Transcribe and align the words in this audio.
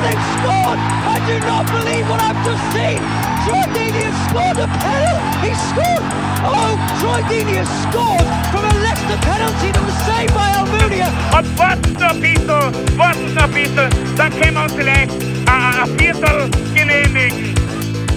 They've 0.00 0.26
scored! 0.40 0.80
I 0.80 1.16
do 1.28 1.36
not 1.44 1.68
believe 1.68 2.08
what 2.08 2.20
I've 2.24 2.40
just 2.40 2.64
seen! 2.72 2.96
Troy 3.44 3.64
Deeney 3.76 4.08
has 4.08 4.16
scored 4.32 4.56
a 4.56 4.68
penalty! 4.80 5.28
He 5.44 5.52
scored! 5.68 6.04
Oh, 6.40 6.72
Troy 7.04 7.20
Deeney 7.28 7.60
has 7.60 7.68
scored 7.84 8.24
from 8.48 8.64
a 8.64 8.74
Leicester 8.80 9.20
penalty 9.20 9.68
that 9.76 9.84
was 9.84 9.98
saved 10.08 10.32
by 10.32 10.48
Almunia! 10.56 11.08
Und 11.36 11.58
warten 11.58 11.92
noch 12.00 12.16
ein 12.16 12.20
bisschen, 12.20 12.48
warten 12.96 13.34
noch 13.34 13.44
ein 13.44 13.52
bisschen, 13.52 13.90
dann 14.16 14.30
können 14.40 14.54
wir 14.54 14.62
uns 14.64 14.72
vielleicht 14.72 15.12
ein, 15.12 15.82
ein 15.84 15.98
Viertel 15.98 16.50
genehmigen. 16.74 17.54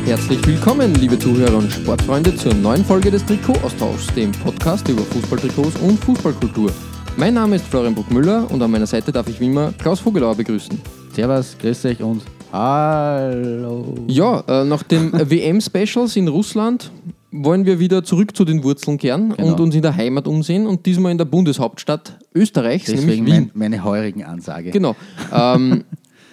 Herzlich 0.06 0.48
willkommen, 0.48 0.96
liebe 0.96 1.20
Zuhörer 1.20 1.58
und 1.58 1.70
Sportfreunde, 1.70 2.34
zur 2.34 2.54
neuen 2.54 2.86
Folge 2.86 3.12
des 3.12 3.26
Trikot-Austauschs, 3.26 4.08
dem 4.16 4.32
Podcast 4.32 4.88
über 4.88 5.02
Fußballtrikots 5.02 5.76
und 5.82 6.02
Fußballkultur. 6.02 6.72
Mein 7.18 7.34
Name 7.34 7.58
ist 7.58 7.68
Florian 7.68 7.94
Bruckmüller 7.94 8.50
und 8.50 8.62
an 8.62 8.72
meiner 8.72 8.88
Seite 8.88 9.12
darf 9.12 9.28
ich 9.28 9.38
wie 9.42 9.48
immer 9.48 9.74
Klaus 9.74 10.00
Vogelauer 10.00 10.36
begrüßen. 10.36 11.03
Servus, 11.14 11.56
grüß 11.60 11.86
euch 11.86 12.02
und 12.02 12.22
hallo. 12.52 13.94
Ja, 14.08 14.44
äh, 14.48 14.66
nach 14.66 14.84
den 14.84 15.12
WM-Specials 15.30 16.16
in 16.16 16.28
Russland 16.28 16.92
wollen 17.32 17.66
wir 17.66 17.80
wieder 17.80 18.04
zurück 18.04 18.36
zu 18.36 18.46
den 18.46 18.64
Wurzeln 18.64 18.98
kehren 18.98 19.34
Genau. 19.36 19.50
und 19.52 19.60
uns 19.60 19.76
in 19.76 19.82
der 19.84 19.96
Heimat 19.96 20.28
umsehen 20.28 20.66
und 20.68 20.86
diesmal 20.86 21.12
in 21.12 21.18
der 21.18 21.26
Bundeshauptstadt 21.26 22.18
Österreichs, 22.34 22.86
Deswegen 22.86 23.24
nämlich 23.26 23.26
Wien. 23.26 23.52
mein, 23.54 23.72
meine 23.72 23.84
heurigen 23.84 24.24
Ansage. 24.24 24.72
Genau. 24.72 24.96
Ähm, 25.32 25.84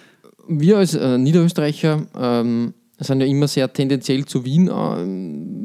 wir 0.47 0.77
als 0.79 0.95
äh, 0.95 1.17
Niederösterreicher 1.17 2.01
ähm, 2.19 2.73
sind 3.07 3.21
ja 3.21 3.27
immer 3.27 3.47
sehr 3.47 3.71
tendenziell 3.71 4.25
zu 4.25 4.43
Wien. 4.45 4.69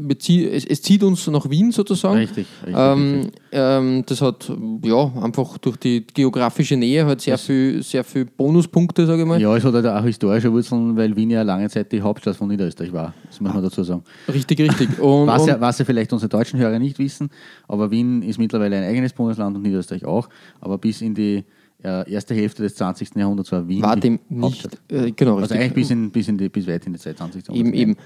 Bezie- 0.07 0.49
es, 0.49 0.65
es 0.65 0.83
zieht 0.83 1.03
uns 1.03 1.27
nach 1.27 1.49
Wien 1.51 1.73
sozusagen. 1.73 2.17
Richtig, 2.17 2.47
richtig, 2.65 2.75
Ähm, 2.79 3.31
ähm, 3.53 4.03
das 4.07 4.21
hat 4.23 4.51
ja 4.85 5.13
einfach 5.21 5.59
durch 5.59 5.77
die 5.77 6.07
geografische 6.07 6.77
Nähe 6.77 7.05
halt 7.07 7.21
sehr 7.21 7.39
viel, 7.39 7.83
sehr 7.83 8.05
viel 8.05 8.25
Bonuspunkte, 8.25 9.07
sage 9.07 9.23
ich 9.23 9.29
mal. 9.29 9.41
Ja, 9.41 9.57
es 9.57 9.65
hat 9.65 9.75
halt 9.75 9.87
auch 9.87 10.05
historische 10.05 10.53
Wurzeln, 10.53 10.97
weil 10.97 11.15
Wien 11.17 11.31
ja 11.31 11.43
lange 11.43 11.69
Zeit 11.69 11.91
die 11.93 12.01
Hauptstadt 12.01 12.37
von 12.37 12.49
Niederösterreich 12.49 12.93
war. 12.93 13.15
Das 13.29 13.41
muss 13.41 13.53
man 13.53 13.63
dazu 13.63 13.83
sagen. 13.83 14.03
Richtig, 14.33 14.61
richtig. 14.61 14.99
Und, 15.01 15.27
Was 15.27 15.47
ja, 15.47 15.61
was 15.61 15.79
ja 15.79 15.85
vielleicht 15.85 16.13
unsere 16.13 16.29
deutschen 16.29 16.59
Hörer 16.61 16.79
nicht 16.79 16.99
wissen, 16.99 17.31
aber 17.69 17.91
Wien 17.91 18.23
ist 18.23 18.39
mittlerweile 18.39 18.77
ein 18.77 18.85
eigenes 18.85 19.13
Bundesland 19.13 19.57
und 19.57 19.63
Niederösterreich 19.63 20.05
auch. 20.05 20.29
Aber 20.61 20.79
bis 20.79 21.01
in 21.03 21.15
die 21.15 21.45
äh, 21.87 22.11
erste 22.11 22.35
Hälfte 22.35 22.63
des 22.63 22.75
20. 22.75 23.15
Jahrhunderts 23.17 23.53
war 23.53 23.67
Wien 23.69 23.81
war 23.83 23.97
dem 23.97 24.19
nicht. 24.29 24.67
Äh, 24.91 25.13
genau, 25.13 25.37
Also 25.37 25.55
richtig. 25.55 25.61
eigentlich 25.61 25.75
bis, 25.75 25.91
in, 25.91 26.11
bis, 26.11 26.29
in 26.29 26.37
die, 26.37 26.49
bis 26.49 26.67
weit 26.67 26.87
in 26.87 26.93
die 26.93 26.99
Zeit 26.99 27.19
20. 27.19 27.49
Eben, 27.51 27.75
Jahrhunderts. 27.75 27.79
eben. 27.79 27.97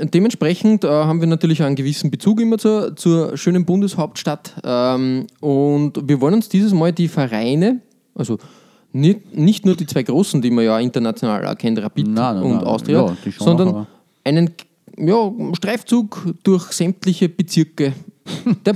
Ähm, 0.00 0.10
dementsprechend 0.10 0.84
äh, 0.84 0.88
haben 0.88 1.20
wir 1.20 1.28
natürlich 1.28 1.62
einen 1.62 1.76
gewissen 1.76 2.10
Bezug 2.10 2.40
immer 2.40 2.56
zur, 2.56 2.96
zur 2.96 3.36
schönen 3.36 3.64
Bundeshauptstadt. 3.66 4.54
Ähm, 4.64 5.26
und 5.40 6.08
wir 6.08 6.20
wollen 6.20 6.34
uns 6.34 6.48
dieses 6.48 6.72
Mal 6.72 6.92
die 6.92 7.08
Vereine, 7.08 7.80
also 8.14 8.38
nicht, 8.92 9.36
nicht 9.36 9.66
nur 9.66 9.74
die 9.76 9.86
zwei 9.86 10.02
großen, 10.02 10.40
die 10.40 10.50
man 10.50 10.64
ja 10.64 10.78
international 10.78 11.46
auch 11.46 11.58
kennt, 11.58 11.82
Rapid 11.82 12.06
Nein, 12.08 12.36
nein, 12.36 12.42
und 12.44 12.56
nein. 12.56 12.64
Austria, 12.64 13.06
Ja, 13.06 13.16
sondern 13.38 13.86
einen 14.24 14.50
ja, 14.96 15.30
Streifzug 15.54 16.26
durch 16.44 16.64
sämtliche 16.72 17.28
Bezirke 17.28 17.92
der, 18.64 18.74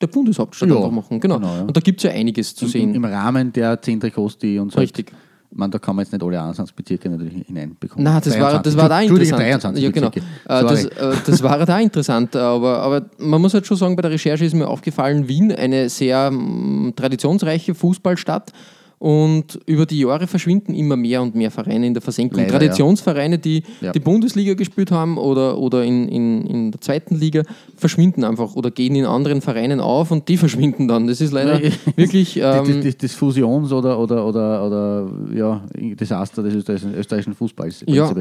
der 0.00 0.06
Bundeshauptstadt 0.08 0.68
Ja, 0.68 0.76
einfach 0.76 0.90
machen. 0.90 1.20
Genau. 1.20 1.38
genau, 1.38 1.54
ja. 1.54 1.62
Und 1.62 1.76
da 1.76 1.80
gibt 1.80 2.00
es 2.00 2.04
ja 2.04 2.10
einiges 2.10 2.54
zu 2.54 2.66
Im, 2.66 2.70
sehen. 2.70 2.94
Im 2.94 3.04
Rahmen 3.04 3.52
der 3.52 3.80
10 3.80 4.00
Trikots, 4.00 4.38
die 4.38 4.58
uns 4.58 4.76
Richtig. 4.76 5.12
Man, 5.52 5.70
da 5.70 5.78
kann 5.78 5.96
man 5.96 6.04
jetzt 6.04 6.12
nicht 6.12 6.22
alle 6.22 6.40
Ansatzbezirke 6.40 7.08
natürlich 7.08 7.46
hineinbekommen. 7.46 8.04
Nein, 8.04 8.20
das 8.22 8.38
war, 8.38 8.60
das 8.60 8.76
war 8.76 8.88
da 8.88 8.96
23. 8.96 9.30
interessant. 9.30 9.78
Entschuldige, 9.78 9.80
23 9.80 9.84
ja, 9.84 9.90
genau. 9.90 10.08
Äh, 10.08 10.62
Das, 10.68 10.84
äh, 10.84 11.22
das 11.24 11.42
war 11.42 11.64
da 11.64 11.78
interessant, 11.78 12.36
aber, 12.36 12.80
aber 12.80 13.06
man 13.18 13.40
muss 13.40 13.54
halt 13.54 13.66
schon 13.66 13.76
sagen, 13.76 13.96
bei 13.96 14.02
der 14.02 14.10
Recherche 14.10 14.44
ist 14.44 14.54
mir 14.54 14.68
aufgefallen, 14.68 15.28
Wien, 15.28 15.52
eine 15.52 15.88
sehr 15.88 16.30
mm, 16.30 16.94
traditionsreiche 16.96 17.74
Fußballstadt. 17.74 18.52
Und 18.98 19.60
über 19.66 19.84
die 19.84 20.00
Jahre 20.00 20.26
verschwinden 20.26 20.72
immer 20.74 20.96
mehr 20.96 21.20
und 21.20 21.34
mehr 21.34 21.50
Vereine 21.50 21.86
in 21.86 21.92
der 21.92 22.00
Versenkung. 22.00 22.38
Leider, 22.40 22.52
Traditionsvereine, 22.58 23.38
die 23.38 23.62
Ja. 23.82 23.92
die 23.92 24.00
Bundesliga 24.00 24.54
gespielt 24.54 24.90
haben 24.90 25.18
oder, 25.18 25.58
oder 25.58 25.84
in, 25.84 26.08
in, 26.08 26.46
in 26.46 26.72
der 26.72 26.80
zweiten 26.80 27.14
Liga, 27.14 27.42
verschwinden 27.76 28.24
einfach 28.24 28.54
oder 28.56 28.70
gehen 28.70 28.94
in 28.96 29.04
anderen 29.04 29.42
Vereinen 29.42 29.80
auf 29.80 30.10
und 30.10 30.28
die 30.28 30.36
verschwinden 30.46 30.88
dann. 30.88 31.06
Das 31.06 31.20
ist 31.20 31.32
leider 31.32 31.60
wirklich. 31.96 32.40
Ähm, 32.46 32.66
das, 32.66 32.84
das, 32.84 32.96
das 32.98 33.12
Fusions- 33.14 33.72
oder, 33.72 33.98
oder, 33.98 34.26
oder, 34.26 34.66
oder 34.66 35.10
ja, 35.34 35.64
Desaster 35.76 36.42
des 36.42 36.54
österreichischen, 36.54 37.34
Fußballs. 37.34 37.84
Ja. 37.86 38.12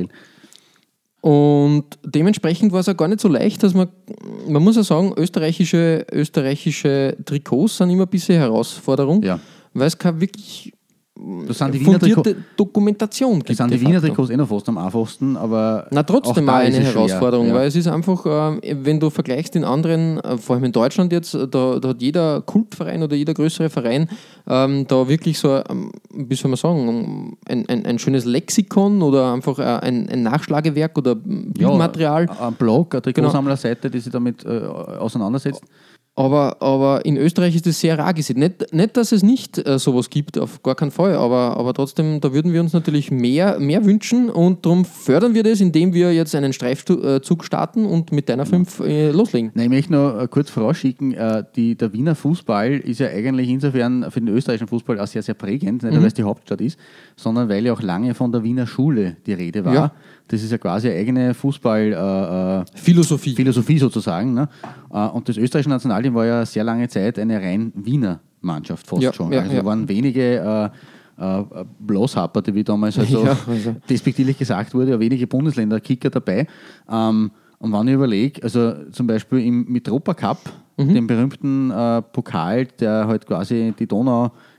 Und 1.21 1.85
dementsprechend 2.05 2.71
war 2.71 2.81
es 2.81 2.89
auch 2.89 2.95
gar 2.97 3.07
nicht 3.07 3.19
so 3.19 3.27
leicht, 3.27 3.63
dass 3.63 3.73
man, 3.73 3.87
man 4.47 4.63
muss 4.63 4.75
ja 4.75 4.83
sagen, 4.83 5.11
österreichische, 5.17 6.05
österreichische 6.11 7.17
Trikots 7.25 7.77
sind 7.77 7.89
immer 7.89 8.03
ein 8.03 8.09
bisschen 8.09 8.37
Herausforderung, 8.37 9.23
Ja. 9.23 9.39
Weil 9.75 9.87
es 9.87 9.97
keine 9.97 10.19
wirklich 10.21 10.73
Das 11.47 11.57
sind 11.59 11.73
die 11.73 11.79
Wiener, 11.79 11.97
fundierte 11.99 12.35
Dokumentation 12.57 13.35
gibt. 13.39 13.49
das 13.51 13.57
sind 13.57 13.71
die 13.71 13.79
Wiener. 13.79 14.01
Trikots 14.01 14.29
eh 14.29 14.35
noch 14.37 14.49
fast 14.49 14.67
am 14.67 14.77
einfachsten, 14.77 15.37
aber 15.37 15.87
Na, 15.91 16.03
trotzdem 16.03 16.45
da 16.45 16.57
eine 16.57 16.75
es 16.75 16.81
schwer. 16.83 16.93
Herausforderung, 16.93 17.47
Ja. 17.47 17.53
weil 17.55 17.67
es 17.67 17.75
ist 17.77 17.87
einfach, 17.87 18.25
äh, 18.25 18.75
wenn 18.83 18.99
du 18.99 19.09
vergleichst 19.09 19.55
in 19.55 19.63
anderen, 19.63 20.19
äh, 20.19 20.37
vor 20.37 20.55
allem 20.55 20.65
in 20.65 20.71
Deutschland 20.73 21.13
jetzt, 21.13 21.33
äh, 21.33 21.47
da, 21.47 21.79
da 21.79 21.89
hat 21.89 22.01
jeder 22.01 22.41
Kultverein 22.41 23.01
oder 23.01 23.15
jeder 23.15 23.33
größere 23.33 23.69
Verein 23.69 24.09
ähm, 24.47 24.85
da 24.87 25.07
wirklich 25.07 25.39
so, 25.39 25.55
ähm, 25.69 25.91
wie 26.13 26.35
soll 26.35 26.49
man 26.51 26.57
sagen, 26.57 27.37
ein, 27.47 27.65
ein, 27.69 27.85
ein 27.85 27.97
schönes 27.99 28.25
Lexikon 28.25 29.01
oder 29.01 29.31
einfach 29.33 29.57
äh, 29.59 29.63
ein, 29.63 30.09
ein 30.09 30.21
Nachschlagewerk 30.23 30.97
oder 30.97 31.15
Bildmaterial. 31.15 32.25
Ja, 32.25 32.47
ein 32.49 32.53
Blog, 32.55 32.93
eine 32.93 33.01
Trikotsammlerseite, 33.01 33.89
die 33.89 33.99
sich 33.99 34.11
damit 34.11 34.43
äh, 34.45 34.49
auseinandersetzt. 34.49 35.63
Aber, 36.17 36.61
aber 36.61 37.05
in 37.05 37.17
Österreich 37.17 37.55
ist 37.55 37.65
das 37.65 37.81
sehr 37.81 37.97
rar 37.97 38.13
gesehen. 38.13 38.39
Nicht, 38.39 38.73
nicht 38.73 38.95
dass 38.95 39.11
es 39.11 39.21
nicht 39.21 39.57
äh, 39.57 39.77
sowas 39.77 40.09
gibt, 40.09 40.37
auf 40.37 40.63
gar 40.63 40.75
keinen 40.75 40.91
Fall, 40.91 41.13
aber, 41.15 41.57
aber 41.57 41.73
trotzdem, 41.73 42.21
da 42.21 42.31
würden 42.31 42.53
wir 42.53 42.61
uns 42.61 42.71
natürlich 42.71 43.11
mehr, 43.11 43.59
mehr 43.59 43.83
wünschen 43.83 44.29
und 44.29 44.65
darum 44.65 44.85
fördern 44.85 45.33
wir 45.33 45.43
das, 45.43 45.59
indem 45.59 45.93
wir 45.93 46.13
jetzt 46.13 46.33
einen 46.33 46.53
Streifzug 46.53 47.43
starten 47.43 47.85
und 47.85 48.13
mit 48.13 48.29
deiner 48.29 48.45
5 48.45 48.79
äh, 48.79 49.11
loslegen. 49.11 49.51
Nein, 49.55 49.65
ich 49.65 49.69
möchte 49.71 49.91
noch 49.91 50.21
äh, 50.21 50.27
kurz 50.29 50.49
vorausschicken, 50.49 51.13
äh, 51.13 51.43
die, 51.53 51.75
der 51.75 51.91
Wiener 51.91 52.15
Fußball 52.15 52.75
ist 52.75 53.01
ja 53.01 53.07
eigentlich 53.07 53.49
insofern 53.49 54.09
für 54.09 54.21
den 54.21 54.29
österreichischen 54.29 54.69
Fußball 54.69 54.97
auch 55.01 55.07
sehr, 55.07 55.21
sehr 55.21 55.35
prägend, 55.35 55.83
nicht 55.83 55.91
nur, 55.91 56.01
weil 56.01 56.07
es 56.07 56.13
die 56.13 56.23
Hauptstadt 56.23 56.61
ist, 56.61 56.79
sondern 57.17 57.49
weil 57.49 57.65
ja 57.65 57.73
auch 57.73 57.81
lange 57.81 58.13
von 58.13 58.31
der 58.31 58.41
Wiener 58.41 58.67
Schule 58.67 59.17
die 59.25 59.33
Rede 59.33 59.65
war. 59.65 59.73
Ja. 59.73 59.91
Das 60.27 60.41
ist 60.41 60.51
ja 60.51 60.57
quasi 60.57 60.89
eine 60.89 60.97
eigene 60.99 61.33
Fußball- 61.33 61.91
äh, 61.93 62.61
äh, 62.61 62.65
Philosophie. 62.75 63.35
Philosophie 63.35 63.77
sozusagen. 63.77 64.33
Ne? 64.33 64.49
Äh, 64.91 65.07
Und 65.07 65.29
das 65.29 65.37
österreichische 65.37 65.69
Nationalteam 65.69 66.15
war 66.15 66.25
ja 66.25 66.45
sehr 66.45 66.63
lange 66.63 66.87
Zeit 66.87 67.19
eine 67.19 67.39
rein 67.39 67.71
Wiener 67.75 68.19
Mannschaft 68.41 68.87
fast 68.87 69.01
Ja, 69.03 69.13
schon. 69.13 69.31
ja, 69.31 69.41
also 69.41 69.53
ja. 69.55 69.65
waren 69.65 69.87
wenige 69.87 70.71
äh, 71.19 71.23
äh, 71.23 71.43
Bloßhapperte, 71.79 72.53
wie 72.55 72.63
damals 72.63 72.97
also 72.99 73.23
Ja, 73.25 73.37
also. 73.47 73.75
despektierlich 73.89 74.37
gesagt 74.37 74.73
wurde, 74.73 74.91
ja, 74.91 74.99
wenige 74.99 75.27
Bundesländer-Kicker 75.27 76.09
dabei. 76.09 76.47
Ähm, 76.91 77.31
und 77.59 77.71
wenn 77.71 77.87
ich 77.87 77.93
überlege, 77.93 78.43
also 78.43 78.73
zum 78.91 79.07
Beispiel 79.07 79.39
im 79.39 79.65
Mitropa 79.71 80.13
Cup, 80.13 80.39
Mhm. 80.77 80.93
dem 80.93 81.07
berühmten 81.07 81.71
äh, 81.71 82.01
Pokal, 82.01 82.65
der 82.65 83.07
halt 83.07 83.25
quasi 83.25 83.73
die 83.79 83.87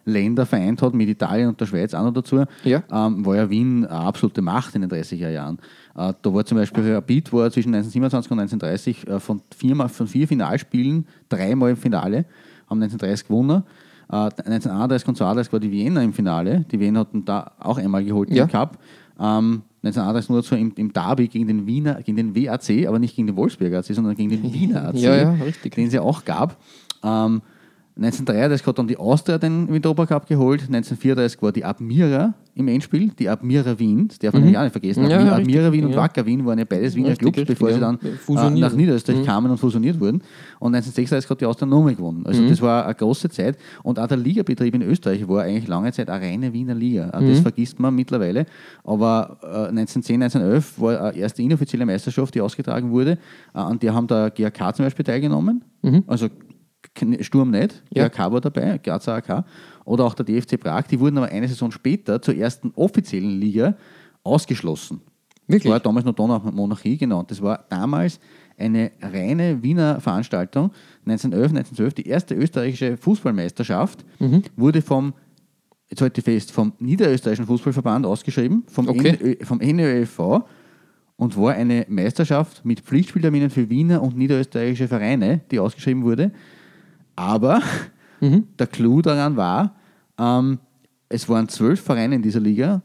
Donauländer 0.06 0.46
vereint 0.46 0.80
hat, 0.82 0.94
mit 0.94 1.08
Italien 1.08 1.48
und 1.48 1.60
der 1.60 1.66
Schweiz 1.66 1.92
auch 1.94 2.04
noch 2.04 2.12
dazu, 2.12 2.44
Ja. 2.64 2.82
ähm, 2.90 3.26
war 3.26 3.36
ja 3.36 3.50
Wien 3.50 3.84
eine 3.84 3.90
absolute 3.98 4.40
Macht 4.42 4.74
in 4.74 4.82
den 4.82 4.90
30er 4.90 5.28
Jahren. 5.30 5.58
Äh, 5.96 6.12
da 6.22 6.34
war 6.34 6.44
zum 6.44 6.58
Beispiel 6.58 6.94
Rapid 6.94 7.32
war 7.32 7.50
zwischen 7.50 7.74
1927 7.74 8.30
und 8.30 8.38
1930 8.40 9.08
äh, 9.08 9.20
von, 9.20 9.42
viermal, 9.56 9.88
von 9.88 10.06
vier 10.06 10.28
Finalspielen 10.28 11.06
dreimal 11.28 11.70
im 11.70 11.76
Finale, 11.76 12.24
haben 12.70 12.80
1930 12.82 13.26
gewonnen. 13.28 13.62
Äh, 14.08 14.14
1931 14.16 15.08
und 15.08 15.20
1932 15.20 15.52
war 15.52 15.60
die 15.60 15.70
Wiener 15.72 16.02
im 16.02 16.12
Finale. 16.12 16.64
Die 16.70 16.78
Wiener 16.78 17.00
hatten 17.00 17.24
da 17.24 17.52
auch 17.58 17.78
einmal 17.78 18.04
geholt 18.04 18.30
Ja. 18.30 18.44
im 18.44 18.50
Cup. 18.50 18.78
Ähm, 19.18 19.62
1931 19.82 20.30
nur 20.30 20.42
so 20.42 20.56
im, 20.56 20.72
im 20.76 20.92
Derby 20.92 21.28
gegen 21.28 21.46
den 21.46 21.66
Wiener, 21.66 22.02
gegen 22.02 22.16
den 22.16 22.34
WAC, 22.36 22.86
aber 22.88 22.98
nicht 22.98 23.14
gegen 23.16 23.26
den 23.28 23.36
Wolfsberger 23.36 23.78
AC, 23.78 23.86
sondern 23.94 24.14
gegen 24.14 24.30
den 24.30 24.42
Wiener 24.52 24.88
AC, 24.88 24.96
Ja, 24.98 25.16
ja, 25.16 25.30
richtig. 25.32 25.74
den 25.74 25.86
es 25.88 25.92
ja 25.94 26.02
auch 26.02 26.24
gab. 26.24 26.56
Ähm, 27.02 27.40
1933 27.96 28.66
hat 28.66 28.78
dann 28.78 28.88
die 28.88 28.98
Austria 28.98 29.38
den 29.38 29.68
Winterobercup 29.72 30.26
geholt. 30.26 30.60
1934 30.62 31.40
war 31.40 31.50
die 31.52 31.64
Admira 31.64 32.34
im 32.54 32.68
Endspiel, 32.68 33.10
die 33.18 33.28
Admira 33.28 33.78
Wien, 33.78 34.08
das 34.08 34.18
darf 34.18 34.32
man 34.32 34.42
nämlich 34.42 34.56
auch 34.58 34.62
nicht 34.62 34.72
vergessen. 34.72 35.04
Mhm. 35.04 35.10
Ja, 35.10 35.16
Admira, 35.18 35.36
Admira 35.36 35.72
Wien 35.72 35.84
und 35.86 35.90
ja. 35.92 35.96
Wacker 35.98 36.24
Wien 36.24 36.44
waren 36.46 36.58
ja 36.58 36.64
beides 36.66 36.94
Wiener 36.94 37.10
Richtig, 37.10 37.32
Clubs, 37.34 37.48
bevor 37.48 37.68
sie 37.68 37.80
ja. 37.80 37.92
dann 37.92 37.98
äh, 38.56 38.60
nach 38.60 38.72
Niederösterreich 38.74 39.20
Mhm. 39.20 39.24
kamen 39.26 39.50
und 39.50 39.58
fusioniert 39.58 39.98
wurden. 40.00 40.22
Und 40.58 40.74
1936 40.74 41.28
hat 41.30 41.40
die 41.40 41.46
Austria 41.46 41.66
nochmal 41.66 41.94
gewonnen. 41.94 42.22
Also 42.26 42.42
Mhm. 42.42 42.48
das 42.50 42.60
war 42.62 42.84
eine 42.84 42.94
große 42.94 43.28
Zeit. 43.30 43.58
Und 43.82 43.98
auch 43.98 44.06
der 44.06 44.16
Ligabetrieb 44.18 44.74
in 44.74 44.82
Österreich 44.82 45.26
war 45.28 45.42
eigentlich 45.42 45.66
lange 45.68 45.92
Zeit 45.92 46.08
eine 46.10 46.24
reine 46.24 46.52
Wiener 46.52 46.74
Liga. 46.74 47.10
Auch 47.10 47.20
Mhm. 47.20 47.28
Das 47.30 47.40
vergisst 47.40 47.78
man 47.80 47.94
mittlerweile. 47.94 48.46
Aber 48.84 49.38
äh, 49.42 49.68
1910, 49.68 50.22
1911 50.22 50.80
war 50.80 51.00
eine 51.00 51.16
erste 51.16 51.42
inoffizielle 51.42 51.84
Meisterschaft, 51.86 52.34
die 52.34 52.40
ausgetragen 52.40 52.90
wurde. 52.90 53.12
Äh, 53.54 53.58
an 53.58 53.78
der 53.78 53.94
haben 53.94 54.06
der 54.06 54.30
GAK 54.30 54.76
zum 54.76 54.84
Beispiel 54.86 55.04
teilgenommen. 55.04 55.62
Also 56.08 56.26
Kn- 56.26 56.30
Sturm 57.20 57.50
nicht. 57.50 57.82
Ja. 57.94 58.08
GAK 58.08 58.32
war 58.32 58.40
dabei, 58.40 58.78
Grazer 58.78 59.14
AK. 59.14 59.44
Oder 59.84 60.04
auch 60.04 60.14
der 60.14 60.24
DFC 60.24 60.58
Prag. 60.58 60.82
Die 60.88 60.98
wurden 60.98 61.18
aber 61.18 61.28
eine 61.28 61.46
Saison 61.48 61.70
später 61.70 62.20
zur 62.20 62.34
ersten 62.36 62.72
offiziellen 62.74 63.40
Liga 63.40 63.76
ausgeschlossen. 64.22 65.00
Wirklich? 65.46 65.64
Das 65.64 65.72
war 65.72 65.80
damals 65.80 66.04
noch 66.04 66.14
Donau 66.14 66.38
Monarchie 66.50 66.96
genannt. 66.96 67.30
Das 67.30 67.40
war 67.40 67.64
damals 67.68 68.18
eine 68.58 68.90
reine 69.00 69.62
Wiener 69.62 70.00
Veranstaltung. 70.00 70.70
1911, 71.06 71.50
1912, 71.50 71.94
die 71.94 72.06
erste 72.08 72.34
österreichische 72.34 72.96
Fußballmeisterschaft 72.96 74.04
Mhm. 74.18 74.42
wurde 74.56 74.82
vom, 74.82 75.12
jetzt 75.88 76.00
ich 76.18 76.24
fest, 76.24 76.50
vom 76.50 76.72
Niederösterreichischen 76.80 77.46
Fußballverband 77.46 78.06
ausgeschrieben, 78.06 78.64
vom, 78.66 78.88
Okay. 78.88 79.38
Vom 79.42 79.58
NÖFV 79.60 80.44
und 81.16 81.36
war 81.36 81.52
eine 81.52 81.86
Meisterschaft 81.88 82.64
mit 82.64 82.80
Pflichtspielterminen 82.80 83.50
für 83.50 83.70
Wiener 83.70 84.02
und 84.02 84.16
niederösterreichische 84.16 84.88
Vereine, 84.88 85.42
die 85.50 85.60
ausgeschrieben 85.60 86.02
wurde. 86.02 86.32
Aber 87.16 87.62
der 88.20 88.66
Clou 88.66 89.02
daran 89.02 89.36
war, 89.36 89.74
ähm, 90.18 90.58
es 91.08 91.28
waren 91.28 91.48
zwölf 91.48 91.80
Vereine 91.80 92.16
in 92.16 92.22
dieser 92.22 92.40
Liga 92.40 92.82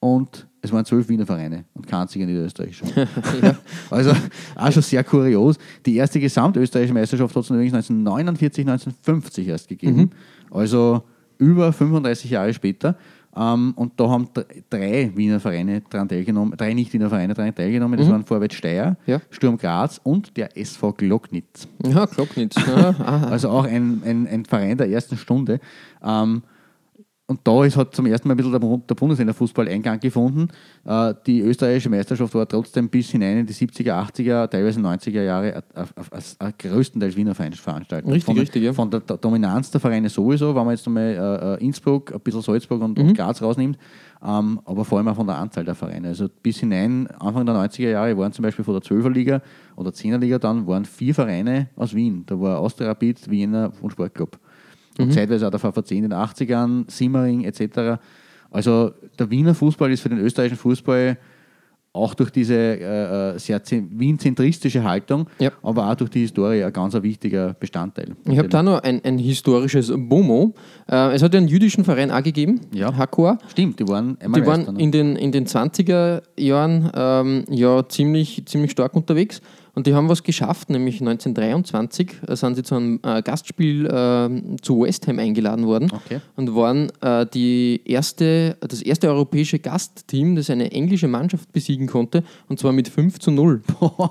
und 0.00 0.46
es 0.62 0.72
waren 0.72 0.84
zwölf 0.84 1.08
Wiener 1.08 1.26
Vereine 1.26 1.64
und 1.74 1.86
kein 1.86 2.00
einziger 2.00 2.26
niederösterreichischer. 2.26 2.86
Also 3.90 4.12
auch 4.56 4.72
schon 4.72 4.82
sehr 4.82 5.04
kurios. 5.04 5.58
Die 5.84 5.96
erste 5.96 6.18
gesamtösterreichische 6.18 6.94
Meisterschaft 6.94 7.34
hat 7.36 7.44
es 7.44 7.50
übrigens 7.50 7.74
1949, 7.74 8.66
1950 8.66 9.48
erst 9.48 9.68
gegeben. 9.68 10.10
Also 10.50 11.02
über 11.38 11.72
35 11.72 12.30
Jahre 12.30 12.52
später. 12.52 12.96
Ähm, 13.36 13.74
und 13.76 13.92
da 14.00 14.08
haben 14.08 14.28
dr- 14.32 14.46
drei 14.70 15.12
Wiener 15.14 15.40
Vereine 15.40 15.82
daran 15.90 16.08
teilgenommen, 16.08 16.56
drei 16.56 16.72
Nicht-Wiener 16.72 17.08
Vereine 17.10 17.34
daran 17.34 17.54
teilgenommen. 17.54 17.98
Das 17.98 18.08
waren 18.08 18.24
Vorwärts 18.24 18.54
Steyr, 18.54 18.96
Ja. 19.06 19.20
Sturm 19.30 19.58
Graz 19.58 20.00
und 20.02 20.36
der 20.36 20.56
SV 20.56 20.92
Glocknitz. 20.94 21.68
Ja, 21.86 22.06
Glocknitz. 22.06 22.56
Ja. 22.66 22.94
Also 23.30 23.50
auch 23.50 23.64
ein, 23.66 24.02
ein, 24.04 24.26
ein 24.26 24.44
Verein 24.46 24.78
der 24.78 24.88
ersten 24.88 25.16
Stunde. 25.16 25.60
Ähm, 26.02 26.42
und 27.28 27.40
da 27.42 27.64
ist 27.64 27.76
hat 27.76 27.92
zum 27.94 28.06
ersten 28.06 28.28
Mal 28.28 28.34
ein 28.34 28.36
bisschen 28.36 28.52
der, 28.52 28.60
Bu- 28.60 28.80
der 28.88 28.94
Bundesländerfußball 28.94 29.66
Eingang 29.66 29.98
gefunden. 29.98 30.48
Äh, 30.84 31.12
die 31.26 31.40
österreichische 31.40 31.90
Meisterschaft 31.90 32.32
war 32.36 32.46
trotzdem 32.46 32.88
bis 32.88 33.10
hinein 33.10 33.38
in 33.38 33.46
die 33.46 33.52
70er, 33.52 33.94
80er, 33.94 34.48
teilweise 34.48 34.78
90er 34.80 35.22
Jahre 35.22 35.56
a- 35.74 35.80
a- 35.80 35.86
a- 36.12 36.46
a- 36.46 36.52
größtenteils 36.56 37.16
Wiener 37.16 37.34
Veranstaltung. 37.34 38.12
Richtig, 38.12 38.24
von, 38.26 38.34
der- 38.36 38.42
richtig, 38.42 38.62
ja. 38.62 38.72
Von 38.72 38.90
der, 38.92 39.00
der 39.00 39.16
Dominanz 39.16 39.72
der 39.72 39.80
Vereine 39.80 40.08
sowieso, 40.08 40.54
wenn 40.54 40.64
man 40.64 40.74
jetzt 40.76 40.86
einmal 40.86 41.02
äh, 41.02 41.54
äh, 41.62 41.64
Innsbruck, 41.66 42.14
ein 42.14 42.20
bisschen 42.20 42.42
Salzburg 42.42 42.80
und, 42.80 42.96
Mhm. 42.96 43.08
und 43.08 43.14
Graz 43.16 43.42
rausnimmt, 43.42 43.76
ähm, 44.24 44.60
aber 44.64 44.84
vor 44.84 44.98
allem 44.98 45.08
auch 45.08 45.16
von 45.16 45.26
der 45.26 45.36
Anzahl 45.38 45.64
der 45.64 45.74
Vereine. 45.74 46.06
Also 46.08 46.28
bis 46.42 46.58
hinein, 46.60 47.08
Anfang 47.18 47.44
der 47.44 47.56
90er 47.56 47.90
Jahre 47.90 48.16
waren 48.16 48.32
zum 48.32 48.44
Beispiel 48.44 48.64
von 48.64 48.74
der 48.74 48.82
12er 48.82 49.10
Liga 49.10 49.42
oder 49.74 49.90
10er 49.90 50.18
Liga 50.18 50.38
dann, 50.38 50.64
waren 50.68 50.84
vier 50.84 51.12
Vereine 51.12 51.70
aus 51.74 51.92
Wien. 51.92 52.22
Da 52.26 52.40
war 52.40 52.58
Austria 52.60 52.86
Rapid, 52.86 53.28
Wiener 53.28 53.72
und 53.82 53.90
Sportclub. 53.90 54.38
Mhm. 54.98 55.04
Und 55.04 55.12
zeitweise 55.12 55.46
auch 55.46 55.50
der 55.50 55.60
VVC 55.60 55.92
in 55.92 56.02
den 56.02 56.12
80ern, 56.14 56.90
Simmering 56.90 57.44
etc. 57.44 58.00
Also 58.50 58.92
der 59.18 59.30
Wiener 59.30 59.54
Fußball 59.54 59.90
ist 59.90 60.00
für 60.00 60.08
den 60.08 60.18
österreichischen 60.18 60.58
Fußball 60.58 61.18
auch 61.92 62.12
durch 62.12 62.28
diese 62.30 62.54
äh, 62.54 63.34
äh, 63.36 63.38
sehr 63.38 63.62
zen- 63.64 63.88
Wien-zentristische 63.98 64.84
Haltung, 64.84 65.28
Ja. 65.38 65.50
aber 65.62 65.90
auch 65.90 65.94
durch 65.94 66.10
die 66.10 66.20
Historie 66.20 66.62
ein 66.62 66.70
ganz 66.70 66.92
wichtiger 66.92 67.54
Bestandteil. 67.54 68.14
Ich 68.26 68.36
habe 68.36 68.48
da 68.50 68.62
noch 68.62 68.82
ein, 68.82 69.00
ein 69.02 69.16
historisches 69.16 69.90
Bomo. 69.96 70.52
Äh, 70.90 71.14
es 71.14 71.22
hat 71.22 71.32
ja 71.32 71.38
einen 71.38 71.48
jüdischen 71.48 71.84
Verein 71.84 72.10
auch 72.10 72.22
gegeben, 72.22 72.60
Ja. 72.74 72.94
Hakor. 72.94 73.38
Stimmt, 73.48 73.80
die 73.80 73.88
waren 73.88 74.18
einmal 74.20 74.42
Die 74.42 74.46
waren 74.46 74.76
in 74.76 74.92
den, 74.92 75.16
in 75.16 75.32
den 75.32 75.46
20er 75.46 76.20
Jahren 76.38 76.90
ähm, 76.94 77.44
ja 77.48 77.88
ziemlich, 77.88 78.44
ziemlich 78.44 78.72
stark 78.72 78.94
unterwegs 78.94 79.40
und 79.76 79.86
die 79.86 79.94
haben 79.94 80.08
was 80.08 80.24
geschafft, 80.24 80.70
nämlich 80.70 81.00
1923 81.00 82.10
äh, 82.26 82.34
sind 82.34 82.54
sie 82.56 82.62
zu 82.64 82.74
einem 82.74 82.98
äh, 83.04 83.22
Gastspiel 83.22 83.86
äh, 83.86 84.56
zu 84.62 84.80
West 84.80 85.06
Ham 85.06 85.18
eingeladen 85.20 85.66
worden 85.66 85.90
Okay. 85.94 86.20
und 86.34 86.54
waren 86.56 86.90
äh, 87.02 87.26
die 87.32 87.80
erste, 87.84 88.56
das 88.60 88.82
erste 88.82 89.08
europäische 89.08 89.58
Gastteam, 89.60 90.34
das 90.34 90.50
eine 90.50 90.72
englische 90.72 91.06
Mannschaft 91.08 91.52
besiegen 91.52 91.86
konnte 91.86 92.24
und 92.48 92.58
zwar 92.58 92.72
mit 92.72 92.88
5 92.88 93.18
zu 93.20 93.30
0. 93.30 93.62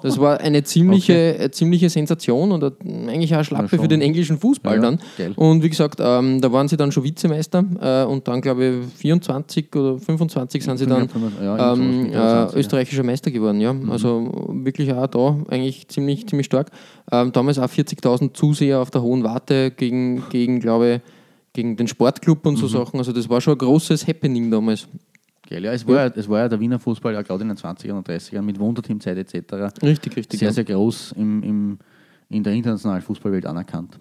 Das 0.04 0.20
war 0.20 0.40
eine 0.40 0.64
ziemliche, 0.64 1.38
äh, 1.40 1.52
ziemlich 1.52 1.86
Sensation 1.92 2.52
und 2.52 2.64
äh, 2.64 2.72
eigentlich 3.10 3.34
auch 3.34 3.38
eine 3.40 3.44
Schlappe 3.46 3.78
für 3.80 3.88
den 3.88 4.02
englischen 4.02 4.38
Fußball 4.38 4.76
Ja, 4.76 4.82
dann. 4.82 5.00
geil. 5.18 5.34
Und 5.36 5.64
wie 5.64 5.70
gesagt, 5.70 6.00
ähm, 6.02 6.42
da 6.42 6.52
waren 6.52 6.68
sie 6.68 6.78
dann 6.78 6.92
schon 6.92 7.04
Vizemeister 7.04 7.66
und 8.08 8.28
dann 8.28 8.42
glaube 8.42 8.82
ich 8.88 8.94
24 9.00 9.76
oder 9.76 9.98
25 9.98 10.64
sind 10.64 10.78
sie 10.78 10.86
dann 10.86 11.10
Ja, 11.42 11.74
ähm, 11.74 11.82
irgend 11.82 12.14
sowas, 12.14 12.14
äh, 12.14 12.14
25, 12.14 12.54
ja. 12.54 12.60
österreichischer 12.60 13.04
Meister 13.04 13.32
geworden. 13.32 13.60
Ja. 13.60 13.76
Also 13.90 14.32
wirklich 14.50 14.94
auch 14.94 15.08
da 15.08 15.38
eigentlich 15.56 15.88
ziemlich, 15.88 16.28
ziemlich 16.28 16.46
stark. 16.46 16.72
Ähm, 17.12 17.32
damals 17.32 17.60
auch 17.60 17.70
40.000 17.70 18.34
Zuseher 18.34 18.80
auf 18.80 18.92
der 18.92 19.02
Hohen 19.02 19.24
Warte 19.24 19.72
gegen, 19.72 20.30
gegen 20.30 20.60
glaube 20.60 21.02
gegen 21.56 21.78
den 21.78 21.88
Sportclub 21.88 22.46
und 22.46 22.58
so 22.58 22.68
Sachen. 22.68 23.00
Also 23.00 23.14
das 23.14 23.30
war 23.30 23.42
schon 23.42 23.54
ein 23.54 23.58
großes 23.58 24.06
Happening 24.08 24.52
damals. 24.52 24.88
Geil, 25.50 25.64
ja, 25.64 25.72
es, 25.72 25.88
war, 25.88 26.08
ja. 26.08 26.14
es 26.14 26.28
war 26.28 26.40
ja 26.40 26.50
der 26.50 26.60
Wiener 26.60 26.80
Fußball 26.80 27.14
ja 27.14 27.22
gerade 27.22 27.44
in 27.44 27.50
den 27.50 27.58
20er 27.58 27.94
und 27.94 28.08
30ern 28.08 28.42
mit 28.42 28.60
Wunderteamzeit 28.60 29.18
etc. 29.18 29.82
Richtig, 29.82 30.18
richtig. 30.18 30.40
sehr, 30.40 30.50
ja. 30.50 30.54
sehr 30.54 30.64
groß 30.64 31.14
im, 31.14 31.44
im, 31.44 31.80
in 32.30 32.44
der 32.44 32.54
internationalen 32.54 33.02
Fußballwelt 33.02 33.46
anerkannt. 33.46 34.00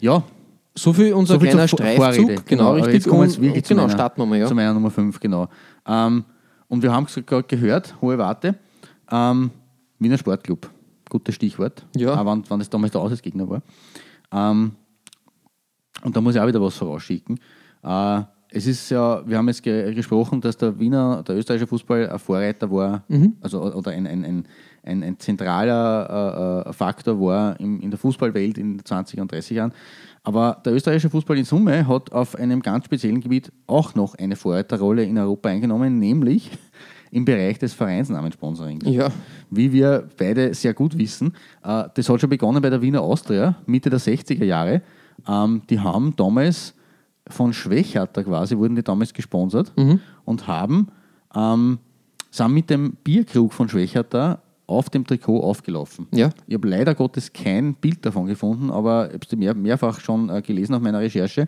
Ja, 0.00 0.22
So 0.74 0.92
viel 0.92 1.14
unser 1.14 1.34
so 1.34 1.40
viel 1.40 1.48
kleiner 1.48 1.68
Streifzug. 1.68 2.24
Vorrede. 2.26 2.42
Genau, 2.46 2.68
aber 2.68 2.86
richtig. 2.86 3.10
Und- 3.10 3.18
und 3.18 3.30
zu, 3.30 3.40
genau, 3.40 3.82
meiner, 3.82 3.90
starten 3.90 4.20
wir 4.20 4.26
mal. 4.26 4.38
Ja. 4.38 4.46
zu 4.46 4.54
meiner 4.54 4.74
Nummer 4.74 4.90
5, 4.90 5.18
genau. 5.18 5.48
Ähm, 5.86 6.24
und 6.68 6.82
wir 6.82 6.92
haben 6.92 7.06
es 7.06 7.14
gerade 7.26 7.44
gehört, 7.44 7.94
hohe 8.02 8.18
Warte. 8.18 8.56
Ähm, 9.10 9.50
Wiener 9.98 10.18
Sportclub, 10.18 10.70
gutes 11.08 11.34
Stichwort. 11.34 11.86
Ja. 11.96 12.14
Auch 12.20 12.26
wenn, 12.26 12.48
wenn 12.48 12.58
das 12.58 12.70
damals 12.70 12.92
der 12.92 13.00
Auswärtsgegner 13.00 13.48
war. 13.48 13.62
Ähm, 14.32 14.72
und 16.02 16.16
da 16.16 16.20
muss 16.20 16.34
ich 16.34 16.40
auch 16.40 16.46
wieder 16.46 16.60
was 16.60 16.76
vorausschicken. 16.76 17.38
Äh, 17.82 18.22
es 18.50 18.66
ist 18.66 18.90
ja, 18.90 19.26
wir 19.26 19.38
haben 19.38 19.48
jetzt 19.48 19.62
ge 19.62 19.92
gesprochen, 19.92 20.40
dass 20.40 20.56
der 20.56 20.78
Wiener, 20.78 21.22
der 21.22 21.36
österreichische 21.36 21.66
Fußball 21.66 22.08
ein 22.08 22.18
Vorreiter 22.18 22.70
war, 22.70 23.02
also 23.40 23.62
oder 23.62 23.90
ein, 23.90 24.06
ein, 24.06 24.24
ein, 24.24 24.46
ein, 24.84 25.02
ein 25.02 25.18
zentraler 25.18 26.64
äh, 26.64 26.70
äh, 26.70 26.72
Faktor 26.72 27.20
war 27.20 27.58
im, 27.58 27.80
in 27.80 27.90
der 27.90 27.98
Fußballwelt 27.98 28.56
in 28.56 28.78
den 28.78 28.82
20er 28.82 29.20
und 29.20 29.32
30er 29.32 29.54
Jahren. 29.54 29.72
Aber 30.22 30.60
der 30.64 30.74
österreichische 30.74 31.10
Fußball 31.10 31.36
in 31.38 31.44
Summe 31.44 31.86
hat 31.86 32.12
auf 32.12 32.36
einem 32.36 32.62
ganz 32.62 32.86
speziellen 32.86 33.20
Gebiet 33.20 33.52
auch 33.66 33.94
noch 33.94 34.14
eine 34.14 34.36
Vorreiterrolle 34.36 35.04
in 35.04 35.18
Europa 35.18 35.48
eingenommen, 35.48 35.98
nämlich 35.98 36.50
im 37.10 37.24
Bereich 37.24 37.58
des 37.58 37.74
Vereinsnamenssponsorings 37.74 38.84
ja. 38.86 39.08
wie 39.50 39.72
wir 39.72 40.08
beide 40.16 40.54
sehr 40.54 40.74
gut 40.74 40.96
wissen. 40.98 41.34
Äh, 41.62 41.84
das 41.94 42.08
hat 42.08 42.20
schon 42.20 42.30
begonnen 42.30 42.62
bei 42.62 42.70
der 42.70 42.82
Wiener 42.82 43.02
Austria, 43.02 43.56
Mitte 43.66 43.90
der 43.90 44.00
60er 44.00 44.44
Jahre. 44.44 44.82
Ähm, 45.28 45.62
die 45.70 45.80
haben 45.80 46.14
damals 46.16 46.74
von 47.28 47.52
Schwächatter 47.52 48.24
quasi, 48.24 48.56
wurden 48.56 48.76
die 48.76 48.84
damals 48.84 49.12
gesponsert 49.12 49.72
und 50.24 50.46
haben, 50.46 50.88
ähm, 51.34 51.78
sind 52.30 52.52
mit 52.52 52.70
dem 52.70 52.96
Bierkrug 53.02 53.52
von 53.52 53.68
Schwächatter 53.68 54.40
auf 54.66 54.90
dem 54.90 55.06
Trikot 55.06 55.40
aufgelaufen. 55.40 56.08
Ja. 56.12 56.30
Ich 56.46 56.54
habe 56.54 56.68
leider 56.68 56.94
Gottes 56.94 57.32
kein 57.32 57.74
Bild 57.74 58.04
davon 58.04 58.26
gefunden, 58.26 58.70
aber 58.70 59.08
ich 59.08 59.14
habe 59.14 59.26
es 59.30 59.36
mehr, 59.36 59.54
mehrfach 59.54 60.00
schon 60.00 60.28
äh, 60.28 60.42
gelesen 60.42 60.74
auf 60.74 60.82
meiner 60.82 61.00
Recherche. 61.00 61.42
Äh, 61.42 61.46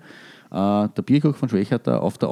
der 0.50 1.02
Bierkrug 1.04 1.36
von 1.36 1.48
Schwächatter 1.48 2.00
auf 2.02 2.18
der 2.18 2.30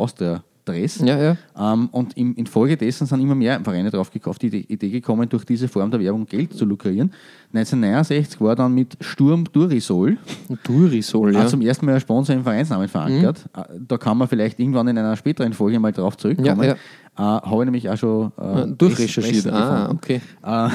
Austria-Dress. 0.66 1.00
Ja, 1.04 1.18
ja. 1.18 1.72
Ähm, 1.72 1.88
und 1.92 2.16
im, 2.16 2.34
infolgedessen 2.34 3.06
sind 3.06 3.20
immer 3.20 3.34
mehr 3.34 3.60
Vereine 3.60 3.90
drauf 3.90 4.10
auf 4.24 4.38
die 4.38 4.48
Idee- 4.48 4.90
gekommen, 4.90 5.28
durch 5.28 5.44
diese 5.44 5.68
Form 5.68 5.90
der 5.90 6.00
Werbung 6.00 6.26
Geld 6.26 6.54
zu 6.54 6.64
lukrieren. 6.64 7.12
1969 7.52 8.40
war 8.40 8.56
dann 8.56 8.74
mit 8.74 8.96
Sturm 9.00 9.44
Durisol 9.50 10.18
Durisol, 10.64 11.34
ja. 11.34 11.46
zum 11.46 11.60
ersten 11.62 11.86
Mal 11.86 11.94
ein 11.94 12.00
Sponsor 12.00 12.34
im 12.34 12.42
Vereinsnamen 12.42 12.88
verankert. 12.88 13.44
Äh, 13.56 13.62
Da 13.86 13.96
kann 13.96 14.18
man 14.18 14.28
vielleicht 14.28 14.58
irgendwann 14.58 14.88
in 14.88 14.98
einer 14.98 15.16
späteren 15.16 15.52
Folge 15.52 15.78
mal 15.78 15.92
drauf 15.92 16.16
zurückkommen. 16.16 16.62
Ja, 16.62 16.64
ja. 16.64 16.74
Äh, 17.18 17.22
Habe 17.22 17.62
ich 17.62 17.64
nämlich 17.64 17.88
auch 17.88 17.96
schon 17.96 18.32
äh, 18.38 18.66
durchrecherchiert. 18.66 19.46
Ah, 19.48 19.90
okay. 19.90 20.20
Äh, 20.44 20.68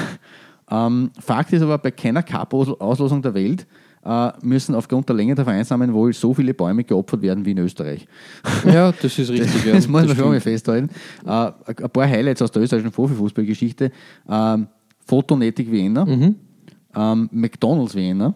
ähm, 0.70 1.10
Fakt 1.20 1.52
ist 1.52 1.62
aber, 1.62 1.78
bei 1.78 1.90
keiner 1.90 2.22
Cup-Auslosung 2.22 3.22
der 3.22 3.34
Welt 3.34 3.66
müssen 4.42 4.74
aufgrund 4.74 5.08
der 5.08 5.14
Länge 5.16 5.34
der 5.34 5.44
Vereinsnamen 5.44 5.92
wohl 5.92 6.12
so 6.12 6.34
viele 6.34 6.54
Bäume 6.54 6.82
geopfert 6.84 7.22
werden 7.22 7.44
wie 7.44 7.52
in 7.52 7.58
Österreich. 7.58 8.06
Ja, 8.66 8.90
das 8.90 9.16
ist 9.18 9.30
richtig. 9.30 9.64
ja. 9.64 9.74
das 9.74 9.86
muss 9.86 10.06
man 10.06 10.16
schon 10.16 10.28
mal 10.30 10.40
festhalten. 10.40 10.90
Äh, 11.24 11.30
ein 11.30 11.90
paar 11.92 12.08
Highlights 12.08 12.42
aus 12.42 12.50
der 12.50 12.62
österreichischen 12.62 12.90
Profifußballgeschichte. 12.92 13.92
Ähm, 14.28 14.66
Fotonetik 15.06 15.70
Wiener, 15.70 16.04
Mhm. 16.06 16.36
ähm, 16.96 17.28
McDonalds 17.32 17.94
Wiener, 17.94 18.34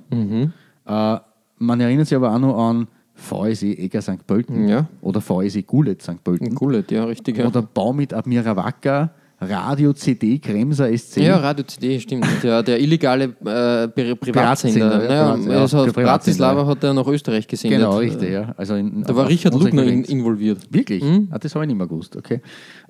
äh, 0.87 1.18
man 1.58 1.80
erinnert 1.80 2.06
sich 2.06 2.16
aber 2.16 2.32
auch 2.35 2.38
noch 2.38 2.56
an 2.68 2.87
VSE 3.14 3.66
Eger 3.66 4.02
St. 4.02 4.26
Pölten 4.26 4.68
Ja. 4.68 4.87
oder 5.00 5.20
VSE 5.20 5.62
Gulet 5.62 6.02
St. 6.02 6.23
Pölten 6.23 6.54
Gullet, 6.54 6.90
ja, 6.92 7.04
richtig. 7.04 7.38
Ja. 7.38 7.46
oder 7.46 7.62
Baumit 7.62 8.12
Admira 8.12 8.54
Wacker, 8.56 9.11
Radio 9.38 9.93
CD 9.93 10.38
Kremser 10.38 10.97
SC. 10.97 11.19
Ja, 11.19 11.37
Radio 11.37 11.64
CD, 11.66 12.00
stimmt. 12.00 12.25
Der, 12.43 12.62
der 12.62 12.81
illegale 12.81 13.25
äh, 13.45 13.87
Pri- 13.88 14.14
Privatsender. 14.14 15.02
Ja, 15.05 15.37
Naja, 15.37 15.52
ja, 15.52 15.61
also 15.61 15.78
aus 15.81 15.93
Bratislava 15.93 16.62
ja. 16.62 16.66
hat 16.66 16.83
er 16.85 16.95
nach 16.95 17.07
Österreich 17.07 17.47
gesendet. 17.47 17.81
genau, 17.81 17.99
richtig. 17.99 18.31
Ja. 18.31 18.55
Also 18.57 18.76
in, 18.76 19.02
Da 19.02 19.14
war 19.14 19.28
Richard 19.28 19.52
Lugner 19.55 19.85
in, 19.85 20.05
involviert. 20.05 20.61
Wirklich? 20.71 21.02
Mhm. 21.05 21.28
Ah, 21.31 21.38
das 21.38 21.55
habe 21.55 21.64
ich 21.64 21.69
nicht 21.69 21.76
mehr 21.76 21.87
gewusst. 21.87 22.16
Okay. 22.16 22.40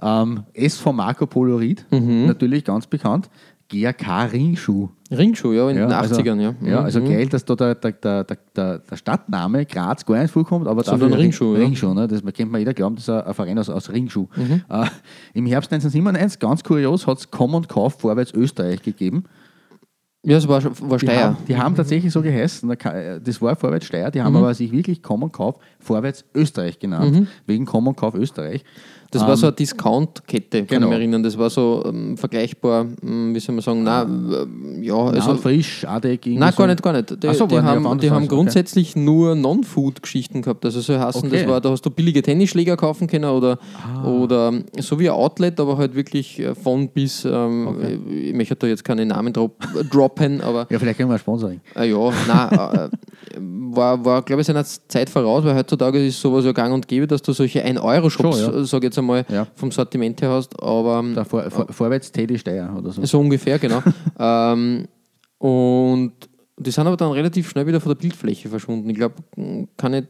Ähm, 0.00 0.44
SV 0.54 0.92
Marco 0.92 1.26
Polo 1.26 1.56
Ried, 1.56 1.84
Mhm. 1.90 2.26
natürlich 2.26 2.64
ganz 2.64 2.86
bekannt. 2.86 3.28
GRK 3.68 4.24
Ringschuh. 4.32 4.88
Ringschuh, 5.10 5.52
ja, 5.52 5.68
in 5.70 5.76
den 5.76 5.90
also, 5.92 6.14
80ern, 6.16 6.40
ja. 6.40 6.54
Ja, 6.62 6.80
Mhm. 6.80 6.84
also 6.84 7.02
geil, 7.02 7.26
dass 7.28 7.44
da 7.44 7.54
der, 7.56 7.74
der, 7.74 7.92
der, 8.24 8.24
der, 8.80 8.96
Stadtname 8.96 9.66
Graz 9.66 10.04
gar 10.06 10.20
nicht 10.22 10.30
vorkommt, 10.30 10.66
aber 10.66 10.82
Sondern 10.84 11.10
dafür 11.10 11.22
Ringschuh, 11.24 11.54
ja. 11.54 11.60
Ringschuh 11.60 11.94
ne? 11.94 12.06
das 12.08 12.22
kennt 12.34 12.50
man 12.52 12.60
jeder 12.60 12.74
glauben, 12.74 12.96
das 12.96 13.04
ist 13.04 13.10
ein, 13.10 13.22
ein 13.22 13.34
Verein 13.34 13.58
aus, 13.58 13.68
aus 13.68 13.90
Ringschuh. 13.90 14.26
Mhm. 14.36 14.62
Äh, 14.68 14.86
Im 15.34 15.46
Herbst 15.46 15.72
1997, 15.72 16.38
ganz 16.40 16.62
kurios, 16.64 17.06
hat 17.06 17.18
es 17.18 17.30
Komm 17.30 17.54
und 17.54 17.68
Kauf 17.68 17.94
Vorwärts 18.00 18.32
Österreich 18.34 18.82
gegeben. 18.82 19.24
Ja, 20.24 20.38
es 20.38 20.48
war, 20.48 20.60
war 20.64 20.98
Die, 20.98 21.06
Steyr. 21.06 21.24
haben, 21.24 21.36
die 21.46 21.56
haben 21.56 21.74
tatsächlich 21.76 22.12
so 22.12 22.20
geheißen, 22.20 22.68
äh, 22.70 23.20
das 23.20 23.40
war 23.40 23.54
Vorwärts 23.54 23.86
Steyr, 23.86 24.10
die 24.10 24.20
haben 24.20 24.32
Mhm. 24.32 24.38
aber 24.38 24.54
sich 24.54 24.72
wirklich 24.72 25.00
Komm 25.00 25.22
und 25.22 25.32
Kauf 25.32 25.56
Vorwärts 25.78 26.24
Österreich 26.34 26.80
genannt, 26.80 27.28
wegen 27.46 27.64
Komm 27.64 27.86
und 27.86 27.96
Kauf 27.96 28.14
Österreich. 28.16 28.64
Das 29.18 29.28
war 29.28 29.36
so 29.36 29.46
eine 29.46 29.56
Discount-Kette, 29.56 30.58
kann 30.64 30.66
genau. 30.66 30.86
ich 30.86 30.90
mich 30.90 30.98
erinnern. 30.98 31.22
Das 31.22 31.36
war 31.38 31.50
so 31.50 31.82
ähm, 31.86 32.16
vergleichbar, 32.16 32.86
ähm, 33.02 33.34
wie 33.34 33.40
soll 33.40 33.54
man 33.54 33.62
sagen, 33.62 33.82
nein, 33.82 34.32
äh, 34.80 34.86
ja, 34.86 34.94
Also 34.96 35.30
also. 35.30 35.36
frisch, 35.42 35.84
Adeck, 35.86 36.26
Nein, 36.26 36.52
so. 36.52 36.58
gar 36.58 36.66
nicht, 36.66 36.82
gar 36.82 36.92
nicht. 36.92 37.10
Die, 37.22 37.34
so, 37.34 37.46
die 37.46 37.58
haben, 37.58 37.82
die 37.98 38.10
haben 38.10 38.16
Weise, 38.16 38.16
okay. 38.16 38.26
grundsätzlich 38.28 38.96
nur 38.96 39.34
Non-Food-Geschichten 39.34 40.42
gehabt. 40.42 40.64
Also 40.64 40.80
so 40.80 40.98
heißen, 40.98 41.30
das 41.30 41.40
Okay. 41.42 41.48
war, 41.48 41.60
da 41.60 41.70
hast 41.70 41.82
du 41.82 41.90
billige 41.90 42.22
Tennisschläger 42.22 42.76
kaufen 42.76 43.06
können 43.06 43.24
oder, 43.26 43.58
Ah. 43.94 44.08
oder 44.08 44.52
so 44.80 44.98
wie 44.98 45.08
ein 45.08 45.14
Outlet, 45.14 45.58
aber 45.60 45.76
halt 45.78 45.94
wirklich 45.94 46.38
äh, 46.40 46.54
von 46.54 46.88
bis, 46.88 47.24
ähm, 47.24 47.76
ich 48.10 48.34
möchte 48.34 48.56
da 48.56 48.66
jetzt 48.66 48.84
keine 48.84 49.04
Namen 49.06 49.32
drop, 49.32 49.56
droppen, 49.90 50.40
aber 50.40 50.66
Ja, 50.70 50.78
vielleicht 50.78 50.96
kriegen 50.98 51.10
wir 51.10 51.18
Sponsoring. 51.18 51.60
äh, 51.76 51.90
ja, 51.90 52.10
nein, 52.26 52.50
äh, 52.74 52.88
war, 53.38 54.04
war 54.04 54.22
glaube 54.22 54.40
ich, 54.40 54.46
seiner 54.46 54.64
Zeit 54.64 55.10
voraus, 55.10 55.44
weil 55.44 55.54
heutzutage 55.54 56.04
ist 56.04 56.20
sowas 56.20 56.44
ja 56.44 56.52
gang 56.52 56.72
und 56.72 56.88
gäbe, 56.88 57.06
dass 57.06 57.22
du 57.22 57.32
solche 57.32 57.64
1-Euro-Shops, 57.64 58.40
Schon, 58.40 58.54
ja. 58.54 58.64
sag 58.64 58.78
ich 58.78 58.84
jetzt 58.84 58.98
einmal, 58.98 59.05
Ja. 59.28 59.46
vom 59.54 59.70
Sortiment 59.70 60.20
her 60.22 60.30
hast, 60.30 60.60
aber 60.62 60.98
ähm, 61.00 61.14
Der 61.14 61.24
Vor, 61.24 61.50
Vor, 61.50 61.66
Vorwärts 61.70 62.10
Teddy 62.12 62.38
Steyr 62.38 62.74
oder 62.76 62.90
so. 62.90 63.04
so 63.04 63.20
ungefähr, 63.20 63.58
genau. 63.58 63.82
ähm, 64.18 64.86
und 65.38 66.12
die 66.58 66.70
sind 66.70 66.86
aber 66.86 66.96
dann 66.96 67.12
relativ 67.12 67.50
schnell 67.50 67.66
wieder 67.66 67.80
von 67.80 67.90
der 67.90 68.00
Bildfläche 68.00 68.48
verschwunden. 68.48 68.88
Ich 68.90 68.96
glaube, 68.96 69.16
kann 69.76 69.92
nicht 69.92 70.08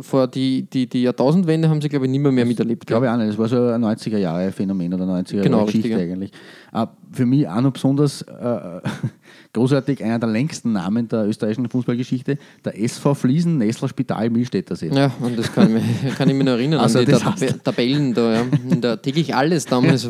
vor 0.00 0.26
die, 0.28 0.62
die, 0.62 0.88
die 0.88 1.02
Jahrtausendwende 1.02 1.68
haben 1.68 1.80
sie, 1.80 1.88
glaube 1.88 2.06
ich, 2.06 2.10
nicht 2.10 2.20
mehr, 2.20 2.32
mehr 2.32 2.46
miterlebt. 2.46 2.86
Glaube 2.86 3.06
ich 3.06 3.12
auch 3.12 3.16
nicht. 3.16 3.30
Das 3.30 3.38
war 3.38 3.48
so 3.48 3.56
ein 3.56 3.84
90er-Jahre-Phänomen 3.84 4.94
oder 4.94 5.04
90er-Jahre 5.04 5.42
Genau, 5.42 5.66
eigentlich. 5.66 6.30
Äh, 6.72 6.86
für 7.10 7.26
mich 7.26 7.48
auch 7.48 7.60
noch 7.60 7.72
besonders 7.72 8.22
äh, 8.22 8.80
großartig, 9.52 10.02
einer 10.02 10.18
der 10.18 10.28
längsten 10.28 10.72
Namen 10.72 11.08
der 11.08 11.26
österreichischen 11.26 11.68
Fußballgeschichte, 11.68 12.38
der 12.64 12.80
SV 12.80 13.14
Fliesen 13.14 13.58
Nessler 13.58 13.88
Spital 13.88 14.30
Milstädtersee. 14.30 14.90
Ja, 14.92 15.12
und 15.20 15.38
das 15.38 15.52
kann 15.52 15.68
ich 15.76 15.82
mich, 15.82 16.16
kann 16.16 16.28
ich 16.28 16.34
mich 16.34 16.46
noch 16.46 16.52
erinnern 16.52 16.80
Also 16.80 17.00
an 17.00 17.04
die 17.04 17.12
das 17.12 17.22
Tab 17.22 17.64
Tabellen 17.64 18.14
da, 18.14 18.34
ja. 18.34 18.44
Der 18.64 19.00
täglich 19.00 19.34
alles 19.34 19.66
damals. 19.66 20.08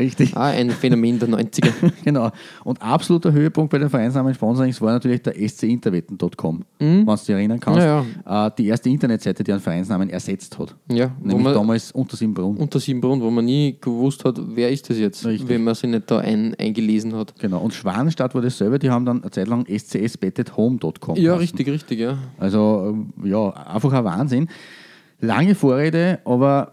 Richtig, 0.00 0.36
Ah, 0.36 0.46
ein 0.46 0.70
Phänomen 0.70 1.18
der 1.18 1.28
90er. 1.28 1.92
genau. 2.04 2.30
Und 2.64 2.80
absoluter 2.82 3.32
Höhepunkt 3.32 3.70
bei 3.70 3.78
den 3.78 3.90
Vereinsnamen 3.90 4.34
Sponsorings 4.34 4.80
war 4.80 4.92
natürlich 4.92 5.22
der 5.22 5.34
scInterwetten.com, 5.48 6.64
wenn 6.78 7.04
du 7.06 7.14
dich 7.16 7.28
erinnern 7.30 7.60
kannst. 7.60 7.80
Ja, 7.80 8.46
Äh, 8.46 8.50
die 8.56 8.66
erste 8.68 8.88
Internetseite, 8.88 9.44
die 9.44 9.52
einen 9.52 9.60
Vereinsnamen 9.60 10.10
ersetzt 10.10 10.58
hat. 10.58 10.74
Ja, 10.90 11.10
Nämlich 11.22 11.44
man 11.44 11.54
damals 11.54 11.92
unter 11.92 12.16
Siebenbrunn. 12.16 12.56
unter 12.56 12.80
Siebenbrunn, 12.80 13.20
wo 13.20 13.30
man 13.30 13.44
nie 13.44 13.76
gewusst 13.80 14.24
hat, 14.24 14.40
wer 14.54 14.70
ist 14.70 14.88
das 14.90 14.98
jetzt, 14.98 15.24
Richtig. 15.26 15.48
wenn 15.48 15.62
man 15.64 15.74
sich 15.74 15.90
nicht 15.90 16.10
da 16.10 16.18
ein, 16.18 16.54
eingelesen 16.58 17.14
hat. 17.14 17.34
Genau. 17.38 17.60
Und 17.60 17.74
Schwanenstadt 17.74 18.34
war 18.34 18.42
dasselbe, 18.42 18.78
die 18.78 18.90
haben 18.90 19.04
dann 19.04 19.20
eine 19.22 19.30
Zeit 19.30 19.48
lang 19.48 19.66
scsbettethome.com. 19.66 21.16
Ja, 21.16 21.34
geheißen. 21.34 21.38
richtig, 21.38 21.68
richtig, 21.68 22.00
ja. 22.00 22.18
Also 22.38 22.94
ähm, 22.94 23.12
ja, 23.28 23.50
einfach 23.50 23.92
ein 23.92 24.04
Wahnsinn. 24.04 24.48
Lange 25.20 25.54
Vorrede, 25.54 26.20
aber 26.24 26.72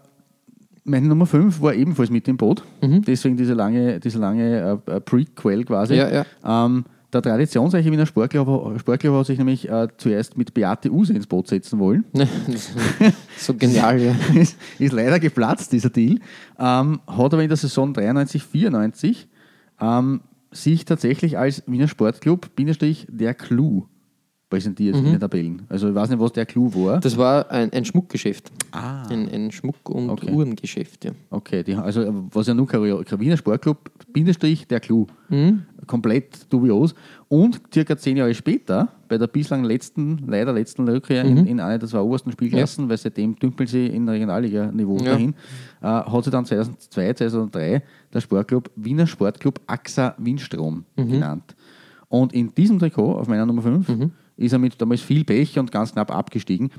meine 0.88 1.06
Nummer 1.06 1.26
5 1.26 1.60
war 1.60 1.74
ebenfalls 1.74 2.10
mit 2.10 2.26
im 2.28 2.36
Boot. 2.36 2.64
Deswegen 2.82 3.36
diese 3.36 3.54
lange, 3.54 4.00
diese 4.00 4.18
lange 4.18 4.80
äh, 4.86 4.96
äh, 4.96 5.00
Prequel 5.00 5.64
quasi. 5.64 5.94
Ja, 5.94 6.10
ja. 6.10 6.26
Ähm, 6.44 6.84
der 7.12 7.22
traditionsreiche 7.22 7.90
Wiener 7.90 8.04
Sportclub, 8.04 8.78
Sportclub 8.80 9.14
hat 9.16 9.26
sich 9.26 9.38
nämlich 9.38 9.68
äh, 9.68 9.88
zuerst 9.96 10.36
mit 10.36 10.52
Beate 10.52 10.92
Use 10.92 11.12
ins 11.12 11.26
Boot 11.26 11.48
setzen 11.48 11.78
wollen. 11.78 12.04
So 13.38 13.54
genial, 13.54 14.00
ja. 14.00 14.14
ist, 14.34 14.58
ist 14.80 14.92
leider 14.92 15.20
geplatzt, 15.20 15.72
dieser 15.72 15.90
Deal. 15.90 16.18
Ähm, 16.58 17.00
hat 17.06 17.32
aber 17.32 17.42
in 17.42 17.48
der 17.48 17.56
Saison 17.56 17.94
93, 17.94 18.42
94 18.42 19.28
ähm, 19.80 20.20
sich 20.50 20.84
tatsächlich 20.84 21.38
als 21.38 21.62
Wiener 21.66 21.86
Sportclub, 21.86 22.54
Bindestrich, 22.56 23.06
der 23.08 23.34
Clou 23.34 23.86
präsentiert 24.50 24.96
in 24.96 25.04
den 25.04 25.20
Tabellen. 25.20 25.62
Also 25.68 25.88
ich 25.90 25.94
weiß 25.94 26.08
nicht, 26.08 26.18
was 26.20 26.32
der 26.32 26.46
Clou 26.46 26.72
war. 26.74 27.00
Das 27.00 27.16
war 27.18 27.50
ein, 27.50 27.70
ein 27.72 27.84
Schmuckgeschäft. 27.84 28.50
Ah. 28.72 29.06
Ein, 29.08 29.28
ein 29.28 29.50
Schmuck- 29.52 29.88
und 29.90 30.08
Okay. 30.10 30.32
Uhrengeschäft, 30.32 31.04
ja. 31.04 31.12
Okay, 31.30 31.62
die, 31.62 31.74
also 31.74 32.26
was 32.32 32.46
ja 32.46 32.54
nur 32.54 32.66
Wiener 32.68 33.36
Sportclub, 33.36 33.90
Bindestrich, 34.12 34.66
der 34.66 34.80
Clou. 34.80 35.06
Komplett 35.86 36.50
dubios. 36.52 36.94
Und 37.28 37.60
circa 37.72 37.96
zehn 37.96 38.16
Jahre 38.16 38.34
später, 38.34 38.88
bei 39.08 39.18
der 39.18 39.26
bislang 39.26 39.64
letzten, 39.64 40.24
leider 40.26 40.52
letzten 40.54 40.88
Rückkehr 40.88 41.24
in, 41.24 41.46
in 41.46 41.60
eine 41.60 41.78
der 41.78 41.88
zwei 41.88 42.00
obersten 42.00 42.32
Spielklassen, 42.32 42.88
weil 42.88 42.96
seitdem 42.96 43.36
dümpeln 43.36 43.66
sie 43.66 43.86
in 43.86 44.08
Regionalliga-Niveau 44.08 44.96
Ja. 44.98 45.12
dahin, 45.12 45.34
äh, 45.82 45.86
hat 45.86 46.24
sie 46.24 46.30
dann 46.30 46.46
2002, 46.46 47.12
2003 47.14 47.82
der 48.14 48.20
Sportclub 48.20 48.70
Wiener 48.76 49.06
Sportclub 49.06 49.60
AXA 49.66 50.14
Windstrom 50.18 50.84
genannt. 50.96 51.54
Und 52.08 52.32
in 52.32 52.54
diesem 52.54 52.78
Trikot, 52.78 53.12
auf 53.18 53.28
meiner 53.28 53.44
Nummer 53.44 53.60
5, 53.62 53.86
ist 54.38 54.52
er 54.52 54.58
mit 54.58 54.80
damals 54.80 55.00
viel 55.02 55.24
Pech 55.24 55.58
und 55.58 55.70
ganz 55.70 55.92
knapp 55.92 56.10
abgestiegen. 56.14 56.70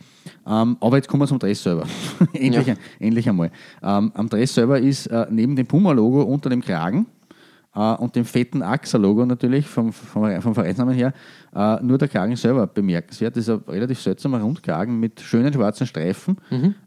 Ähm, 0.48 0.78
aber 0.80 0.96
jetzt 0.98 1.08
kommen 1.08 1.22
wir 1.24 1.28
zum 1.28 1.40
Dress 1.40 1.62
selber. 1.62 1.86
endlich, 2.34 2.68
Ja. 2.68 2.76
endlich 3.00 3.30
einmal. 3.30 3.52
Ähm, 3.84 4.12
am 4.16 4.30
Dress 4.30 4.54
selber 4.56 4.80
ist 4.80 5.08
äh, 5.08 5.28
neben 5.30 5.56
dem 5.56 5.68
Puma-Logo 5.68 6.22
unter 6.24 6.50
dem 6.50 6.62
Kragen 6.62 7.06
äh, 7.76 7.94
und 7.96 8.16
dem 8.16 8.26
fetten 8.26 8.62
AXA-Logo 8.64 9.26
natürlich 9.26 9.68
vom, 9.68 9.92
vom, 9.94 10.42
vom 10.42 10.56
Vereinsnamen 10.56 10.96
her 10.96 11.14
äh, 11.56 11.78
nur 11.84 11.98
der 11.98 12.08
Kragen 12.08 12.36
selber 12.36 12.66
bemerkenswert. 12.68 13.36
Das 13.36 13.48
ist 13.48 13.50
ein 13.50 13.62
relativ 13.68 14.00
seltsamer 14.00 14.40
Rundkragen 14.42 15.00
mit 15.00 15.20
schönen 15.20 15.54
schwarzen 15.54 15.86
Streifen, 15.86 16.38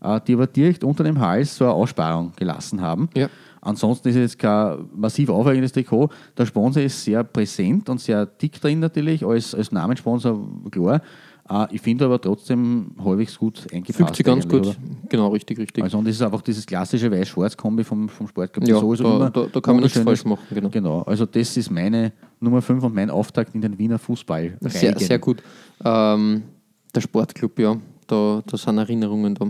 äh, 0.00 0.20
die 0.26 0.34
aber 0.34 0.46
direkt 0.46 0.84
unter 0.84 1.04
dem 1.04 1.20
Hals 1.20 1.56
so 1.56 1.64
eine 1.64 1.74
Aussparung 1.74 2.32
gelassen 2.36 2.80
haben. 2.80 3.08
Ja. 3.14 3.28
Ansonsten 3.64 4.08
ist 4.08 4.16
es 4.16 4.20
jetzt 4.32 4.38
kein 4.40 4.86
massiv 4.94 5.28
aufregendes 5.30 5.72
Trikot. 5.72 6.10
Der 6.36 6.46
Sponsor 6.46 6.82
ist 6.82 7.02
sehr 7.04 7.22
präsent 7.24 7.88
und 7.88 8.00
sehr 8.00 8.26
dick 8.26 8.60
drin 8.60 8.80
natürlich, 8.80 9.24
als, 9.24 9.54
als 9.54 9.70
Namenssponsor 9.72 10.46
klar. 10.70 11.00
Äh, 11.48 11.66
ich 11.70 11.80
finde 11.80 12.04
aber 12.06 12.20
trotzdem 12.20 12.90
halbwegs 13.04 13.38
gut 13.38 13.66
eingepasst. 13.72 13.96
Fügt 13.98 14.16
sich 14.16 14.26
ganz 14.26 14.48
gut. 14.48 14.76
Genau, 15.08 15.28
richtig, 15.28 15.58
richtig. 15.58 15.82
Also 15.84 15.96
und 15.98 16.06
das 16.08 16.16
ist 16.16 16.22
einfach 16.22 16.42
dieses 16.42 16.66
klassische 16.66 17.10
Weiß-Schwarz-Kombi 17.10 17.84
vom, 17.84 18.08
vom 18.08 18.26
Sportclub. 18.26 18.66
Ja, 18.66 18.80
sowieso 18.80 19.04
da- 19.18 19.30
da- 19.30 19.46
da 19.52 19.60
kann 19.60 19.74
man 19.76 19.84
nichts 19.84 19.98
falsch 19.98 20.24
machen, 20.24 20.42
genau. 20.50 20.68
Genau, 20.70 21.02
also 21.02 21.24
das 21.24 21.56
ist 21.56 21.70
meine 21.70 22.12
Nummer 22.40 22.62
5 22.62 22.82
und 22.82 22.94
mein 22.94 23.10
Auftakt 23.10 23.54
in 23.54 23.60
den 23.60 23.78
Wiener 23.78 23.98
Fußball. 24.00 24.56
Sehr, 24.60 24.98
sehr 25.06 25.18
gut. 25.20 25.40
Ähm, 25.84 26.42
der 26.94 27.00
Sportclub, 27.00 27.56
ja, 27.60 27.76
da, 28.08 28.42
da 28.44 28.56
sind 28.56 28.78
Erinnerungen 28.78 29.34
da. 29.36 29.46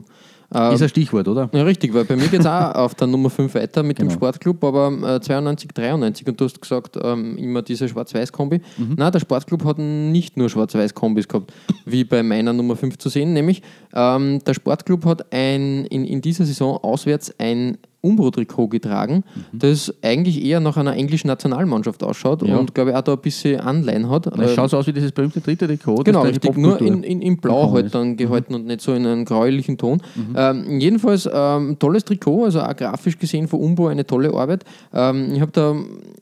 Ähm, 0.54 0.74
Ist 0.74 0.82
ein 0.82 0.88
Stichwort, 0.88 1.28
oder? 1.28 1.48
ja, 1.52 1.62
richtig, 1.62 1.94
weil 1.94 2.04
bei 2.04 2.16
mir 2.16 2.28
geht 2.28 2.40
es 2.40 2.46
auch 2.46 2.74
auf 2.74 2.94
der 2.94 3.06
Nummer 3.06 3.30
5 3.30 3.54
weiter 3.54 3.82
mit 3.82 3.98
dem 3.98 4.08
Genau. 4.08 4.18
Sportclub, 4.18 4.62
aber 4.64 5.16
äh, 5.16 5.20
92, 5.20 5.70
93 5.72 6.26
und 6.26 6.40
du 6.40 6.44
hast 6.44 6.60
gesagt, 6.60 6.98
ähm, 7.02 7.36
immer 7.38 7.62
diese 7.62 7.88
Schwarz-Weiß-Kombi. 7.88 8.60
Mhm. 8.76 8.94
Nein, 8.96 9.12
der 9.12 9.20
Sportclub 9.20 9.64
hat 9.64 9.78
nicht 9.78 10.36
nur 10.36 10.48
Schwarz-Weiß-Kombis 10.50 11.28
gehabt, 11.28 11.52
wie 11.86 12.04
bei 12.04 12.22
meiner 12.22 12.52
Nummer 12.52 12.76
5 12.76 12.98
zu 12.98 13.08
sehen, 13.08 13.32
nämlich 13.32 13.62
ähm, 13.94 14.40
der 14.44 14.54
Sportclub 14.54 15.04
hat 15.06 15.32
ein, 15.32 15.86
in, 15.86 16.04
in 16.04 16.20
dieser 16.20 16.44
Saison 16.44 16.76
auswärts 16.76 17.34
ein 17.38 17.78
Umbro-Trikot 18.02 18.68
getragen, 18.68 19.24
Mhm. 19.52 19.58
das 19.58 19.94
eigentlich 20.02 20.44
eher 20.44 20.60
nach 20.60 20.76
einer 20.76 20.94
englischen 20.96 21.28
Nationalmannschaft 21.28 22.02
ausschaut 22.02 22.42
Ja. 22.46 22.56
und 22.58 22.74
glaube 22.74 22.90
ich 22.90 22.96
auch 22.96 23.02
da 23.02 23.12
ein 23.12 23.20
bisschen 23.20 23.60
Anleihen 23.60 24.10
hat. 24.10 24.26
Es 24.26 24.52
Äh, 24.52 24.54
schaut 24.54 24.70
so 24.70 24.76
aus 24.76 24.86
wie 24.86 24.92
dieses 24.92 25.12
berühmte 25.12 25.40
dritte 25.40 25.66
Trikot. 25.66 26.02
Genau, 26.04 26.22
richtig. 26.22 26.56
Nur 26.56 26.80
in, 26.80 27.02
in, 27.04 27.22
in 27.22 27.36
Blau 27.38 27.72
halt 27.72 27.86
ist. 27.86 27.94
dann 27.94 28.16
gehalten 28.16 28.54
und 28.54 28.66
nicht 28.66 28.80
so 28.80 28.92
in 28.92 29.06
einem 29.06 29.24
gräulichen 29.24 29.78
Ton. 29.78 30.02
Ähm, 30.36 30.80
jedenfalls 30.80 31.28
ähm, 31.32 31.76
tolles 31.78 32.04
Trikot, 32.04 32.44
also 32.44 32.60
auch 32.60 32.76
grafisch 32.76 33.18
gesehen 33.18 33.46
von 33.48 33.60
Umbo 33.60 33.86
eine 33.86 34.06
tolle 34.06 34.34
Arbeit. 34.34 34.64
Ähm, 34.92 35.32
ich 35.34 35.40
habe 35.40 35.52
da, 35.52 35.74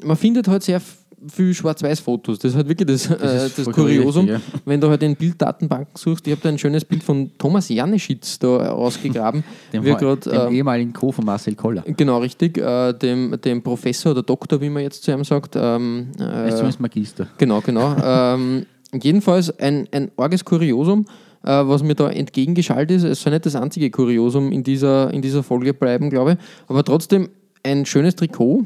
man 0.05 0.17
findet 0.17 0.49
halt 0.49 0.63
sehr 0.63 0.77
f- 0.77 0.99
viel 1.29 1.53
Schwarz-Weiß-Fotos. 1.55 2.39
Das 2.39 2.53
ist 2.53 2.57
halt 2.57 2.69
wirklich 2.69 2.87
das, 2.89 3.09
das, 3.09 3.59
äh, 3.59 3.65
das 3.65 3.75
Kuriosum, 3.75 4.27
richtig, 4.29 4.43
wenn 4.65 4.81
du 4.81 4.89
halt 4.89 5.03
in 5.03 5.17
Bilddatenbanken 5.17 5.95
suchst. 5.97 6.27
Ich 6.27 6.33
habe 6.33 6.41
da 6.43 6.49
ein 6.49 6.59
schönes 6.59 6.85
Bild 6.85 7.03
von 7.03 7.31
Thomas 7.39 7.69
Janeschitz 7.69 8.39
da 8.39 8.71
rausgegraben. 8.73 9.45
Dem, 9.73 9.85
Ho- 9.85 9.97
grad, 9.97 10.27
dem 10.27 10.33
ähm, 10.49 10.53
ehemaligen 10.55 10.93
Co. 10.93 11.13
von 11.13 11.25
Marcel 11.25 11.55
Koller. 11.55 11.83
Genau, 11.87 12.19
richtig. 12.19 12.59
Äh, 12.59 12.93
dem, 12.95 13.37
dem 13.45 13.63
Professor 13.63 14.13
oder 14.13 14.23
Doktor, 14.23 14.61
wie 14.61 14.71
man 14.71 14.83
jetzt 14.83 15.03
zu 15.03 15.13
ihm 15.13 15.25
sagt. 15.25 15.57
Ähm, 15.57 16.09
Er 16.19 16.47
ist 16.47 16.55
äh, 16.55 16.57
zumindest 16.57 16.81
Magister. 16.81 17.27
Genau, 17.39 17.61
genau. 17.61 17.95
ähm, 18.05 18.67
jedenfalls 19.01 19.57
ein, 19.59 19.87
ein 19.93 20.11
arges 20.17 20.45
Kuriosum, 20.45 21.07
äh, 21.45 21.49
was 21.51 21.83
mir 21.83 21.95
da 21.95 22.11
entgegengeschaltet 22.11 22.97
ist. 22.99 23.05
Es 23.05 23.23
soll 23.23 23.33
nicht 23.33 23.47
das 23.47 23.57
einzige 23.57 23.91
Kuriosum 23.91 24.53
in 24.53 24.63
dieser, 24.63 25.13
in 25.13 25.23
dieser 25.23 25.43
Folge 25.43 25.75
bleiben, 25.75 26.11
glaube 26.11 26.33
ich. 26.33 26.39
Aber 26.69 26.83
trotzdem 26.85 27.29
ein 27.63 27.85
schönes 27.87 28.17
Trikot, 28.17 28.65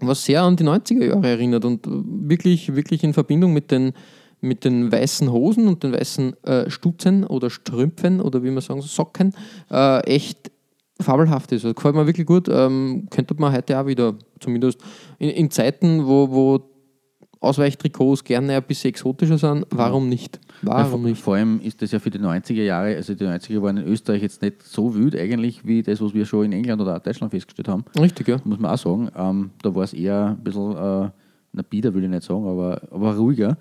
was 0.00 0.24
sehr 0.24 0.42
an 0.42 0.56
die 0.56 0.64
90er 0.64 1.04
Jahre 1.04 1.28
erinnert 1.28 1.64
und 1.64 1.86
wirklich, 1.86 2.74
wirklich 2.74 3.02
in 3.04 3.14
Verbindung 3.14 3.52
mit 3.52 3.70
den, 3.70 3.92
mit 4.40 4.64
den 4.64 4.92
weißen 4.92 5.30
Hosen 5.30 5.68
und 5.68 5.82
den 5.82 5.92
weißen 5.92 6.44
äh, 6.44 6.70
Stutzen 6.70 7.24
oder 7.24 7.50
Strümpfen 7.50 8.20
oder 8.20 8.42
wie 8.42 8.50
man 8.50 8.60
sagen, 8.60 8.82
Socken, 8.82 9.34
äh, 9.70 10.00
echt 10.04 10.50
fabelhaft 11.00 11.52
ist. 11.52 11.64
Also 11.64 11.74
gefällt 11.74 11.94
mir 11.94 12.06
wirklich 12.06 12.26
gut. 12.26 12.48
Ähm, 12.48 13.06
könnte 13.10 13.34
man 13.38 13.52
heute 13.52 13.78
auch 13.80 13.86
wieder, 13.86 14.14
zumindest 14.40 14.80
in, 15.18 15.30
in 15.30 15.50
Zeiten, 15.50 16.06
wo, 16.06 16.30
wo 16.30 16.60
Ausweichtrikots 17.40 18.24
gerne 18.24 18.56
ein 18.56 18.62
bisschen 18.64 18.90
exotischer 18.90 19.38
sind, 19.38 19.66
warum 19.70 20.08
nicht? 20.08 20.40
Warum 20.62 21.06
ja? 21.06 21.14
Vor 21.14 21.36
allem 21.36 21.60
ist 21.60 21.80
das 21.82 21.92
ja 21.92 21.98
für 21.98 22.10
die 22.10 22.18
90er 22.18 22.62
Jahre, 22.62 22.96
also 22.96 23.14
die 23.14 23.24
90er 23.24 23.62
waren 23.62 23.76
in 23.76 23.86
Österreich 23.86 24.22
jetzt 24.22 24.42
nicht 24.42 24.62
so 24.62 24.94
wild 24.94 25.14
eigentlich, 25.16 25.64
wie 25.66 25.82
das, 25.82 26.00
was 26.00 26.14
wir 26.14 26.24
schon 26.26 26.46
in 26.46 26.52
England 26.52 26.80
oder 26.82 26.98
Deutschland 27.00 27.30
festgestellt 27.32 27.68
haben. 27.68 27.84
Richtig, 27.98 28.26
ja. 28.28 28.38
Muss 28.44 28.58
man 28.58 28.72
auch 28.72 28.78
sagen. 28.78 29.08
Ähm, 29.16 29.50
da 29.62 29.74
war 29.74 29.84
es 29.84 29.92
eher 29.92 30.36
ein 30.38 30.42
bisschen, 30.44 30.72
äh, 30.72 31.10
na 31.52 31.62
bieder 31.68 31.94
will 31.94 32.04
ich 32.04 32.10
nicht 32.10 32.22
sagen, 32.24 32.46
aber, 32.46 32.80
aber 32.90 33.16
ruhiger. 33.16 33.56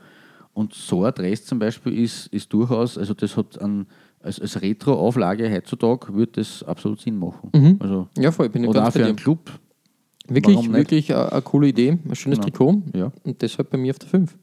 Und 0.53 0.73
so 0.73 1.03
ein 1.05 1.13
Dress 1.13 1.45
zum 1.45 1.59
Beispiel 1.59 1.93
ist, 1.99 2.27
ist 2.27 2.51
durchaus, 2.51 2.97
also 2.97 3.13
das 3.13 3.37
hat 3.37 3.61
an, 3.61 3.85
als, 4.23 4.39
als 4.41 4.59
Retro-Auflage 4.61 5.51
heutzutage 5.51 6.13
würde 6.15 6.31
das 6.33 6.63
absolut 6.63 6.99
Sinn 6.99 7.19
machen. 7.19 7.49
Mhm. 7.53 7.75
Also, 7.79 8.07
Ja, 8.17 8.31
voll, 8.31 8.49
bin 8.49 8.63
ich 8.63 8.69
oder 8.69 8.87
auch 8.87 8.91
für 8.91 9.05
einen 9.05 9.15
Club. 9.15 9.51
Wirklich, 10.27 10.71
wirklich 10.73 11.13
eine, 11.15 11.31
eine 11.31 11.41
coole 11.43 11.67
Idee, 11.67 11.91
ein 11.91 12.15
schönes 12.15 12.39
Genau. 12.39 12.49
Trikot 12.49 12.81
Ja. 12.95 13.11
und 13.23 13.41
deshalb 13.41 13.69
bei 13.69 13.77
mir 13.77 13.91
auf 13.91 13.99
der 13.99 14.09
5. 14.09 14.35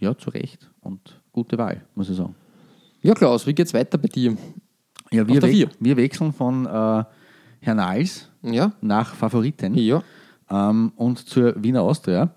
Ja, 0.00 0.16
zu 0.16 0.30
Recht. 0.30 0.68
Und 0.80 1.20
gute 1.36 1.58
Wahl, 1.58 1.82
muss 1.94 2.08
ich 2.08 2.16
sagen. 2.16 2.34
Ja, 3.02 3.12
Klaus, 3.12 3.46
wie 3.46 3.52
geht's 3.52 3.74
weiter 3.74 3.98
bei 3.98 4.08
dir? 4.08 4.36
Ja, 5.12 5.28
wir, 5.28 5.42
we 5.42 5.68
wir 5.78 5.96
wechseln 5.96 6.32
von 6.32 6.64
äh, 6.64 7.04
Herrn 7.60 7.76
Nals 7.76 8.28
Ja, 8.42 8.72
nach 8.80 9.14
Favoriten 9.14 9.74
ja, 9.74 10.02
ähm, 10.50 10.92
und 10.96 11.18
zur 11.18 11.62
Wiener 11.62 11.82
Austria. 11.82 12.30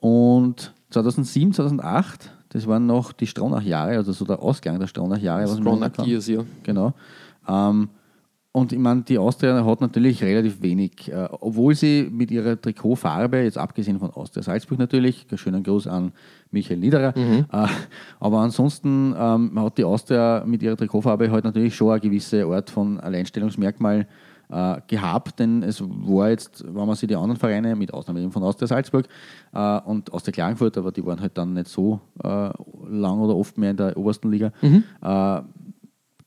Und 0.00 0.74
2007, 0.90 1.54
2008, 1.54 2.30
das 2.50 2.66
waren 2.66 2.84
noch 2.86 3.12
die 3.12 3.26
Stronach-Jahre, 3.26 3.96
also 3.96 4.12
so 4.12 4.26
der 4.26 4.40
Ausgang 4.40 4.78
der 4.78 4.86
Stronach-Jahre. 4.86 5.44
was 5.44 5.54
man 5.54 5.62
Stronach 5.62 5.80
nennen 5.80 5.92
kann. 5.94 6.04
Gears, 6.04 6.28
ja. 6.28 6.44
Genau. 6.62 6.92
Ähm, 7.48 7.88
und 8.56 8.72
ich 8.72 8.78
meine, 8.78 9.02
die 9.02 9.18
Austria 9.18 9.62
hat 9.66 9.82
natürlich 9.82 10.22
relativ 10.22 10.62
wenig, 10.62 11.12
äh, 11.12 11.28
obwohl 11.40 11.74
sie 11.74 12.08
mit 12.10 12.30
ihrer 12.30 12.58
Trikotfarbe, 12.58 13.42
jetzt 13.42 13.58
abgesehen 13.58 13.98
von 13.98 14.10
Austria 14.10 14.42
Salzburg 14.42 14.78
natürlich, 14.78 15.26
schönen 15.34 15.62
Gruß 15.62 15.86
an 15.86 16.12
Michael 16.52 16.78
Niederer, 16.78 17.14
äh, 17.14 17.66
aber 18.18 18.38
ansonsten 18.38 19.14
ähm, 19.14 19.60
hat 19.60 19.76
die 19.76 19.84
Austria 19.84 20.42
mit 20.46 20.62
ihrer 20.62 20.74
Trikotfarbe 20.74 21.30
halt 21.30 21.44
natürlich 21.44 21.76
schon 21.76 21.90
eine 21.90 22.00
gewisse 22.00 22.46
Art 22.46 22.70
von 22.70 22.98
Alleinstellungsmerkmal 22.98 24.06
äh, 24.48 24.76
gehabt, 24.86 25.38
denn 25.38 25.62
es 25.62 25.82
war 25.82 26.30
jetzt, 26.30 26.64
wenn 26.64 26.86
man 26.86 26.94
sich 26.94 27.08
die 27.08 27.16
anderen 27.16 27.36
Vereine, 27.36 27.76
mit 27.76 27.92
Ausnahme 27.92 28.20
eben 28.20 28.32
von 28.32 28.42
Austria 28.42 28.68
Salzburg 28.68 29.06
äh, 29.52 29.80
und 29.80 30.12
Austria 30.14 30.32
Klagenfurt, 30.32 30.78
aber 30.78 30.92
die 30.92 31.04
waren 31.04 31.20
halt 31.20 31.36
dann 31.36 31.52
nicht 31.52 31.68
so 31.68 32.00
äh, 32.24 32.28
lang 32.88 33.20
oder 33.20 33.36
oft 33.36 33.58
mehr 33.58 33.72
in 33.72 33.76
der 33.76 33.96
obersten 33.98 34.30
Liga, 34.30 34.52
äh, 35.02 35.42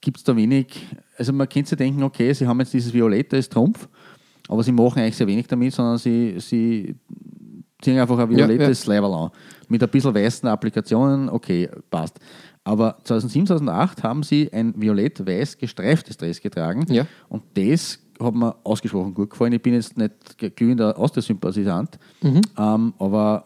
gibt 0.02 0.18
es 0.18 0.24
da 0.24 0.36
wenig. 0.36 0.68
Also 1.18 1.34
man 1.34 1.48
könnte 1.50 1.70
sich 1.70 1.78
denken, 1.78 2.04
okay, 2.04 2.32
sie 2.34 2.48
haben 2.48 2.60
jetzt 2.60 2.74
dieses 2.74 2.94
Violett 2.94 3.34
als 3.34 3.50
Trumpf, 3.50 3.88
aber 4.48 4.64
sie 4.64 4.72
machen 4.72 5.00
eigentlich 5.00 5.18
sehr 5.18 5.28
wenig 5.28 5.48
damit, 5.48 5.74
sondern 5.74 5.98
sie, 5.98 6.36
sie 6.40 6.96
ziehen 7.82 7.98
einfach 8.00 8.18
ein 8.18 8.32
Ja, 8.32 8.48
violettes 8.48 8.86
ja, 8.86 9.04
an. 9.04 9.32
Mit 9.68 9.84
ein 9.84 9.90
bisschen 9.90 10.14
weißen 10.16 10.48
Applikationen, 10.50 11.30
okay, 11.30 11.70
passt. 11.90 12.20
Aber 12.64 12.98
2007, 13.04 13.48
2008 13.48 14.04
haben 14.04 14.24
sie 14.24 14.52
ein 14.52 14.74
violett-weiß 14.76 15.58
gestreiftes 15.58 16.18
Dress 16.18 16.42
getragen 16.42 16.86
Ja. 16.90 17.06
und 17.30 17.44
das 17.56 18.00
hat 18.22 18.36
mir 18.36 18.54
ausgesprochen 18.66 19.14
gut 19.14 19.30
gefallen. 19.30 19.54
Ich 19.54 19.62
bin 19.62 19.74
jetzt 19.74 19.98
nicht 19.98 20.14
glühender 20.58 20.98
Austria-Sympathisant, 20.98 21.98
Mhm. 22.22 22.42
ähm, 22.58 22.94
aber 23.00 23.46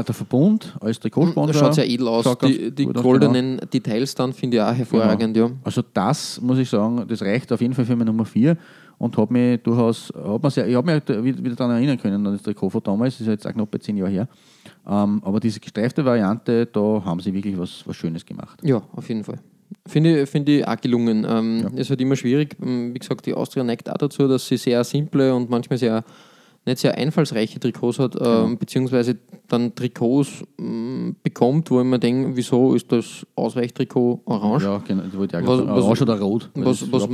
äh, 0.00 0.04
der 0.04 0.14
Verbund 0.14 0.76
als 0.80 1.00
Trikotsponsor 1.00 1.52
Das 1.52 1.60
schaut 1.60 1.74
sehr 1.74 1.88
edel 1.88 2.08
aus. 2.08 2.26
Die, 2.38 2.70
die 2.70 2.86
goldenen 2.86 3.60
Details 3.72 4.14
dann 4.14 4.32
finde 4.32 4.56
ich 4.58 4.62
auch 4.62 4.74
hervorragend, 4.74 5.36
ja. 5.36 5.50
also 5.62 5.82
das 5.92 6.40
muss 6.40 6.58
ich 6.58 6.68
sagen, 6.68 7.04
das 7.08 7.22
reicht 7.22 7.52
auf 7.52 7.60
jeden 7.60 7.74
Fall 7.74 7.84
für 7.84 7.96
meine 7.96 8.10
Nummer 8.10 8.24
4 8.24 8.56
und 8.98 9.16
hat 9.16 9.30
mich 9.30 9.60
durchaus, 9.62 10.12
hat 10.14 10.42
mir 10.42 10.50
sehr, 10.50 10.66
ich 10.68 10.74
habe 10.76 10.94
mich 10.94 11.08
wieder, 11.08 11.44
wieder 11.44 11.56
daran 11.56 11.76
erinnern 11.76 11.98
können, 11.98 12.26
an 12.26 12.32
das 12.32 12.42
Trikot 12.42 12.70
von 12.70 12.82
damals, 12.82 13.14
das 13.14 13.22
ist 13.22 13.28
jetzt 13.28 13.46
auch 13.46 13.52
knapp 13.52 13.70
bei 13.70 13.78
10 13.78 13.96
Jahre 13.96 14.10
her. 14.10 14.28
Ähm, 14.86 15.20
aber 15.24 15.40
diese 15.40 15.60
gestreifte 15.60 16.04
Variante, 16.04 16.66
da 16.66 17.02
haben 17.04 17.20
sie 17.20 17.32
wirklich 17.32 17.58
was, 17.58 17.82
was 17.86 17.96
Schönes 17.96 18.24
gemacht. 18.24 18.60
Ja, 18.62 18.82
auf 18.92 19.08
jeden 19.08 19.24
Fall. 19.24 19.38
Finde 19.86 20.22
ich, 20.22 20.30
finde 20.30 20.52
ich 20.52 20.66
auch 20.66 20.76
gelungen. 20.80 21.26
Ähm, 21.28 21.70
Es 21.76 21.90
wird 21.90 22.00
immer 22.00 22.16
schwierig. 22.16 22.56
Ähm, 22.62 22.94
Wie 22.94 22.98
gesagt, 22.98 23.26
die 23.26 23.34
Austria 23.34 23.64
neigt 23.64 23.90
auch 23.90 23.98
dazu, 23.98 24.28
dass 24.28 24.46
sie 24.46 24.56
sehr 24.56 24.84
simple 24.84 25.34
und 25.34 25.50
manchmal 25.50 25.78
sehr 25.78 26.04
nicht 26.66 26.78
sehr 26.78 26.96
einfallsreiche 26.96 27.60
Trikots 27.60 27.98
hat, 27.98 28.16
ähm, 28.20 28.56
beziehungsweise 28.58 29.16
dann 29.48 29.74
Trikots 29.74 30.42
ähm, 30.58 31.16
bekommt, 31.22 31.70
wo 31.70 31.80
ich 31.80 31.86
mir 31.86 31.98
denke, 31.98 32.34
wieso 32.34 32.74
ist 32.74 32.90
das 32.90 33.26
Ausweichtrikot 33.36 34.20
orange? 34.24 34.64
Ja, 34.64 34.78
genau, 34.78 35.02
das 35.02 35.16
wollte 35.16 35.38
ich 35.40 35.46
Was- 35.46 35.58
was- 35.66 35.84
Orange 35.84 36.02
oder 36.02 36.20
rot, 36.20 36.50
was, 36.54 36.90
was, 36.90 37.08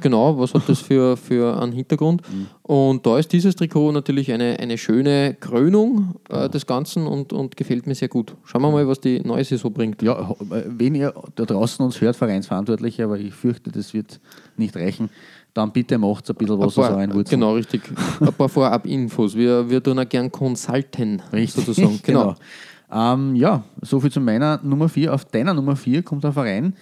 genau, 0.00 0.38
was 0.38 0.54
hat 0.54 0.62
das 0.68 0.80
für, 0.80 1.16
für 1.18 1.60
einen 1.60 1.72
Hintergrund? 1.72 2.22
Mhm. 2.32 2.46
Und 2.62 3.04
da 3.06 3.18
ist 3.18 3.30
dieses 3.32 3.54
Trikot 3.56 3.92
natürlich 3.92 4.32
eine, 4.32 4.58
eine 4.58 4.78
schöne 4.78 5.34
Krönung 5.38 6.14
äh, 6.30 6.48
des 6.48 6.66
Ganzen 6.66 7.06
und, 7.06 7.32
und 7.34 7.56
gefällt 7.58 7.86
mir 7.86 7.94
sehr 7.94 8.08
gut. 8.08 8.34
Schauen 8.44 8.62
wir 8.62 8.70
mal, 8.70 8.88
was 8.88 9.00
die 9.00 9.20
neue 9.20 9.44
Saison 9.44 9.70
bringt. 9.72 10.00
Ja, 10.02 10.30
äh, 10.50 10.62
wenn 10.66 10.94
ihr 10.94 11.12
da 11.34 11.44
draußen 11.44 11.84
uns 11.84 12.00
hört, 12.00 12.16
Vereinsverantwortliche, 12.16 13.04
aber 13.04 13.18
ich 13.18 13.34
fürchte, 13.34 13.70
das 13.70 13.92
wird 13.92 14.18
nicht 14.56 14.74
reichen, 14.76 15.10
dann 15.54 15.72
bitte 15.72 15.96
macht 15.98 16.28
ein 16.28 16.34
bisschen 16.36 16.58
was 16.58 16.76
aus 16.76 16.86
Ein 16.86 16.94
euren 16.94 17.08
paar, 17.10 17.16
Wurzeln. 17.18 17.40
genau, 17.40 17.54
richtig. 17.54 17.82
Ein 18.20 18.32
paar 18.32 18.48
Vorab-Infos. 18.48 19.34
Wir, 19.36 19.70
wir 19.70 19.82
tun 19.82 19.98
auch 19.98 20.08
gern 20.08 20.30
consulten, 20.30 21.22
Richtig. 21.32 21.64
sozusagen. 21.64 22.00
Genau. 22.02 22.34
Ähm, 22.92 23.34
ja, 23.34 23.62
soviel 23.80 24.10
zu 24.12 24.20
meiner 24.20 24.60
Nummer 24.62 24.88
4. 24.88 25.14
Auf 25.14 25.24
deiner 25.24 25.54
Nummer 25.54 25.74
4 25.76 26.02
kommt 26.02 26.24
ein 26.24 26.32
Verein, 26.32 26.74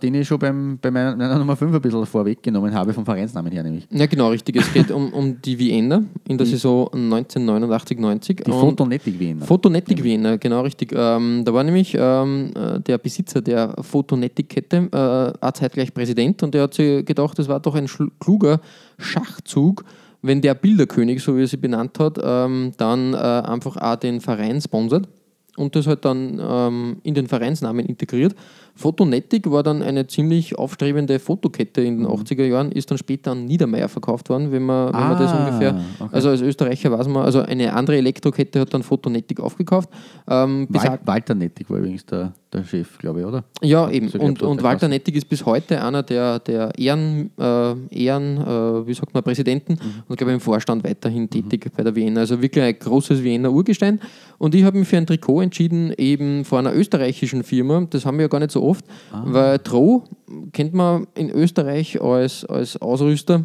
den 0.00 0.14
ich 0.14 0.28
schon 0.28 0.38
beim, 0.38 0.78
bei 0.80 0.90
meiner, 0.90 1.38
Nummer 1.38 1.56
5 1.56 1.74
ein 1.74 1.80
bisschen 1.80 2.06
vorweggenommen 2.06 2.72
habe, 2.72 2.92
vom 2.92 3.04
Vereinsnamen 3.04 3.50
her 3.50 3.62
nämlich. 3.62 3.86
Ja, 3.90 4.06
genau, 4.06 4.28
richtig. 4.28 4.56
Es 4.56 4.72
geht 4.72 4.90
um, 4.90 5.12
um 5.12 5.40
die 5.42 5.58
Vienna 5.58 6.02
in 6.28 6.38
der 6.38 6.46
Saison 6.46 6.88
1989-90. 6.88 8.44
Die 8.44 8.50
Fotonetic 8.50 9.18
Wiener. 9.18 9.44
Fotonetic 9.44 10.04
Wiener, 10.04 10.38
genau 10.38 10.60
richtig. 10.60 10.92
Ähm, 10.94 11.42
da 11.44 11.52
war 11.52 11.64
nämlich 11.64 11.96
ähm, 11.98 12.52
äh, 12.54 12.80
der 12.80 12.98
Besitzer 12.98 13.40
der 13.40 13.74
Fotonetic-Kette 13.80 14.88
äh, 14.92 15.44
auch 15.44 15.52
zeitgleich 15.52 15.92
Präsident 15.92 16.42
und 16.42 16.54
der 16.54 16.62
hat 16.62 16.74
sich 16.74 17.04
gedacht, 17.04 17.38
das 17.38 17.48
war 17.48 17.60
doch 17.60 17.74
ein 17.74 17.88
kluger 18.20 18.60
Schachzug, 18.98 19.84
wenn 20.22 20.40
der 20.40 20.54
Bilderkönig, 20.54 21.22
so 21.22 21.36
wie 21.36 21.42
er 21.42 21.48
sie 21.48 21.56
benannt 21.56 21.98
hat, 21.98 22.18
ähm, 22.22 22.72
dann 22.76 23.14
äh, 23.14 23.16
einfach 23.16 23.76
auch 23.76 23.96
den 23.96 24.20
Verein 24.20 24.60
sponsert 24.60 25.08
und 25.56 25.76
das 25.76 25.86
halt 25.86 26.04
dann 26.04 26.40
ähm, 26.40 26.96
in 27.02 27.14
den 27.14 27.26
Vereinsnamen 27.26 27.84
integriert. 27.84 28.34
Fotonetic 28.74 29.50
war 29.50 29.62
dann 29.62 29.82
eine 29.82 30.06
ziemlich 30.06 30.58
aufstrebende 30.58 31.18
Fotokette 31.18 31.82
in 31.82 31.98
den 31.98 32.06
80er 32.06 32.44
Jahren, 32.44 32.72
ist 32.72 32.90
dann 32.90 32.98
später 32.98 33.32
an 33.32 33.44
Niedermeyer 33.44 33.88
verkauft 33.88 34.28
worden, 34.30 34.50
wenn 34.50 34.62
man, 34.62 34.86
wenn 34.92 35.00
man 35.00 35.18
das 35.18 35.30
Ah, 35.32 35.46
ungefähr. 35.46 35.80
okay. 36.00 36.08
Also 36.12 36.30
als 36.30 36.40
Österreicher 36.40 36.90
weiß 36.90 37.08
man, 37.08 37.24
also 37.24 37.40
eine 37.40 37.72
andere 37.74 37.96
Elektrokette 37.98 38.60
hat 38.60 38.72
dann 38.74 38.82
Fotonetic 38.82 39.40
aufgekauft. 39.40 39.88
Ähm, 40.28 40.66
Wal 40.70 40.98
Walter 41.04 41.34
Nettig 41.34 41.68
war 41.70 41.78
übrigens 41.78 42.06
der, 42.06 42.32
der 42.52 42.64
Chef, 42.64 42.98
glaube 42.98 43.20
ich, 43.20 43.26
oder? 43.26 43.44
ja, 43.62 43.88
eben. 43.90 44.08
So, 44.08 44.14
ich 44.18 44.20
glaub, 44.20 44.28
Und, 44.28 44.42
und 44.42 44.62
Walter. 44.62 44.88
Nettig 44.88 45.16
ist 45.16 45.28
bis 45.28 45.44
heute 45.46 45.82
einer 45.82 46.02
der, 46.02 46.38
der 46.40 46.70
Ehren, 46.78 47.30
äh, 47.38 47.74
Ehren 47.90 48.36
äh, 48.38 48.86
wie 48.86 48.94
sagt 48.94 49.12
man, 49.14 49.22
Präsidenten 49.22 49.72
Mhm. 49.74 50.02
und 50.08 50.16
glaube 50.16 50.30
ich 50.32 50.34
im 50.34 50.40
Vorstand 50.40 50.84
weiterhin 50.84 51.28
tätig 51.30 51.70
bei 51.76 51.82
der 51.82 51.94
Vienna. 51.94 52.20
Also 52.20 52.40
wirklich 52.42 52.64
ein 52.64 52.78
großes 52.78 53.22
Wiener 53.22 53.52
Urgestein. 53.52 54.00
Und 54.38 54.54
ich 54.54 54.64
habe 54.64 54.78
mich 54.78 54.88
für 54.88 54.96
ein 54.96 55.06
Trikot 55.06 55.40
entschieden, 55.42 55.92
eben 55.96 56.44
von 56.44 56.66
einer 56.66 56.74
österreichischen 56.76 57.42
Firma. 57.44 57.86
Das 57.90 58.04
haben 58.06 58.16
wir 58.18 58.22
ja 58.22 58.28
gar 58.28 58.40
nicht 58.40 58.50
so 58.50 58.61
oft, 58.62 58.84
Ah. 59.12 59.22
weil 59.26 59.58
Tro 59.58 60.04
kennt 60.52 60.72
man 60.74 61.06
in 61.14 61.30
Österreich 61.30 62.00
als, 62.00 62.44
als 62.44 62.80
Ausrüster 62.80 63.44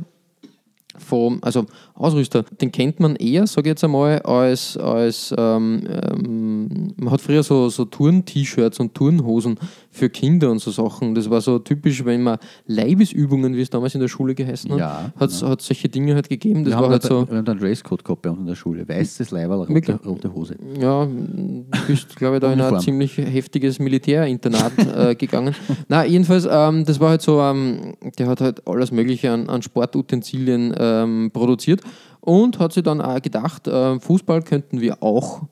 vom, 0.98 1.40
also 1.44 1.66
Ausrüster, 1.98 2.44
den 2.44 2.72
kennt 2.72 3.00
man 3.00 3.16
eher, 3.16 3.48
sage 3.48 3.70
ich 3.70 3.72
jetzt 3.72 3.84
einmal, 3.84 4.20
als, 4.20 4.78
als 4.78 5.34
ähm, 5.36 5.82
ähm, 5.88 6.94
man 6.96 7.12
hat 7.12 7.22
früher 7.22 7.42
so, 7.42 7.70
so 7.70 7.86
Turn-T-Shirts 7.86 8.80
und 8.80 8.94
Turnhosen 8.94 9.58
für 9.90 10.10
Kinder 10.10 10.52
und 10.52 10.60
so 10.60 10.70
Sachen. 10.70 11.16
Das 11.16 11.28
war 11.30 11.42
so 11.42 11.58
typisch, 11.58 12.06
wenn 12.06 12.22
man 12.22 12.38
Leibesübungen, 12.68 13.56
wie 13.56 13.62
es 13.62 13.72
damals 13.72 13.96
in 13.96 14.02
der 14.02 14.10
Schule 14.10 14.36
geheißen 14.36 14.72
hat, 14.72 14.80
Ja, 14.80 15.12
hat 15.20 15.30
es 15.32 15.40
solche 15.40 15.90
Dinge 15.90 16.14
halt 16.14 16.30
gegeben. 16.30 16.64
Das 16.64 16.74
wir, 16.74 16.78
war 16.78 16.84
haben 16.84 16.92
halt 16.92 17.04
da, 17.04 17.08
so, 17.08 17.28
wir 17.30 17.38
haben 17.38 17.46
da 17.46 17.52
einen 17.54 17.62
Dresscode 17.62 18.06
gehabt 18.06 18.22
bei 18.22 18.30
uns 18.30 18.40
in 18.40 18.46
der 18.46 18.56
Schule. 18.56 18.88
Weißes 18.88 19.32
Leiberl, 19.32 19.64
rote, 19.64 20.00
rote 20.06 20.34
Hose. 20.34 20.56
ja, 20.80 21.06
du 21.06 21.66
bist, 21.88 22.16
glaube 22.16 22.36
ich, 22.36 22.42
da 22.42 22.54
in 22.54 22.62
ein 22.62 22.80
ziemlich 22.80 23.18
heftiges 23.18 23.80
Militärinternat 23.80 24.74
äh, 24.78 25.16
gegangen. 25.16 25.56
Na, 25.88 26.06
jedenfalls, 26.06 26.48
ähm, 26.50 26.86
das 26.86 27.00
war 27.00 27.10
halt 27.10 27.24
so, 27.24 27.42
ähm, 27.42 27.96
der 28.20 28.28
hat 28.28 28.42
halt 28.42 28.68
alles 28.68 28.92
Mögliche 28.92 29.32
an, 29.32 29.50
an 29.50 29.64
Sportutensilien 29.64 30.76
ähm, 30.78 31.32
produziert 31.34 31.82
und 32.22 32.60
hat 32.60 32.74
sich 32.74 32.84
dann 32.84 33.02
auch 33.02 33.22
gedacht, 33.22 33.68
äh, 33.68 34.00
Fußball 34.00 34.42
könnten 34.42 34.82
wir 34.82 35.02
auch 35.02 35.44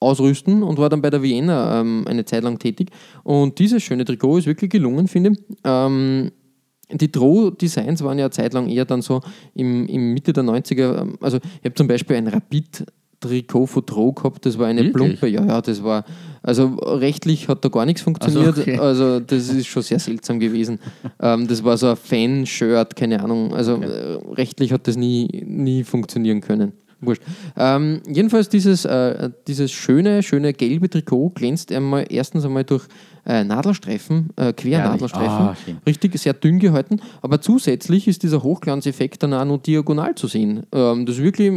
ausrüsten 0.00 0.62
und 0.62 0.78
war 0.78 0.88
dann 0.88 1.02
bei 1.02 1.10
der 1.10 1.22
Vienna 1.22 1.80
ähm, 1.80 2.04
eine 2.06 2.24
Zeit 2.24 2.42
lang 2.42 2.58
tätig. 2.58 2.90
Und 3.22 3.58
dieses 3.58 3.82
schöne 3.82 4.04
Trikot 4.04 4.38
ist 4.38 4.46
wirklich 4.46 4.70
gelungen, 4.70 5.08
finde 5.08 5.32
ich. 5.32 5.38
Ähm, 5.64 6.32
die 6.92 7.12
Droh-Designs 7.12 8.02
waren 8.02 8.18
ja 8.18 8.24
eine 8.24 8.30
Zeit 8.30 8.52
lang 8.52 8.68
eher 8.68 8.84
dann 8.84 9.02
so 9.02 9.20
im, 9.54 9.86
im 9.86 10.12
Mitte 10.12 10.32
der 10.32 10.42
90er. 10.44 11.02
ähm, 11.02 11.18
Also, 11.20 11.36
ich 11.36 11.64
habe 11.64 11.74
zum 11.74 11.86
Beispiel 11.86 12.16
ein 12.16 12.26
Rapid-Trikot 13.22 13.66
von 13.66 13.86
Droh 13.86 14.12
gehabt, 14.12 14.46
das 14.46 14.58
war 14.58 14.66
eine 14.66 14.84
Wirklich? 14.84 14.94
Plumpe. 14.94 15.28
Ja, 15.28 15.44
ja, 15.44 15.60
das 15.60 15.82
war. 15.82 16.04
Also, 16.42 16.76
rechtlich 16.76 17.48
hat 17.48 17.64
da 17.64 17.68
gar 17.68 17.84
nichts 17.84 18.02
funktioniert. 18.02 18.58
okay. 18.58 18.78
Also, 18.78 19.20
das 19.20 19.48
ist 19.48 19.66
schon 19.66 19.82
sehr 19.82 19.98
seltsam 19.98 20.40
gewesen. 20.40 20.78
ähm, 21.20 21.46
das 21.46 21.62
war 21.62 21.76
so 21.76 21.88
ein 21.88 21.96
Fan-Shirt, 21.96 22.96
keine 22.96 23.22
Ahnung. 23.22 23.54
Also, 23.54 23.74
äh, 23.76 24.18
rechtlich 24.32 24.72
hat 24.72 24.88
das 24.88 24.96
nie, 24.96 25.28
nie 25.44 25.84
funktionieren 25.84 26.40
können. 26.40 26.72
Wurscht. 27.00 27.22
Ähm, 27.56 28.00
jedenfalls 28.06 28.48
dieses, 28.48 28.84
äh, 28.84 29.30
dieses 29.46 29.70
schöne, 29.72 30.22
schöne 30.22 30.52
gelbe 30.52 30.88
Trikot 30.90 31.30
glänzt 31.30 31.72
einmal 31.72 32.06
erstens 32.10 32.44
einmal 32.44 32.64
durch 32.64 32.86
äh, 33.26 33.44
Nadelstreifen, 33.44 34.30
äh, 34.36 34.52
Quernadelstreifen. 34.52 35.28
Ah, 35.28 35.56
richtig 35.86 36.18
sehr 36.18 36.32
dünn 36.32 36.58
gehalten. 36.58 37.00
Aber 37.20 37.40
zusätzlich 37.40 38.08
ist 38.08 38.22
dieser 38.22 38.42
Hochglanzeffekt 38.42 39.22
dann 39.22 39.34
auch 39.34 39.44
noch 39.44 39.58
diagonal 39.58 40.14
zu 40.14 40.26
sehen. 40.26 40.62
Ähm, 40.72 41.04
das 41.06 41.16
ist 41.16 41.22
wirklich 41.22 41.52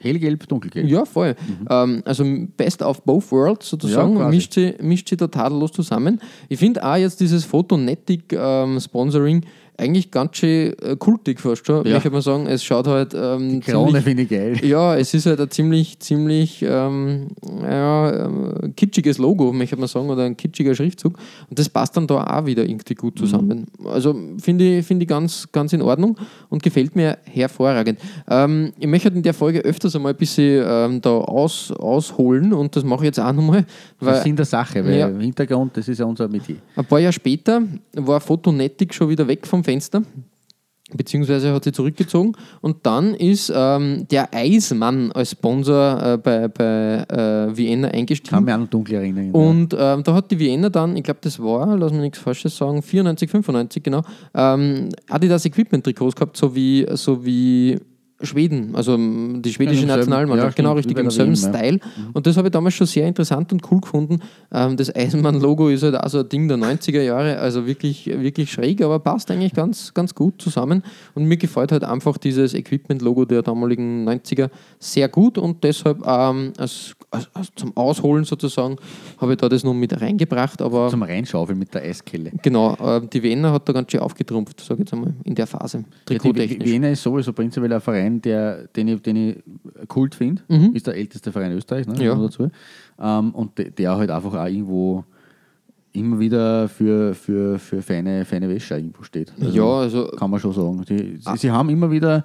Hellgelb, 0.00 0.48
dunkelgelb. 0.48 0.88
ja, 0.88 1.04
voll. 1.04 1.36
Ähm, 1.68 2.02
also 2.04 2.24
best 2.56 2.82
of 2.82 3.02
both 3.02 3.30
worlds 3.32 3.68
sozusagen, 3.68 4.14
Mhm. 4.14 4.20
Ja, 4.20 4.28
mischt, 4.28 4.54
sie, 4.54 4.74
mischt 4.80 5.08
sie 5.08 5.16
da 5.16 5.26
tadellos 5.28 5.72
zusammen. 5.72 6.20
Ich 6.48 6.58
finde 6.58 6.84
auch 6.84 6.96
jetzt 6.96 7.20
dieses 7.20 7.44
Photonetic 7.44 8.32
ähm, 8.32 8.80
Sponsoring 8.80 9.44
eigentlich 9.76 10.10
ganz 10.10 10.36
schön 10.36 10.72
äh, 10.82 10.96
kultig 10.96 11.40
fast 11.40 11.66
schon. 11.66 11.86
Ja. 11.86 11.96
Ich 11.96 12.04
würde 12.04 12.14
mal 12.16 12.22
sagen, 12.22 12.46
es 12.46 12.62
schaut 12.62 12.86
halt 12.86 13.12
ähm, 13.14 13.60
Krone 13.60 13.86
ziemlich, 13.88 14.04
finde 14.04 14.22
ich 14.22 14.28
geil. 14.28 14.60
ja, 14.64 14.94
es 14.96 15.12
ist 15.14 15.26
halt 15.26 15.40
ein 15.40 15.50
ziemlich, 15.50 15.98
ziemlich 15.98 16.62
ähm, 16.62 17.28
ja, 17.62 18.26
ähm, 18.26 18.72
kitschiges 18.76 19.18
Logo, 19.18 19.52
möchte 19.52 19.76
man 19.76 19.88
sagen, 19.88 20.08
oder 20.10 20.22
ein 20.24 20.36
kitschiger 20.36 20.74
Schriftzug. 20.74 21.18
Und 21.50 21.58
das 21.58 21.68
passt 21.68 21.96
dann 21.96 22.06
da 22.06 22.22
auch 22.24 22.46
wieder 22.46 22.64
irgendwie 22.64 22.94
gut 22.94 23.18
zusammen. 23.18 23.66
Also 23.84 24.14
finde 24.40 24.78
ich, 24.78 24.86
finde 24.86 25.04
ich 25.04 25.08
ganz, 25.08 25.48
ganz 25.50 25.72
in 25.72 25.82
Ordnung 25.82 26.16
und 26.50 26.62
gefällt 26.62 26.94
mir 26.94 27.18
hervorragend. 27.24 27.98
Ähm, 28.28 28.72
ich 28.78 28.86
möchte 28.86 29.06
halt 29.08 29.16
in 29.16 29.22
der 29.22 29.34
Folge 29.34 29.60
öfters 29.60 29.96
einmal 29.96 30.12
ein 30.12 30.18
bisschen 30.18 30.64
ähm, 30.66 31.00
da 31.00 31.10
aus, 31.10 31.72
ausholen 31.72 32.52
und 32.52 32.76
das 32.76 32.84
mache 32.84 33.00
ich 33.02 33.06
jetzt 33.06 33.20
auch 33.20 33.32
nochmal. 33.32 33.64
Das 33.98 34.08
Weil 34.08 34.14
ist 34.18 34.26
in 34.26 34.36
der 34.36 34.44
Sache, 34.46 34.84
weil 34.84 34.98
Ja. 34.98 35.08
im 35.08 35.20
Hintergrund, 35.20 35.76
das 35.76 35.88
ist 35.88 35.98
ja 35.98 36.04
unser 36.06 36.28
Metier. 36.28 36.56
ein 36.76 36.84
paar 36.84 37.00
Jahre 37.00 37.12
später 37.12 37.62
war 37.94 38.20
Photonetic 38.20 38.94
schon 38.94 39.08
wieder 39.08 39.26
weg 39.26 39.46
vom 39.46 39.63
Fenster, 39.64 40.02
beziehungsweise 40.92 41.52
hat 41.52 41.64
sie 41.64 41.72
zurückgezogen. 41.72 42.36
Und 42.60 42.86
dann 42.86 43.14
ist 43.14 43.52
ähm, 43.54 44.06
der 44.10 44.32
Eismann 44.32 45.10
als 45.12 45.32
Sponsor 45.32 46.02
äh, 46.02 46.18
bei, 46.18 46.48
bei 46.48 47.04
äh, 47.08 47.56
Vienna 47.56 47.88
Kann 47.88 47.98
eingestiegen. 47.98 48.44
mich 48.44 48.54
auch 48.54 48.58
noch 48.58 48.68
dunkel 48.68 48.96
erinnern. 48.96 49.30
Und 49.32 49.74
ähm, 49.78 50.04
da 50.04 50.14
hat 50.14 50.30
die 50.30 50.38
Vienna 50.38 50.68
dann, 50.68 50.96
ich 50.96 51.02
glaube, 51.02 51.20
das 51.22 51.40
war, 51.40 51.76
lass 51.76 51.92
mich 51.92 52.00
nichts 52.00 52.18
Falsches 52.18 52.56
sagen, 52.56 52.82
94, 52.82 53.30
95, 53.30 53.82
genau, 53.82 54.02
ähm, 54.34 54.90
Adidas 55.08 55.44
Equipment-Trikots 55.44 56.14
gehabt, 56.14 56.36
so 56.36 56.54
wie, 56.54 56.86
so 56.92 57.24
wie 57.24 57.78
Schweden, 58.20 58.74
also 58.74 58.94
ähm, 58.94 59.42
die 59.42 59.52
schwedische 59.52 59.86
Ja, 59.86 59.96
Nationalmannschaft, 59.96 60.56
ja, 60.58 60.62
genau 60.62 60.74
richtig, 60.74 60.96
im 60.96 61.10
selben 61.10 61.36
WM, 61.36 61.42
ja. 61.52 61.58
Style. 61.58 61.80
Und 62.12 62.26
das 62.26 62.36
habe 62.36 62.48
ich 62.48 62.52
damals 62.52 62.74
schon 62.74 62.86
sehr 62.86 63.06
interessant 63.06 63.52
und 63.52 63.60
cool 63.70 63.80
gefunden. 63.80 64.20
Ähm, 64.52 64.76
das 64.76 64.94
Eisenmann-Logo 64.94 65.68
ist 65.68 65.82
halt 65.82 65.96
auch 65.96 66.08
so 66.08 66.20
ein 66.20 66.28
Ding 66.28 66.46
der 66.48 66.56
90er 66.56 67.02
Jahre, 67.02 67.38
also 67.38 67.66
wirklich, 67.66 68.06
wirklich 68.06 68.52
schräg, 68.52 68.82
aber 68.82 68.98
passt 69.00 69.30
eigentlich 69.30 69.52
ganz, 69.52 69.92
ganz 69.94 70.14
gut 70.14 70.40
zusammen. 70.40 70.82
Und 71.14 71.24
mir 71.24 71.36
gefällt 71.36 71.72
halt 71.72 71.82
einfach 71.84 72.16
dieses 72.16 72.54
Equipment-Logo 72.54 73.24
der 73.24 73.42
damaligen 73.42 74.08
90er 74.08 74.48
sehr 74.78 75.08
gut 75.08 75.36
und 75.36 75.64
deshalb 75.64 75.98
ähm, 76.06 76.52
als, 76.56 76.94
als, 77.10 77.28
als 77.34 77.48
zum 77.56 77.76
Ausholen 77.76 78.24
sozusagen 78.24 78.76
habe 79.18 79.32
ich 79.32 79.38
da 79.38 79.48
das 79.48 79.64
noch 79.64 79.74
mit 79.74 80.00
reingebracht, 80.00 80.62
aber 80.62 80.88
Zum 80.88 81.02
Reinschaufeln 81.02 81.58
mit 81.58 81.74
der 81.74 81.82
Eiskelle. 81.82 82.30
genau, 82.42 82.74
äh, 82.76 83.00
die 83.12 83.22
Vienna 83.22 83.52
hat 83.52 83.68
da 83.68 83.72
ganz 83.72 83.90
schön 83.90 84.00
aufgetrumpft, 84.00 84.60
sage 84.60 84.74
ich 84.74 84.86
jetzt 84.86 84.92
einmal, 84.92 85.14
in 85.24 85.34
der 85.34 85.46
Phase, 85.46 85.84
Ja, 86.08 86.18
die. 86.18 86.64
Wiener 86.64 86.90
ist 86.90 87.02
sowieso 87.02 87.32
prinzipiell 87.32 87.72
ein 87.72 87.80
Verein, 87.80 88.03
der, 88.22 88.66
den, 88.68 88.88
ich, 88.88 89.02
den 89.02 89.16
ich 89.16 89.36
Kult 89.88 90.14
finde. 90.14 90.42
Ist 90.74 90.86
der 90.86 90.96
älteste 90.96 91.32
Verein 91.32 91.52
Österreichs, 91.52 91.86
ne? 91.88 91.94
Mhm. 91.94 92.00
Ja. 92.02 92.14
Dazu. 92.14 92.48
Ähm, 93.00 93.30
und 93.34 93.58
de- 93.58 93.70
der 93.70 93.96
halt 93.96 94.10
einfach 94.10 94.34
auch 94.34 94.46
irgendwo 94.46 95.04
immer 95.92 96.18
wieder 96.18 96.68
für, 96.68 97.14
für, 97.14 97.58
für 97.58 97.80
feine, 97.82 98.24
feine 98.24 98.48
Wäsche 98.48 98.74
irgendwo 98.76 99.02
steht. 99.04 99.32
Ja, 99.38 99.64
also 99.64 100.06
Kann 100.16 100.30
man 100.30 100.40
schon 100.40 100.52
sagen. 100.52 100.84
Die, 100.88 101.18
sie, 101.20 101.36
sie 101.36 101.50
haben 101.50 101.68
immer 101.68 101.90
wieder, 101.90 102.24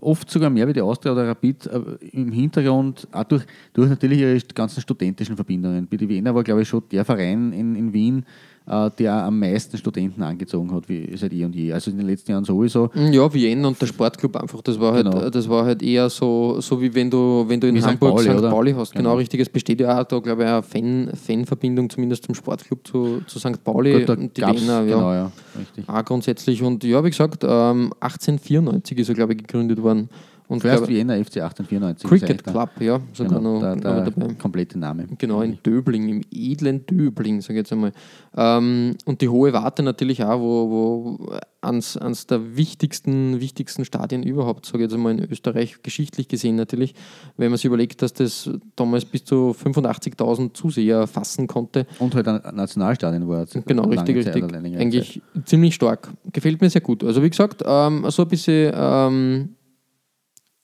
oft 0.00 0.28
sogar 0.28 0.50
mehr 0.50 0.66
wie 0.66 0.72
die 0.72 0.80
Austria 0.80 1.12
oder 1.12 1.28
Rapid, 1.28 1.66
äh, 1.66 1.80
im 2.12 2.32
Hintergrund, 2.32 3.06
auch 3.12 3.24
durch, 3.24 3.44
durch 3.72 3.88
natürlich 3.88 4.18
ihre 4.18 4.38
ganzen 4.54 4.80
studentischen 4.80 5.36
Verbindungen. 5.36 5.88
Die 5.90 6.08
Wiener 6.08 6.34
war, 6.34 6.42
glaube 6.42 6.62
ich, 6.62 6.68
schon 6.68 6.82
der 6.90 7.04
Verein 7.04 7.52
in, 7.52 7.76
in 7.76 7.92
Wien, 7.92 8.24
der 8.66 9.12
am 9.24 9.38
meisten 9.38 9.76
Studenten 9.76 10.22
angezogen 10.22 10.72
hat, 10.72 10.88
wie 10.88 11.14
seit 11.16 11.32
eh 11.34 11.44
und 11.44 11.54
je. 11.54 11.72
Also 11.72 11.90
in 11.90 11.98
den 11.98 12.06
letzten 12.06 12.30
Jahren 12.32 12.44
sowieso. 12.44 12.90
Ja, 12.94 13.32
Vienna 13.32 13.68
und 13.68 13.80
der 13.80 13.86
Sportclub 13.86 14.36
einfach. 14.36 14.62
Das 14.62 14.80
war 14.80 14.94
halt, 14.94 15.04
Genau. 15.10 15.28
das 15.28 15.48
war 15.50 15.66
halt 15.66 15.82
eher 15.82 16.08
so, 16.08 16.60
so 16.60 16.80
wie 16.80 16.94
wenn 16.94 17.10
du, 17.10 17.44
wenn 17.46 17.60
du 17.60 17.66
in 17.68 17.74
Wie 17.74 17.80
St. 17.80 17.88
Hamburg 17.88 18.16
Pauli, 18.16 18.30
St. 18.38 18.40
Pauli 18.42 18.72
hast. 18.72 18.92
Genau, 18.92 19.02
Genau. 19.10 19.16
richtig. 19.18 19.40
Es 19.40 19.50
besteht 19.50 19.80
ja 19.80 20.00
auch 20.00 20.04
da, 20.04 20.18
glaube 20.18 20.42
ich, 20.44 20.48
eine 20.48 20.62
Fan, 20.62 21.10
Fanverbindung 21.14 21.90
zumindest 21.90 22.24
zum 22.24 22.34
Sportclub 22.34 22.86
zu, 22.86 23.20
zu 23.26 23.38
St. 23.38 23.62
Pauli 23.62 24.00
Gut, 24.00 24.10
und 24.16 24.36
die 24.36 24.40
Wiener, 24.42 24.82
ja. 24.84 24.96
Genau, 24.96 25.12
ja, 25.12 25.32
richtig. 25.58 25.86
Auch 25.86 26.04
grundsätzlich. 26.04 26.62
Und 26.62 26.84
ja, 26.84 27.04
wie 27.04 27.10
gesagt, 27.10 27.44
ähm, 27.46 27.92
1894 28.00 28.98
ist 28.98 29.08
er, 29.10 29.14
glaube 29.14 29.32
ich, 29.34 29.38
gegründet 29.40 29.82
worden. 29.82 30.08
Und 30.46 30.60
glaub, 30.60 30.88
Vienna 30.88 31.14
FC 31.14 31.38
1894. 31.38 32.08
Cricket 32.08 32.44
Club, 32.44 32.70
ja, 32.80 33.00
sogar 33.14 33.38
Genau, 33.38 33.54
noch, 33.54 33.60
der, 33.60 33.76
der 33.76 34.10
dabei. 34.10 34.34
komplette 34.34 34.78
Name. 34.78 35.06
Genau, 35.16 35.40
in 35.40 35.58
Döbling, 35.62 36.08
im 36.08 36.20
edlen 36.30 36.84
Döbling, 36.84 37.40
sage 37.40 37.54
ich 37.54 37.58
jetzt 37.58 37.72
einmal. 37.72 37.92
Ähm, 38.36 38.96
und 39.06 39.22
die 39.22 39.28
Hohe 39.28 39.54
Warte 39.54 39.82
natürlich 39.82 40.22
auch, 40.22 40.38
wo, 40.38 40.70
wo 40.70 41.36
eines, 41.62 41.96
eines 41.96 42.26
der 42.26 42.56
wichtigsten, 42.56 43.40
wichtigsten 43.40 43.86
Stadien 43.86 44.22
überhaupt, 44.22 44.66
sage 44.66 44.78
ich 44.78 44.82
jetzt 44.82 44.94
einmal 44.94 45.18
in 45.18 45.30
Österreich, 45.30 45.82
geschichtlich 45.82 46.28
gesehen 46.28 46.56
natürlich, 46.56 46.94
wenn 47.38 47.48
man 47.48 47.56
sich 47.56 47.64
überlegt, 47.64 48.02
dass 48.02 48.12
das 48.12 48.50
damals 48.76 49.06
bis 49.06 49.24
zu 49.24 49.56
85.000 49.58 50.52
Zuseher 50.52 51.06
fassen 51.06 51.46
konnte. 51.46 51.86
Und 51.98 52.14
halt 52.14 52.28
ein 52.28 52.54
Nationalstadion 52.54 53.26
war. 53.28 53.46
Genau, 53.66 53.84
richtig, 53.84 54.24
Zeit 54.24 54.36
richtig. 54.36 54.76
Eigentlich 54.78 55.22
ziemlich 55.46 55.74
stark. 55.74 56.12
Gefällt 56.32 56.60
mir 56.60 56.68
sehr 56.68 56.82
gut. 56.82 57.02
Also 57.02 57.22
wie 57.22 57.30
gesagt, 57.30 57.62
ähm, 57.64 58.04
so 58.10 58.22
ein 58.22 58.28
bisschen 58.28 58.72
ähm, 58.76 59.48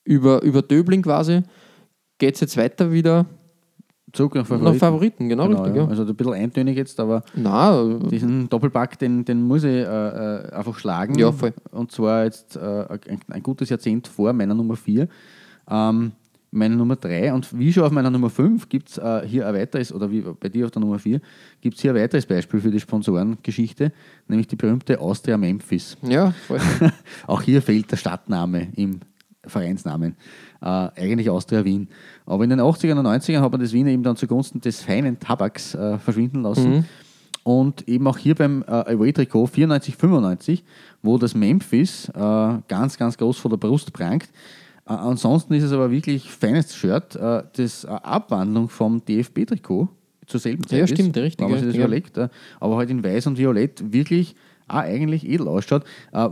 über, 0.04 0.42
über 0.42 0.62
Döbling 0.62 1.02
quasi 1.02 1.42
geht 2.18 2.34
es 2.34 2.40
jetzt 2.40 2.56
weiter 2.56 2.92
wieder. 2.92 3.26
Zug 4.12 4.34
nach 4.34 4.42
nach 4.42 4.48
Favoriten. 4.48 4.78
Favoriten, 4.78 5.28
genau, 5.28 5.46
Genau, 5.48 5.62
richtig. 5.62 5.82
ja. 5.82 5.88
Also 5.88 6.04
ein 6.04 6.14
bisschen 6.16 6.32
eintönig 6.34 6.76
jetzt, 6.76 6.98
aber 6.98 7.22
Na, 7.36 7.84
diesen 8.10 8.48
Doppelpack, 8.48 8.98
den, 8.98 9.24
den 9.24 9.42
muss 9.42 9.62
ich 9.62 9.70
äh, 9.70 9.82
äh, 9.84 10.52
einfach 10.52 10.76
schlagen. 10.78 11.16
Ja, 11.16 11.30
voll. 11.30 11.52
Und 11.70 11.92
zwar 11.92 12.24
jetzt 12.24 12.56
äh, 12.56 12.60
ein, 13.08 13.20
ein 13.28 13.42
gutes 13.42 13.68
Jahrzehnt 13.68 14.08
vor 14.08 14.32
meiner 14.32 14.54
Nummer 14.54 14.74
4. 14.74 15.06
Ähm, 15.70 16.12
meine 16.50 16.74
Nummer 16.74 16.96
3 16.96 17.32
und 17.32 17.56
wie 17.56 17.72
schon 17.72 17.84
auf 17.84 17.92
meiner 17.92 18.10
Nummer 18.10 18.28
5 18.28 18.68
gibt 18.68 18.88
es 18.90 18.98
äh, 18.98 19.22
hier 19.24 19.46
ein 19.46 19.54
weiteres, 19.54 19.92
oder 19.94 20.10
wie 20.10 20.22
bei 20.22 20.48
dir 20.48 20.64
auf 20.64 20.72
der 20.72 20.80
Nummer 20.80 20.98
4, 20.98 21.20
gibt 21.60 21.76
es 21.76 21.82
hier 21.82 21.92
ein 21.92 21.96
weiteres 22.02 22.26
Beispiel 22.26 22.60
für 22.60 22.72
die 22.72 22.80
Sponsorengeschichte, 22.80 23.92
nämlich 24.26 24.48
die 24.48 24.56
berühmte 24.56 25.00
Austria 25.00 25.36
Memphis. 25.36 25.96
ja, 26.02 26.32
voll. 26.48 26.58
Auch 27.28 27.42
hier 27.42 27.62
fehlt 27.62 27.92
der 27.92 27.96
Stadtname 27.96 28.66
im 28.74 28.98
Vereinsnamen. 29.46 30.16
Äh, 30.61 30.66
eigentlich 30.66 31.31
Austria 31.31 31.64
Wien. 31.64 31.88
Aber 32.26 32.44
in 32.44 32.50
den 32.50 32.61
80ern 32.61 32.98
und 32.98 33.07
90ern 33.07 33.40
hat 33.40 33.53
man 33.53 33.61
das 33.61 33.72
Wiener 33.72 33.90
eben 33.90 34.03
dann 34.03 34.16
zugunsten 34.16 34.61
des 34.61 34.83
feinen 34.83 35.18
Tabaks 35.18 35.74
äh, 35.74 35.98
verschwinden 35.98 36.42
lassen. 36.42 36.87
Und 37.42 37.88
eben 37.88 38.07
auch 38.07 38.18
hier 38.18 38.35
beim 38.35 38.62
äh, 38.62 38.70
Away-Trikot 38.70 39.46
94, 39.46 39.96
95, 39.96 40.62
wo 41.03 41.16
das 41.16 41.35
Memphis 41.35 42.09
äh, 42.11 42.12
ganz, 42.68 42.98
ganz 42.98 43.16
groß 43.16 43.38
vor 43.38 43.50
der 43.50 43.57
Brust 43.57 43.92
prangt. 43.92 44.29
Äh, 44.87 44.92
ansonsten 44.92 45.55
ist 45.55 45.64
es 45.64 45.72
aber 45.72 45.90
wirklich 45.90 46.31
feines 46.31 46.74
Shirt, 46.74 47.16
äh, 47.16 47.42
das 47.57 47.87
Abwandlung 47.87 48.68
vom 48.68 49.03
DFB-Trikot 49.05 49.88
zur 50.26 50.38
selben 50.38 50.66
Zeit 50.66 50.81
Ja, 50.81 50.87
stimmt, 50.87 51.16
ist, 51.16 51.22
richtig, 51.22 51.44
wenn 51.44 51.50
man 51.50 51.61
sich 51.61 51.68
das 51.68 51.76
ja. 51.76 51.85
überlegt. 51.85 52.18
Aber 52.61 52.76
halt 52.76 52.90
in 52.90 53.03
weiß 53.03 53.26
und 53.29 53.38
violett 53.38 53.90
wirklich 53.90 54.37
auch 54.70 54.81
eigentlich 54.81 55.29
edel 55.29 55.48
ausschaut. 55.48 55.85
Äh, 56.12 56.29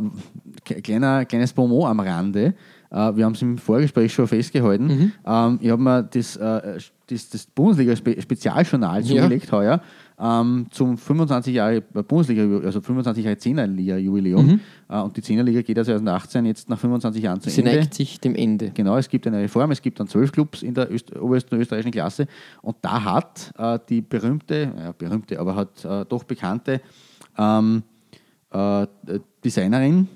kleiner, 0.82 1.24
kleines 1.24 1.52
Bonbon 1.52 1.86
am 1.88 2.00
Rande. 2.00 2.54
Äh, 2.90 3.16
wir 3.16 3.24
haben 3.24 3.34
es 3.34 3.42
im 3.42 3.58
Vorgespräch 3.58 4.12
schon 4.12 4.26
festgehalten. 4.26 4.86
Mhm. 4.86 5.12
Ähm, 5.26 5.58
ich 5.60 5.70
habe 5.70 5.82
mir 5.82 6.02
das, 6.04 6.36
äh, 6.36 6.78
das, 7.06 7.28
das 7.30 7.46
Bundesliga-Spezialjournal 7.46 9.02
Ja. 9.02 9.22
zugelegt 9.22 9.50
heuer 9.52 9.80
ähm, 10.20 10.66
zum 10.70 10.98
25 10.98 11.54
Jahre 11.54 11.80
Bundesliga, 11.80 12.42
also 12.66 12.80
25 12.80 13.24
Jahre 13.24 13.36
10er 13.36 13.66
Liga 13.66 13.96
Jubiläum. 13.96 14.60
Äh, 14.88 14.98
und 15.00 15.16
die 15.16 15.20
10er 15.22 15.42
Liga 15.42 15.62
geht 15.62 15.76
ja 15.76 15.84
2018 15.84 16.44
jetzt 16.46 16.68
nach 16.68 16.78
25 16.78 17.22
Jahren 17.22 17.40
zu 17.40 17.48
Mhm. 17.48 17.52
Sie 17.52 17.60
Ende. 17.62 17.76
neigt 17.76 17.94
sich 17.94 18.18
dem 18.20 18.34
Ende. 18.34 18.70
Genau, 18.74 18.96
es 18.96 19.08
gibt 19.08 19.26
eine 19.26 19.38
Reform, 19.38 19.70
es 19.70 19.80
gibt 19.82 20.00
dann 20.00 20.08
zwölf 20.08 20.32
Clubs 20.32 20.62
in 20.62 20.74
der 20.74 20.90
Öst 20.92 21.14
obersten 21.16 21.56
österreichischen 21.56 21.92
Klasse 21.92 22.26
und 22.62 22.76
da 22.82 23.04
hat 23.04 23.52
äh, 23.58 23.78
die 23.88 24.00
berühmte, 24.00 24.72
ja, 24.76 24.92
berühmte, 24.92 25.38
aber 25.38 25.54
hat 25.54 25.84
äh, 25.84 26.04
doch 26.08 26.24
bekannte 26.24 26.80
ähm, 27.36 27.82
äh, 28.50 28.86
Designerin 29.44 30.08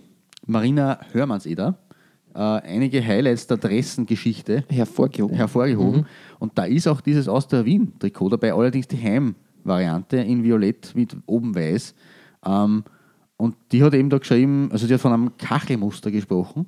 Marina 0.46 0.98
Hörmannseder 1.12 1.76
äh, 2.34 2.38
einige 2.38 3.04
Highlights 3.04 3.46
der 3.46 3.56
Dressengeschichte 3.58 4.64
Hervorgehoben. 4.68 5.36
hervorgehoben. 5.36 6.06
Und 6.38 6.52
da 6.56 6.64
ist 6.64 6.86
auch 6.88 7.00
dieses 7.00 7.28
Austria 7.28 7.64
Wien-Trikot 7.64 8.30
dabei, 8.30 8.52
allerdings 8.54 8.88
die 8.88 8.96
Heimvariante 8.98 10.16
in 10.18 10.42
Violett 10.42 10.92
mit 10.94 11.16
oben 11.26 11.54
weiß. 11.54 11.94
Ähm, 12.46 12.84
und 13.36 13.56
die 13.72 13.82
hat 13.82 13.94
eben 13.94 14.08
da 14.10 14.18
geschrieben, 14.18 14.68
also 14.72 14.86
sie 14.86 14.94
hat 14.94 15.00
von 15.00 15.12
einem 15.12 15.36
Kachelmuster 15.36 16.10
gesprochen. 16.10 16.66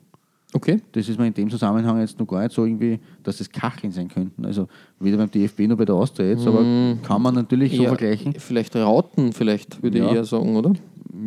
okay. 0.54 0.80
Das 0.92 1.08
ist 1.08 1.18
mir 1.18 1.26
in 1.28 1.34
dem 1.34 1.48
Zusammenhang 1.50 2.00
jetzt 2.00 2.18
noch 2.18 2.26
gar 2.26 2.42
nicht 2.42 2.52
so 2.52 2.64
irgendwie, 2.64 2.98
dass 3.22 3.40
es 3.40 3.50
Kacheln 3.50 3.92
sein 3.92 4.08
könnten. 4.08 4.44
Also 4.44 4.68
weder 4.98 5.16
beim 5.16 5.30
DFB 5.30 5.60
noch 5.68 5.76
bei 5.76 5.84
der 5.84 5.94
Austria 5.94 6.28
jetzt, 6.30 6.46
aber 6.46 6.64
kann 7.02 7.22
man 7.22 7.34
natürlich 7.34 7.76
so 7.76 7.84
vergleichen. 7.84 8.34
Vielleicht 8.38 8.74
Rauten, 8.76 9.32
vielleicht, 9.32 9.82
würde 9.82 9.98
Ja. 9.98 10.06
ich 10.10 10.14
eher 10.16 10.24
sagen, 10.24 10.56
oder? 10.56 10.72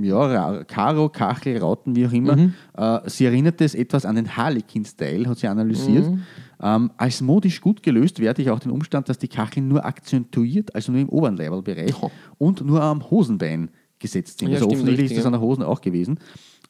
Ja, 0.01 0.63
Karo, 0.63 1.09
Kachel, 1.09 1.57
Rauten, 1.57 1.95
wie 1.95 2.05
auch 2.05 2.11
immer. 2.11 2.35
Mhm. 2.35 2.53
Äh, 2.75 2.99
sie 3.05 3.25
erinnert 3.25 3.61
es 3.61 3.75
etwas 3.75 4.05
an 4.05 4.15
den 4.15 4.35
Harlequin-Style, 4.35 5.29
hat 5.29 5.37
sie 5.37 5.47
analysiert. 5.47 6.09
Mhm. 6.09 6.23
Ähm, 6.61 6.91
als 6.97 7.21
modisch 7.21 7.61
gut 7.61 7.83
gelöst 7.83 8.19
werte 8.19 8.41
ich 8.41 8.49
auch 8.49 8.59
den 8.59 8.71
Umstand, 8.71 9.09
dass 9.09 9.17
die 9.17 9.27
Kacheln 9.27 9.67
nur 9.67 9.85
akzentuiert, 9.85 10.73
also 10.73 10.91
nur 10.91 11.01
im 11.01 11.09
oberen 11.09 11.37
Leiberbereich 11.37 11.93
und 12.37 12.65
nur 12.65 12.81
am 12.81 13.09
Hosenbein 13.09 13.69
gesetzt 13.99 14.39
sind. 14.39 14.49
Ja, 14.49 14.55
also 14.55 14.67
offensichtlich 14.67 14.99
richtig, 14.99 15.17
ist 15.17 15.17
das 15.17 15.23
ja. 15.23 15.27
an 15.27 15.33
der 15.33 15.41
Hosen 15.41 15.63
auch 15.63 15.81
gewesen. 15.81 16.19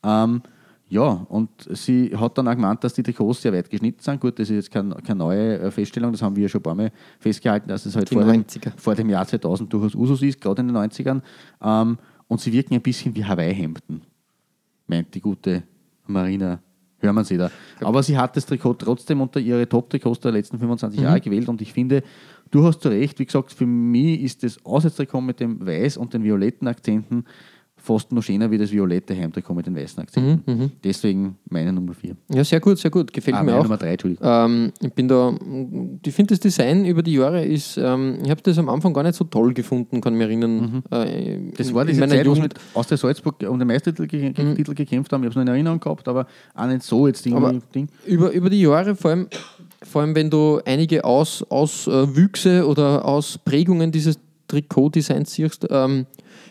Ähm, 0.03 0.41
ja, 0.89 1.25
und 1.29 1.49
sie 1.69 2.15
hat 2.15 2.37
dann 2.37 2.47
auch 2.47 2.55
gemeint, 2.55 2.83
dass 2.83 2.93
die 2.93 3.03
Trikots 3.03 3.41
sehr 3.41 3.51
weit 3.51 3.69
geschnitten 3.69 4.01
sind. 4.01 4.21
Gut, 4.21 4.39
das 4.39 4.49
ist 4.49 4.55
jetzt 4.55 4.71
kein, 4.71 4.93
keine 5.03 5.19
neue 5.19 5.59
äh, 5.59 5.71
Feststellung, 5.71 6.13
das 6.13 6.21
haben 6.21 6.35
wir 6.35 6.43
ja 6.43 6.49
schon 6.49 6.59
ein 6.59 6.63
paar 6.63 6.75
Mal 6.75 6.91
festgehalten, 7.19 7.67
dass 7.67 7.85
es 7.85 7.95
halt 7.95 8.09
vor 8.09 8.23
dem, 8.23 8.43
90er. 8.43 8.71
vor 8.77 8.95
dem 8.95 9.09
Jahr 9.09 9.27
2000 9.27 9.71
durchaus 9.71 9.95
Usus 9.95 10.21
ist, 10.21 10.39
gerade 10.39 10.61
in 10.61 10.67
den 10.67 10.77
90ern. 10.77 11.21
Ähm, 11.61 11.97
und 12.27 12.41
sie 12.41 12.51
wirken 12.53 12.73
ein 12.75 12.81
bisschen 12.81 13.15
wie 13.15 13.25
Hawaii-Hemden, 13.25 14.01
meint 14.87 15.13
die 15.13 15.21
gute 15.21 15.63
Marina. 16.05 16.59
Wir 16.99 17.23
sie 17.23 17.37
da. 17.37 17.51
Aber 17.81 18.01
sie 18.01 18.17
hat 18.17 18.35
das 18.35 18.47
Trikot 18.47 18.73
trotzdem 18.73 19.21
unter 19.21 19.39
ihre 19.39 19.69
Top-Trikots 19.69 20.19
der 20.19 20.31
letzten 20.31 20.57
25 20.57 20.99
Mhm. 20.99 21.05
Jahre 21.05 21.21
gewählt 21.21 21.47
und 21.47 21.61
ich 21.61 21.71
finde, 21.71 22.01
du 22.49 22.63
hast 22.63 22.81
zu 22.81 22.89
Recht, 22.89 23.19
wie 23.19 23.25
gesagt, 23.25 23.53
für 23.53 23.67
mich 23.67 24.21
ist 24.21 24.41
das 24.41 24.65
Auswärtstrikot 24.65 25.21
mit 25.21 25.39
dem 25.39 25.63
weiß 25.65 25.97
und 25.97 26.13
den 26.13 26.23
violetten 26.23 26.67
Akzenten 26.67 27.25
fast 27.87 28.11
noch 28.11 28.21
schöner 28.21 28.51
wie 28.51 28.57
das 28.57 28.71
violette 28.71 29.15
Heimtrikot 29.15 29.53
mit 29.55 29.65
den 29.65 29.75
weißen 29.75 30.03
Akzenten. 30.03 30.71
Deswegen 30.83 31.37
meine 31.49 31.71
Nummer 31.73 31.93
4. 31.93 32.15
Ja, 32.33 32.43
sehr 32.43 32.59
gut, 32.59 32.77
sehr 32.77 32.91
gut. 32.91 33.11
Gefällt 33.13 33.35
Ah, 33.37 33.39
mir 33.43 33.45
meine 33.51 33.59
auch. 33.59 33.63
Nummer 33.63 33.77
3, 33.77 33.91
Entschuldigung. 33.93 34.27
Ähm, 34.29 34.71
ich 34.81 34.93
bin 34.93 35.07
da, 35.07 35.33
ich 36.05 36.13
finde 36.13 36.33
das 36.33 36.39
Design 36.41 36.85
über 36.85 37.01
die 37.01 37.13
Jahre 37.13 37.43
ist, 37.45 37.77
ähm, 37.77 38.19
ich 38.23 38.29
habe 38.29 38.41
das 38.43 38.57
am 38.57 38.69
Anfang 38.69 38.93
gar 38.93 39.03
nicht 39.03 39.15
so 39.15 39.23
toll 39.23 39.53
gefunden, 39.53 40.01
kann 40.01 40.13
mich 40.13 40.23
erinnern. 40.27 40.83
Äh, 40.91 41.37
Mhm. 41.37 41.53
Das 41.57 41.69
in- 41.69 41.75
war 41.75 41.85
diese 41.85 42.01
Zeit, 42.01 42.25
wo 42.25 42.29
Jugend. 42.31 42.43
mit 42.43 42.53
Austria 42.73 42.97
Salzburg 42.97 43.35
um 43.49 43.57
den 43.57 43.67
Meistertitel 43.67 44.07
ge 44.07 44.31
ge 44.31 44.55
Titel 44.55 44.73
gekämpft 44.73 45.11
haben. 45.13 45.21
Ich 45.23 45.25
habe 45.25 45.29
es 45.31 45.35
noch 45.35 45.41
in 45.43 45.47
Erinnerung 45.47 45.79
gehabt, 45.79 46.07
aber 46.07 46.27
auch 46.55 46.67
nicht 46.67 46.83
so 46.83 47.07
jetzt 47.07 47.25
irgendwie 47.25 47.59
Ding. 47.73 47.87
Über, 48.05 48.31
über 48.31 48.49
die 48.49 48.61
Jahre, 48.61 48.95
vor 48.95 49.11
allem, 49.11 49.27
vor 49.83 50.01
allem 50.01 50.13
wenn 50.15 50.29
du 50.29 50.59
einige 50.65 51.03
Aus, 51.05 51.43
Auswüchse 51.49 52.67
oder 52.67 53.05
Ausprägungen 53.05 53.91
dieses 53.91 54.19
Trikotdesigns 54.47 55.33
siehst, 55.33 55.67
ähm, 55.69 56.05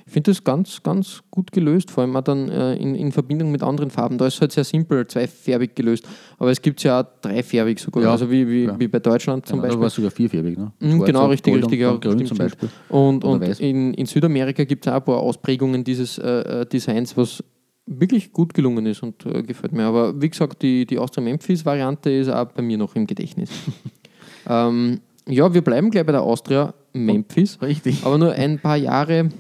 ich 0.07 0.13
finde 0.13 0.31
das 0.31 0.45
ganz, 0.45 0.81
ganz 0.85 1.21
gut 1.33 1.51
gelöst, 1.51 1.91
vor 1.91 2.05
allem 2.05 2.15
auch 2.15 2.23
dann 2.23 2.49
äh, 2.49 2.77
in, 2.77 2.95
in 2.95 3.11
Verbindung 3.11 3.51
mit 3.51 3.65
anderen 3.65 3.91
Farben. 3.91 4.19
Da 4.19 4.29
ist 4.29 4.35
es 4.35 4.41
halt 4.41 4.53
sehr 4.53 4.63
simpel, 4.63 5.05
zweifärbig 5.09 5.75
gelöst. 5.75 6.07
Aber 6.39 6.53
es 6.53 6.63
gibt 6.63 6.79
es 6.79 6.85
ja 6.85 7.01
auch 7.01 7.05
dreifärbig 7.21 7.81
sogar, 7.81 8.05
Ja, 8.05 8.13
also 8.13 8.31
wie, 8.31 8.49
wie, 8.49 8.65
klar. 8.67 8.79
wie 8.79 8.87
bei 8.87 9.01
Deutschland 9.01 9.47
zum 9.47 9.57
Genau, 9.57 9.63
da 9.63 9.67
Beispiel. 9.69 9.81
war 9.81 9.87
es 9.89 9.95
sogar 9.95 10.11
vierfärbig. 10.13 10.59
Ne? 10.59 10.73
Mhm, 10.79 11.03
genau, 11.05 11.27
richtig, 11.27 11.53
Gold 11.55 11.65
richtig. 11.65 11.85
Und, 11.87 12.05
Ja, 12.05 12.11
Grün 12.11 12.25
zum. 12.27 12.39
Beispiel. 12.39 12.69
Und, 12.89 13.25
und 13.25 13.43
in, 13.61 13.95
in 13.95 14.07
Südamerika 14.07 14.63
gibt 14.63 14.87
es 14.87 14.93
auch 14.93 14.97
ein 14.99 15.05
paar 15.05 15.19
Ausprägungen 15.19 15.83
dieses 15.83 16.19
äh, 16.19 16.61
äh, 16.61 16.67
Designs, 16.67 17.17
was 17.17 17.43
wirklich 17.87 18.33
gut 18.33 18.55
gelungen 18.55 18.87
ist 18.87 19.03
und 19.03 19.27
äh, 19.27 19.43
gefällt 19.43 19.73
mir. 19.73 19.87
Aber 19.87 20.21
wie 20.23 20.31
gesagt, 20.31 20.63
die, 20.63 20.87
die 20.87 20.99
Austria-Memphis-Variante 21.01 22.11
ist 22.11 22.29
auch 22.29 22.47
bei 22.47 22.63
mir 22.63 22.79
noch 22.79 22.95
im 22.95 23.09
Gedächtnis. 23.09 23.51
ähm, 24.49 25.01
ja, 25.29 25.53
wir 25.53 25.63
bleiben 25.63 25.91
gleich 25.91 26.07
bei 26.07 26.13
der 26.13 26.23
Austria 26.23 26.75
Memphis, 26.93 27.61
Richtig. 27.61 28.05
aber 28.05 28.19
nur 28.19 28.33
ein 28.33 28.61
paar 28.61 28.77
Jahre 28.77 29.31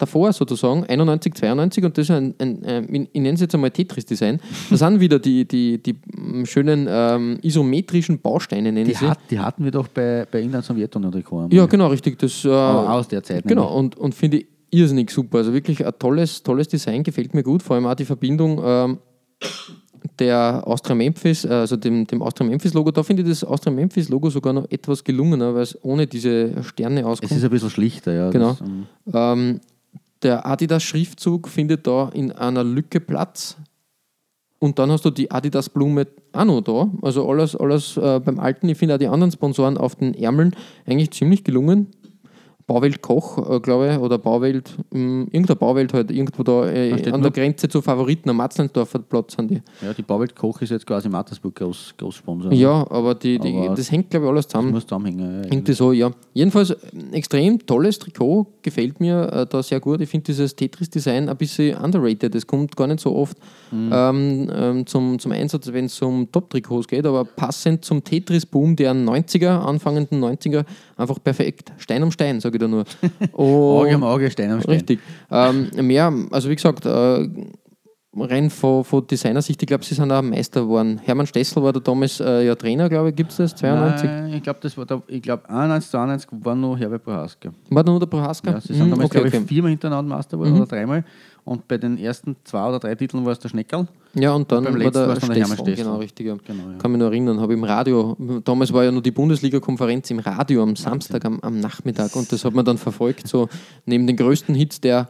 davor 0.00 0.32
sozusagen, 0.32 0.84
91, 0.84 1.34
92, 1.34 1.84
und 1.84 1.96
das 1.98 2.06
ist 2.06 2.10
ein, 2.10 2.34
ein, 2.38 2.64
ein 2.64 3.08
ich 3.12 3.20
nenne 3.20 3.34
es 3.34 3.40
jetzt 3.40 3.54
einmal 3.54 3.70
Tetris-Design. 3.70 4.40
Da 4.70 4.76
sind 4.76 5.00
wieder 5.00 5.18
die, 5.18 5.46
die, 5.46 5.82
die 5.82 5.92
mm, 5.94 6.44
schönen 6.46 6.86
ähm, 6.88 7.38
isometrischen 7.42 8.20
Bausteine, 8.20 8.72
nenne 8.72 8.84
Die, 8.86 8.92
ich 8.92 8.98
sie. 8.98 9.08
hat, 9.08 9.18
die 9.30 9.38
hatten 9.38 9.64
wir 9.64 9.70
doch 9.70 9.88
bei, 9.88 10.26
bei 10.30 10.40
Inland 10.40 10.64
Sowjetunion 10.64 11.12
Trikot. 11.12 11.48
Ja, 11.50 11.66
genau, 11.66 11.88
richtig. 11.88 12.18
Das, 12.18 12.44
äh, 12.44 12.48
aus 12.50 13.08
der 13.08 13.22
Zeit. 13.22 13.44
Genau, 13.46 13.72
und, 13.76 13.96
und 13.96 14.14
finde 14.14 14.38
ich 14.38 14.46
irrsinnig 14.70 15.10
super. 15.10 15.38
Also 15.38 15.52
wirklich 15.52 15.84
ein 15.84 15.92
tolles, 15.98 16.42
tolles 16.42 16.68
Design, 16.68 17.02
gefällt 17.02 17.34
mir 17.34 17.42
gut. 17.42 17.62
Vor 17.62 17.76
allem 17.76 17.86
auch 17.86 17.94
die 17.94 18.04
Verbindung 18.04 18.60
ähm, 18.64 18.98
der 20.18 20.62
Austria 20.66 20.94
Memphis, 20.94 21.44
äh, 21.44 21.48
also 21.48 21.76
dem, 21.76 22.06
dem 22.06 22.22
Austria 22.22 22.48
Memphis 22.48 22.72
Logo. 22.74 22.90
Da 22.90 23.02
finde 23.02 23.22
ich 23.22 23.28
das 23.28 23.44
Austria 23.44 23.72
Memphis 23.72 24.08
Logo 24.08 24.30
sogar 24.30 24.52
noch 24.52 24.70
etwas 24.70 25.02
gelungener, 25.04 25.54
weil 25.54 25.62
es 25.62 25.78
ohne 25.84 26.06
diese 26.06 26.62
Sterne 26.62 27.00
Es 27.00 27.06
auskommt. 27.06 27.32
ist 27.32 27.44
ein 27.44 27.50
bisschen 27.50 27.70
schlichter, 27.70 28.12
ja. 28.12 28.30
Genau. 28.30 28.50
Das, 28.50 28.60
ähm, 28.60 28.86
Ähm, 29.12 29.60
der 30.22 30.46
Adidas-Schriftzug 30.46 31.48
findet 31.48 31.86
da 31.86 32.08
in 32.10 32.32
einer 32.32 32.64
Lücke 32.64 33.00
Platz. 33.00 33.56
Und 34.58 34.78
dann 34.78 34.90
hast 34.90 35.06
du 35.06 35.10
die 35.10 35.30
Adidas-Blume 35.30 36.06
auch 36.32 36.44
noch 36.44 36.60
da. 36.60 36.90
Also 37.00 37.28
alles, 37.28 37.56
alles 37.56 37.96
äh, 37.96 38.20
beim 38.20 38.38
Alten. 38.38 38.68
Ich 38.68 38.76
finde 38.76 38.94
auch 38.94 38.98
die 38.98 39.08
anderen 39.08 39.32
Sponsoren 39.32 39.78
auf 39.78 39.96
den 39.96 40.14
Ärmeln 40.14 40.54
eigentlich 40.86 41.12
ziemlich 41.12 41.44
gelungen. 41.44 41.88
Bauwelt 42.72 43.02
Koch, 43.02 43.50
äh, 43.50 43.58
glaube 43.58 43.90
ich, 43.92 43.98
oder 43.98 44.16
Bauwelt, 44.16 44.70
mh, 44.92 45.26
irgendeine 45.32 45.56
Bauwelt 45.56 45.92
halt, 45.92 46.12
irgendwo 46.12 46.44
da 46.44 46.70
äh, 46.70 46.92
an 46.92 47.02
der 47.02 47.18
nur- 47.18 47.30
Grenze 47.32 47.68
zu 47.68 47.82
Favoriten 47.82 48.30
am 48.30 48.36
Matzleinsdorfer 48.36 49.00
Platz 49.00 49.34
sind 49.34 49.50
die. 49.50 49.60
ja, 49.84 49.92
die 49.92 50.02
Bauwelt 50.02 50.36
Koch 50.36 50.60
ist 50.62 50.70
jetzt 50.70 50.86
quasi 50.86 51.08
Mattersburg 51.08 51.56
groß, 51.56 51.94
Großsponsor. 51.98 52.52
Ja, 52.52 52.86
aber, 52.88 53.16
die, 53.16 53.40
die, 53.40 53.56
Aber- 53.56 53.74
das 53.74 53.90
hängt, 53.90 54.10
glaube 54.10 54.26
ich, 54.26 54.30
alles 54.30 54.46
zusammen. 54.46 54.70
Muss 54.70 54.84
zusammenhängen. 54.84 55.42
Ja, 55.42 55.50
Irgendwie 55.50 55.72
so, 55.72 55.90
ja. 55.90 56.12
Jedenfalls 56.32 56.70
ein 56.94 57.12
extrem 57.12 57.58
tolles 57.66 57.98
Trikot, 57.98 58.46
gefällt 58.62 59.00
mir 59.00 59.32
äh, 59.32 59.46
da 59.50 59.64
sehr 59.64 59.80
gut. 59.80 60.00
Ich 60.00 60.08
finde 60.08 60.26
dieses 60.26 60.54
Tetris-Design 60.54 61.28
ein 61.28 61.36
bisschen 61.36 61.76
underrated. 61.76 62.32
Es 62.36 62.46
kommt 62.46 62.76
gar 62.76 62.86
nicht 62.86 63.00
so 63.00 63.16
oft 63.16 63.36
ähm, 63.72 64.50
ähm, 64.52 64.86
zum, 64.86 65.18
zum 65.18 65.32
Einsatz, 65.32 65.72
wenn 65.72 65.86
es 65.86 66.00
um 66.02 66.30
Top-Trikots 66.30 66.86
geht, 66.88 67.04
aber 67.06 67.24
passend 67.24 67.84
zum 67.84 68.02
Tetris-Boom 68.04 68.76
der 68.76 68.92
90er, 68.94 69.48
anfangenden 69.60 70.22
90er, 70.22 70.64
einfach 70.96 71.18
perfekt. 71.22 71.72
Stein 71.78 72.02
um 72.02 72.10
Stein, 72.12 72.40
sage 72.40 72.56
ich 72.56 72.59
da 72.60 72.68
nur. 72.68 72.84
Auge 73.32 73.94
Und, 73.96 74.02
Auge, 74.04 74.30
Stein 74.30 74.50
am 74.52 74.60
Stein. 74.60 74.74
richtig. 74.76 75.00
Ähm, 75.30 75.68
mehr, 75.82 76.12
also 76.30 76.48
wie 76.48 76.54
gesagt, 76.56 76.86
äh, 76.86 77.28
rein 78.16 78.50
von, 78.50 78.82
von 78.84 79.06
Designersicht, 79.06 79.62
ich 79.62 79.66
glaube, 79.68 79.84
sie 79.84 79.94
sind 79.94 80.10
auch 80.10 80.20
Meister 80.22 80.62
geworden. 80.62 81.00
Hermann 81.04 81.26
Stessel 81.26 81.62
war 81.62 81.72
da 81.72 81.78
damals 81.80 82.18
äh, 82.20 82.44
ja 82.44 82.54
Trainer, 82.56 82.88
glaube 82.88 83.10
ich, 83.10 83.14
gibt 83.16 83.30
es 83.30 83.36
das? 83.36 83.54
92? 83.54 84.04
Nein, 84.10 84.32
ich 84.34 84.42
glaube, 84.42 84.58
das 84.62 84.76
war 84.76 84.84
da, 84.84 85.00
ich 85.06 85.22
glaube, 85.22 85.48
91 85.48 85.90
zu 85.90 85.96
91 85.98 86.28
war 86.44 86.54
noch 86.56 86.76
Herbert 86.76 87.04
Prohaska. 87.04 87.50
War 87.70 87.84
da 87.84 87.90
nur 87.92 88.00
der 88.00 88.06
Prohaska? 88.06 88.50
Ja, 88.50 88.60
sie 88.60 88.74
sind 88.74 88.86
Mhm, 88.86 88.90
damals, 88.90 89.06
okay, 89.06 89.18
glaube 89.18 89.28
ich, 89.28 89.34
okay. 89.34 89.44
viermal 89.46 89.70
hintereinander 89.70 90.16
Meister 90.16 90.36
geworden 90.36 90.56
oder 90.56 90.66
dreimal. 90.66 91.04
Und 91.44 91.66
bei 91.68 91.78
den 91.78 91.98
ersten 91.98 92.36
zwei 92.44 92.68
oder 92.68 92.78
drei 92.78 92.94
Titeln 92.94 93.24
war 93.24 93.32
es 93.32 93.38
der 93.38 93.48
Schneckerl. 93.48 93.88
Ja, 94.14 94.32
und 94.32 94.50
dann 94.50 94.64
beim 94.64 94.74
war 94.74 94.90
der 94.90 95.08
war 95.08 95.14
der 95.14 95.20
Stessel. 95.20 95.56
Stessel. 95.56 95.76
Genau, 95.76 95.96
richtig. 95.96 96.26
Genau, 96.26 96.70
ja. 96.70 96.78
Kann 96.78 96.92
mich 96.92 96.98
noch 96.98 97.06
erinnern, 97.06 97.40
habe 97.40 97.54
im 97.54 97.64
Radio, 97.64 98.16
damals 98.44 98.72
war 98.72 98.84
ja 98.84 98.92
noch 98.92 99.02
die 99.02 99.10
Bundesliga-Konferenz 99.12 100.10
im 100.10 100.18
Radio 100.18 100.62
am 100.62 100.76
Samstag 100.76 101.24
am, 101.24 101.40
am 101.40 101.60
Nachmittag 101.60 102.14
und 102.16 102.30
das 102.32 102.44
hat 102.44 102.54
man 102.54 102.64
dann 102.64 102.78
verfolgt, 102.78 103.28
so 103.28 103.48
neben 103.86 104.06
den 104.06 104.16
größten 104.16 104.54
Hits 104.54 104.80
der 104.80 105.08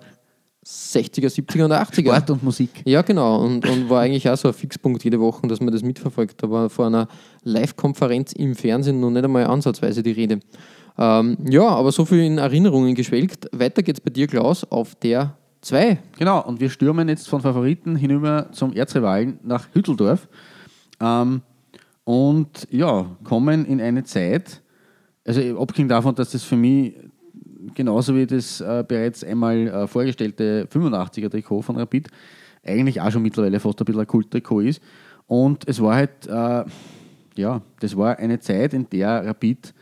60er, 0.67 1.29
70er 1.29 1.65
und 1.65 1.73
80er. 1.73 2.01
Sport 2.01 2.31
und 2.31 2.43
Musik. 2.43 2.83
Ja, 2.85 3.01
genau. 3.01 3.43
Und, 3.43 3.67
und 3.67 3.89
war 3.89 4.03
eigentlich 4.03 4.29
auch 4.29 4.37
so 4.37 4.49
ein 4.49 4.55
Fixpunkt 4.55 5.03
jede 5.03 5.19
Woche, 5.19 5.47
dass 5.49 5.61
man 5.61 5.73
das 5.73 5.83
mitverfolgt. 5.83 6.43
Da 6.43 6.51
war 6.51 6.69
vor 6.69 6.87
einer 6.87 7.09
Live-Konferenz 7.45 8.33
im 8.33 8.55
Fernsehen 8.55 9.01
noch 9.01 9.11
nicht 9.11 9.25
einmal 9.25 9.47
ansatzweise 9.47 10.03
die 10.03 10.13
Rede. 10.13 10.41
Ähm, 10.99 11.39
ja, 11.49 11.67
aber 11.67 11.93
so 11.93 12.05
viel 12.05 12.21
in 12.21 12.37
Erinnerungen 12.37 12.95
geschwelgt. 12.95 13.49
Weiter 13.53 13.83
geht's 13.83 14.03
bei 14.03 14.11
dir, 14.11 14.27
Klaus, 14.27 14.65
auf 14.65 14.95
der 14.97 15.35
2. 15.61 15.99
Genau, 16.19 16.43
und 16.45 16.61
wir 16.61 16.71
stürmen 16.71 17.09
jetzt 17.09 17.29
von 17.29 17.41
Favoriten 17.41 17.97
hinüber 17.97 18.49
zum 18.53 18.73
Erzrivalen 18.73 19.39
nach 19.43 19.69
Hütteldorf. 19.73 20.29
Ähm, 21.01 21.43
und 22.05 22.67
ja, 22.71 23.07
kommen 23.25 23.67
in 23.67 23.81
eine 23.81 24.05
Zeit, 24.05 24.63
also 25.27 25.61
abgesehen 25.61 25.89
davon, 25.89 26.15
dass 26.15 26.31
das 26.31 26.43
für 26.43 26.57
mich 26.57 26.95
genauso 27.75 28.15
wie 28.17 28.27
das 28.27 28.61
äh, 28.61 28.85
bereits 28.87 29.23
einmal 29.23 29.69
äh, 29.69 29.87
vorgestellte 29.87 30.67
85er 30.73 31.31
Trikot 31.31 31.63
von 31.63 31.77
Rapid 31.77 32.09
eigentlich 32.65 33.01
auch 33.01 33.11
schon 33.11 33.23
mittlerweile 33.23 33.61
fast 33.61 33.81
ein 33.81 33.85
bisschen 33.85 34.01
ein 34.01 34.07
Kulttrikot 34.07 34.61
ist. 34.61 34.83
Und 35.27 35.67
es 35.69 35.81
war 35.81 35.95
halt, 35.95 36.27
äh, 36.27 36.65
ja, 37.37 37.63
das 37.81 37.97
war 37.97 38.19
eine 38.19 38.41
Zeit, 38.41 38.75
in 38.75 38.89
der 38.91 39.25
Rapid 39.27 39.73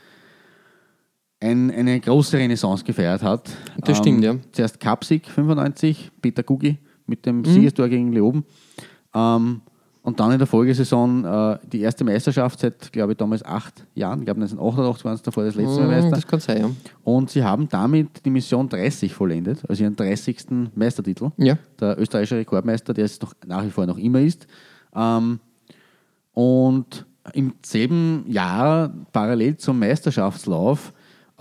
ein, 1.41 1.71
eine 1.71 2.01
große 2.01 2.37
Renaissance 2.37 2.85
gefeiert 2.85 3.23
hat. 3.23 3.49
Ähm, 3.49 3.83
Das 3.85 3.99
stimmt, 3.99 4.25
ja. 4.25 4.37
Zuerst 4.53 4.81
Kapsig 4.81 5.27
95, 5.29 6.11
Peter 6.21 6.43
Gugi 6.43 6.79
mit 7.07 7.25
dem 7.27 7.45
Siegestor 7.45 7.89
gegen 7.89 8.13
Leoben. 8.13 8.45
Ähm, 9.15 9.61
und 10.03 10.21
dann 10.21 10.33
in 10.33 10.39
der 10.39 10.47
Folgesaison 10.47 11.25
äh, 11.25 11.59
die 11.71 11.81
erste 11.81 12.03
Meisterschaft 12.03 12.61
seit, 12.61 12.93
glaube 12.93 13.13
ich, 13.13 13.19
damals 13.19 13.45
acht 13.45 13.85
Jahren. 13.95 14.21
Ich 14.21 14.25
glaube, 14.25 14.41
1988 14.41 15.05
waren 15.05 15.15
es 15.15 15.23
davor 15.23 15.45
das 15.45 15.55
letzte 15.55 15.81
Mal 15.81 15.87
Mm, 15.87 15.91
Meister. 15.91 16.11
Das 16.11 16.27
kann 16.27 16.41
sein, 16.41 16.61
ja. 16.61 16.71
Und 17.05 17.31
sie 17.31 17.45
haben 17.45 17.69
damit 17.69 18.25
die 18.25 18.31
Mission 18.31 18.69
30 18.69 19.13
vollendet, 19.13 19.63
also 19.69 19.83
ihren 19.83 19.97
30. 19.97 20.71
Meistertitel. 20.75 21.31
Ja. 21.37 21.59
Der 21.79 21.99
österreichische 22.01 22.37
Rekordmeister, 22.37 22.95
der 22.95 23.05
es 23.05 23.21
noch, 23.21 23.35
nach 23.47 23.65
wie 23.65 23.71
vor 23.71 23.85
noch 23.87 23.99
immer 23.99 24.21
ist. 24.21 24.47
Ähm, 24.95 25.41
und 26.33 27.05
im 27.35 27.53
selben 27.63 28.25
Jahr 28.29 28.91
parallel 29.13 29.57
zum 29.59 29.79
Meisterschaftslauf 29.79 30.93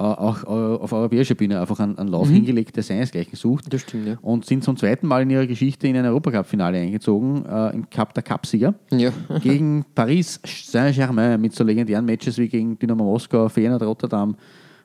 auch 0.04 0.44
äh, 0.44 0.48
auf 0.48 0.94
europäischer 0.94 1.34
Bühne 1.36 1.60
einfach 1.60 1.80
einen, 1.80 1.98
einen 1.98 2.10
Lauf 2.10 2.30
hingelegt, 2.30 2.76
der 2.76 2.84
seinesgleichen 2.84 3.36
sucht. 3.36 3.74
Das 3.74 3.82
stimmt, 3.82 4.08
ja. 4.08 4.18
Und 4.22 4.46
sind 4.46 4.64
zum 4.64 4.78
zweiten 4.78 5.08
Mal 5.08 5.24
in 5.24 5.30
ihrer 5.32 5.48
Geschichte 5.48 5.88
in 5.88 5.98
ein 5.98 6.06
Europacup-Finale 6.06 6.78
eingezogen, 6.78 7.46
äh, 7.46 7.74
im 7.74 7.90
Cup 7.90 8.14
der 8.14 8.22
Cupsieger 8.24 8.76
Ja. 8.92 9.12
gegen 9.42 9.86
Paris 9.96 10.40
Saint-Germain 10.46 11.42
mit 11.42 11.54
so 11.56 11.64
legendären 11.64 12.06
Matches 12.06 12.38
wie 12.38 12.48
gegen 12.48 12.78
Dynamo 12.78 13.04
Moskau, 13.04 13.50
Feyenoord 13.50 13.82
Rotterdam, 13.84 14.36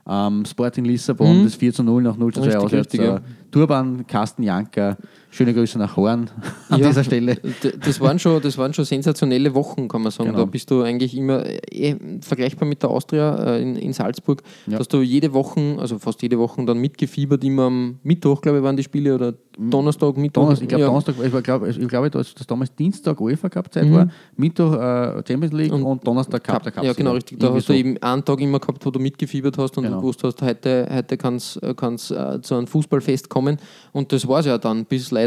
ähm, 0.08 0.44
Sporting 0.46 0.84
Lissabon, 0.84 1.44
das 1.44 1.54
4 1.56 1.72
zu 1.74 1.82
0 1.82 2.02
nach 2.02 2.16
0 2.16 2.32
zu 2.32 2.40
2 2.40 2.46
Richtig, 2.46 2.64
auswärts. 2.64 2.92
richtig, 2.94 3.06
ja. 3.06 3.16
äh, 3.16 3.20
Turban, 3.50 4.06
Carsten 4.06 4.42
Janker, 4.42 4.96
schöne 5.32 5.52
Grüße 5.54 5.78
nach 5.78 5.96
Horn 5.96 6.30
an 6.68 6.78
Ja, 6.80 6.88
dieser 6.88 7.02
Stelle. 7.02 7.36
Das 7.84 8.00
waren, 8.00 8.18
schon, 8.20 8.40
das 8.40 8.56
waren 8.58 8.72
schon 8.72 8.84
sensationelle 8.84 9.54
Wochen, 9.54 9.88
kann 9.88 10.02
man 10.02 10.12
sagen. 10.12 10.30
Genau. 10.30 10.40
Da 10.40 10.44
bist 10.44 10.70
du 10.70 10.82
eigentlich 10.82 11.16
immer 11.16 11.42
eh, 11.72 11.96
vergleichbar 12.20 12.68
mit 12.68 12.82
der 12.82 12.90
Austria 12.90 13.56
äh, 13.56 13.62
in, 13.62 13.76
in 13.76 13.92
Salzburg, 13.92 14.42
Ja. 14.68 14.78
dass 14.78 14.86
du 14.88 15.00
jede 15.02 15.32
Woche, 15.32 15.76
also 15.80 15.98
fast 15.98 16.22
jede 16.22 16.38
Woche 16.38 16.64
dann 16.64 16.78
mitgefiebert, 16.78 17.42
immer 17.42 17.64
am 17.64 17.98
Mittwoch, 18.04 18.40
glaube 18.40 18.58
ich, 18.58 18.64
waren 18.64 18.76
die 18.76 18.82
Spiele 18.84 19.14
oder 19.14 19.34
Donnerstag, 19.58 20.16
Mittwoch. 20.16 20.42
Donnerstag, 20.44 20.62
ich 20.62 20.68
glaube, 20.68 20.82
ja. 20.82 20.86
Donnerstag, 20.88 21.14
ich 21.22 21.42
glaube, 21.42 21.68
ich 21.70 21.88
glaube 21.88 22.10
dass 22.10 22.34
das 22.34 22.46
damals 22.46 22.74
Dienstag 22.74 23.20
UEFA 23.20 23.48
Cup 23.48 23.72
Zeit 23.72 23.90
war, 23.92 24.08
Mittwoch 24.36 24.74
äh, 24.74 25.22
Champions 25.26 25.52
League 25.52 25.72
und, 25.72 25.80
Mhm. 25.82 25.86
Und 25.86 26.06
Donnerstag 26.06 26.44
Cup 26.44 26.62
der 26.62 26.72
Cup. 26.72 26.84
Ja, 26.84 26.92
genau, 26.92 27.12
richtig. 27.12 27.38
Da 27.40 27.46
Irgendwie 27.46 27.58
hast 27.60 27.68
du 27.68 27.72
so. 27.72 27.78
eben 27.78 27.98
einen 28.02 28.24
Tag 28.24 28.40
immer 28.40 28.58
gehabt, 28.60 28.84
wo 28.86 28.90
du 28.90 28.98
mitgefiebert 29.00 29.58
hast 29.58 29.76
und 29.76 29.84
Genau. 29.84 29.96
du 29.96 30.00
gewusst 30.02 30.22
hast, 30.24 30.40
heute, 30.42 30.88
heute 30.90 31.16
kann 31.16 31.34
es 31.36 31.56
äh, 31.56 32.40
zu 32.40 32.54
einem 32.54 32.66
Fußballfest 32.66 33.28
kommen. 33.28 33.58
Und 33.92 34.12
das 34.12 34.26
war 34.28 34.40
es 34.40 34.46
ja 34.46 34.56
dann, 34.58 34.84
bis 34.86 35.10
leider 35.10 35.21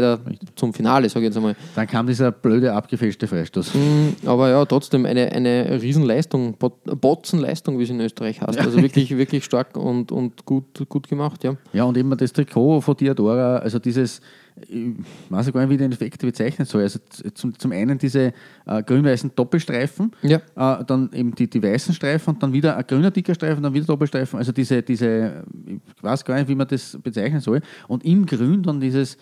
zum 0.54 0.72
Finale, 0.74 1.08
sage 1.08 1.24
ich 1.26 1.30
jetzt 1.30 1.36
einmal. 1.36 1.56
Dann 1.74 1.86
kam 1.86 2.06
dieser 2.06 2.32
blöde 2.32 2.72
abgefälschte 2.72 3.26
Freistoß. 3.26 3.74
Mm, 3.74 4.26
Aber 4.28 4.50
ja, 4.50 4.64
trotzdem 4.64 5.06
eine, 5.06 5.32
eine 5.32 5.80
Riesenleistung, 5.80 6.54
Bot- 6.58 6.82
Botzenleistung, 7.00 7.78
wie 7.78 7.84
es 7.84 7.90
in 7.90 8.00
Österreich 8.00 8.40
heißt. 8.40 8.58
Also 8.58 8.82
wirklich, 8.82 9.10
wirklich 9.16 9.44
stark 9.44 9.76
und, 9.76 10.12
und 10.12 10.44
gut, 10.44 10.88
gut 10.88 11.08
gemacht, 11.08 11.44
ja. 11.44 11.56
Ja, 11.72 11.84
und 11.84 11.96
eben 11.96 12.16
das 12.16 12.32
Trikot 12.32 12.80
von 12.80 12.96
Diadora, 12.96 13.56
also 13.58 13.78
dieses, 13.78 14.20
ich 14.68 14.94
weiß 15.28 15.52
gar 15.52 15.60
nicht, 15.60 15.68
wie 15.70 15.74
ich 15.74 15.80
den 15.80 15.92
Effekt 15.92 16.20
bezeichnen 16.22 16.64
soll. 16.66 16.82
Also 16.82 16.98
zum, 17.34 17.58
zum 17.58 17.72
einen 17.72 17.98
diese 17.98 18.32
äh, 18.66 18.82
grün-weißen 18.82 19.32
Doppelstreifen, 19.36 20.12
Ja. 20.22 20.38
äh, 20.56 20.84
dann 20.86 21.10
eben 21.12 21.34
die, 21.34 21.48
die 21.50 21.62
weißen 21.62 21.92
Streifen 21.94 22.34
und 22.34 22.42
dann 22.42 22.52
wieder 22.54 22.74
ein 22.76 22.84
grüner 22.86 23.10
dicker 23.10 23.34
Streifen, 23.34 23.62
dann 23.62 23.74
wieder 23.74 23.84
Doppelstreifen. 23.84 24.38
Also 24.38 24.52
diese, 24.52 24.82
diese, 24.82 25.44
ich 25.66 26.02
weiß 26.02 26.24
gar 26.24 26.36
nicht, 26.36 26.48
wie 26.48 26.54
man 26.54 26.66
das 26.68 26.96
bezeichnen 27.02 27.40
soll. 27.40 27.60
Und 27.86 28.02
im 28.06 28.24
Grün 28.24 28.62
dann 28.62 28.80
dieses, 28.80 29.18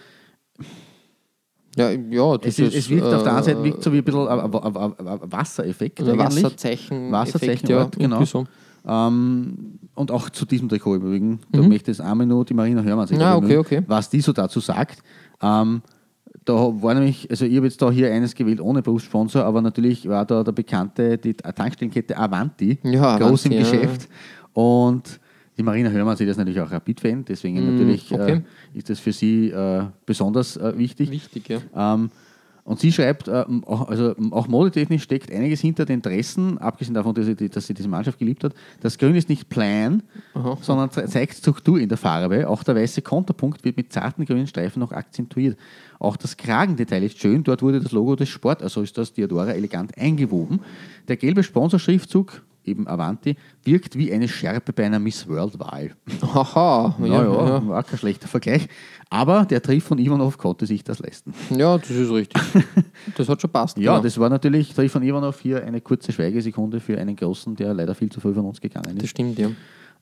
Ja, 1.76 1.90
ja 1.90 2.34
es, 2.36 2.40
das 2.42 2.58
ist, 2.58 2.74
es 2.74 2.90
wirkt 2.90 3.04
auf 3.04 3.22
der 3.22 3.34
einen 3.34 3.44
Seite 3.44 3.60
äh, 3.60 3.64
wirkt 3.64 3.82
so 3.82 3.92
wie 3.92 3.98
ein 3.98 4.04
bisschen 4.04 4.28
ein, 4.28 4.40
ein, 4.40 4.76
ein, 4.76 5.32
Wassereffekt 5.32 6.00
ein. 6.00 6.18
Wasserzeichen. 6.18 7.10
Wasserzeichen, 7.10 7.68
ja, 7.68 7.84
genau. 7.84 8.24
So. 8.24 8.46
Ähm, 8.86 9.78
und 9.94 10.10
auch 10.10 10.30
zu 10.30 10.44
diesem 10.44 10.68
Trikot 10.68 10.96
im 10.96 11.02
Übrigen. 11.02 11.40
Da 11.50 11.62
möchte 11.62 11.90
jetzt 11.90 12.00
einmal 12.00 12.26
nur 12.26 12.44
die 12.44 12.54
Marina 12.54 12.82
Hörmann 12.82 13.06
sich 13.06 13.16
Mhm. 13.16 13.24
Ah, 13.24 13.36
okay, 13.36 13.56
okay. 13.56 13.82
was 13.86 14.10
die 14.10 14.20
so 14.20 14.32
dazu 14.32 14.60
sagt. 14.60 15.02
Ähm, 15.40 15.82
da 16.44 16.52
war 16.52 16.94
nämlich, 16.94 17.30
also 17.30 17.46
ich 17.46 17.56
habe 17.56 17.66
jetzt 17.66 17.80
da 17.80 17.90
hier 17.90 18.12
eines 18.12 18.34
gewählt 18.34 18.60
ohne 18.60 18.82
Berufssponsor, 18.82 19.44
aber 19.44 19.62
natürlich 19.62 20.06
war 20.08 20.26
da 20.26 20.44
der 20.44 20.52
bekannte, 20.52 21.16
die 21.16 21.34
Tankstellenkette 21.34 22.16
Avanti, 22.16 22.78
Ja, 22.82 23.18
groß 23.18 23.46
Avanti, 23.46 23.48
im 23.48 23.52
ja, 23.52 23.58
Geschäft. 23.60 24.08
Und 24.52 25.20
die 25.56 25.62
Marina 25.62 25.90
Hörmann, 25.90 26.16
sie 26.16 26.24
ist 26.24 26.36
natürlich 26.36 26.60
auch 26.60 26.70
Rapid-Fan, 26.70 27.24
deswegen 27.24 27.74
natürlich 27.74 28.10
okay. 28.12 28.42
äh, 28.74 28.78
ist 28.78 28.90
das 28.90 28.98
für 29.00 29.12
sie 29.12 29.50
äh, 29.50 29.84
besonders 30.04 30.56
äh, 30.56 30.76
wichtig. 30.76 31.10
Wichtig, 31.10 31.48
ja. 31.48 31.94
Ähm, 31.94 32.10
und 32.66 32.80
sie 32.80 32.90
schreibt, 32.90 33.28
äh, 33.28 33.44
auch, 33.66 33.88
also, 33.88 34.14
auch 34.30 34.48
modetechnisch 34.48 35.02
steckt 35.02 35.30
einiges 35.30 35.60
hinter 35.60 35.84
den 35.84 36.00
Dressen, 36.00 36.56
abgesehen 36.56 36.94
davon, 36.94 37.14
dass 37.14 37.26
sie, 37.26 37.34
dass 37.50 37.66
sie 37.66 37.74
diese 37.74 37.88
Mannschaft 37.88 38.18
geliebt 38.18 38.42
hat. 38.42 38.54
Das 38.80 38.96
Grün 38.96 39.14
ist 39.14 39.28
nicht 39.28 39.50
plain, 39.50 40.02
sondern 40.62 40.90
ze- 40.90 41.04
zeigt 41.04 41.36
Struktur 41.36 41.78
in 41.78 41.90
der 41.90 41.98
Farbe. 41.98 42.48
Auch 42.48 42.62
der 42.64 42.74
weiße 42.74 43.02
Konterpunkt 43.02 43.66
wird 43.66 43.76
mit 43.76 43.92
zarten 43.92 44.24
grünen 44.24 44.46
Streifen 44.46 44.80
noch 44.80 44.92
akzentuiert. 44.92 45.58
Auch 45.98 46.16
das 46.16 46.38
Kragendetail 46.38 47.02
ist 47.02 47.18
schön. 47.18 47.44
Dort 47.44 47.60
wurde 47.60 47.80
das 47.80 47.92
Logo 47.92 48.16
des 48.16 48.30
Sport, 48.30 48.62
also 48.62 48.80
ist 48.80 48.96
das 48.96 49.12
Diadora 49.12 49.50
elegant 49.52 49.98
eingewoben. 49.98 50.60
Der 51.06 51.18
gelbe 51.18 51.42
Sponsorschriftzug, 51.42 52.40
eben 52.64 52.86
Avanti, 52.88 53.36
wirkt 53.64 53.96
wie 53.96 54.12
eine 54.12 54.28
Schärpe 54.28 54.72
bei 54.72 54.84
einer 54.86 54.98
Miss 54.98 55.28
World-Wahl. 55.28 55.90
Haha, 56.34 56.94
ja, 57.00 57.06
Ja, 57.06 57.22
ja, 57.24 57.68
war 57.68 57.82
kein 57.82 57.98
schlechter 57.98 58.28
Vergleich. 58.28 58.68
Aber 59.10 59.44
der 59.44 59.62
Triff 59.62 59.84
von 59.84 59.98
Ivanov 59.98 60.38
konnte 60.38 60.66
sich 60.66 60.82
das 60.82 60.98
leisten. 60.98 61.32
Ja, 61.50 61.78
das 61.78 61.90
ist 61.90 62.10
richtig. 62.10 62.42
Das 63.16 63.28
hat 63.28 63.40
schon 63.40 63.50
passt. 63.50 63.76
Ja, 63.78 63.92
genau. 63.92 64.02
das 64.02 64.18
war 64.18 64.30
natürlich 64.30 64.72
Triff 64.74 64.90
von 64.92 65.02
Ivanov 65.02 65.38
hier 65.40 65.62
eine 65.64 65.80
kurze 65.80 66.10
Schweigesekunde 66.10 66.80
für 66.80 66.98
einen 66.98 67.14
Großen, 67.14 67.54
der 67.54 67.74
leider 67.74 67.94
viel 67.94 68.10
zu 68.10 68.18
früh 68.20 68.32
von 68.32 68.46
uns 68.46 68.60
gegangen 68.60 68.94
das 68.94 69.04
ist. 69.04 69.10
stimmt, 69.10 69.38
ja. 69.38 69.50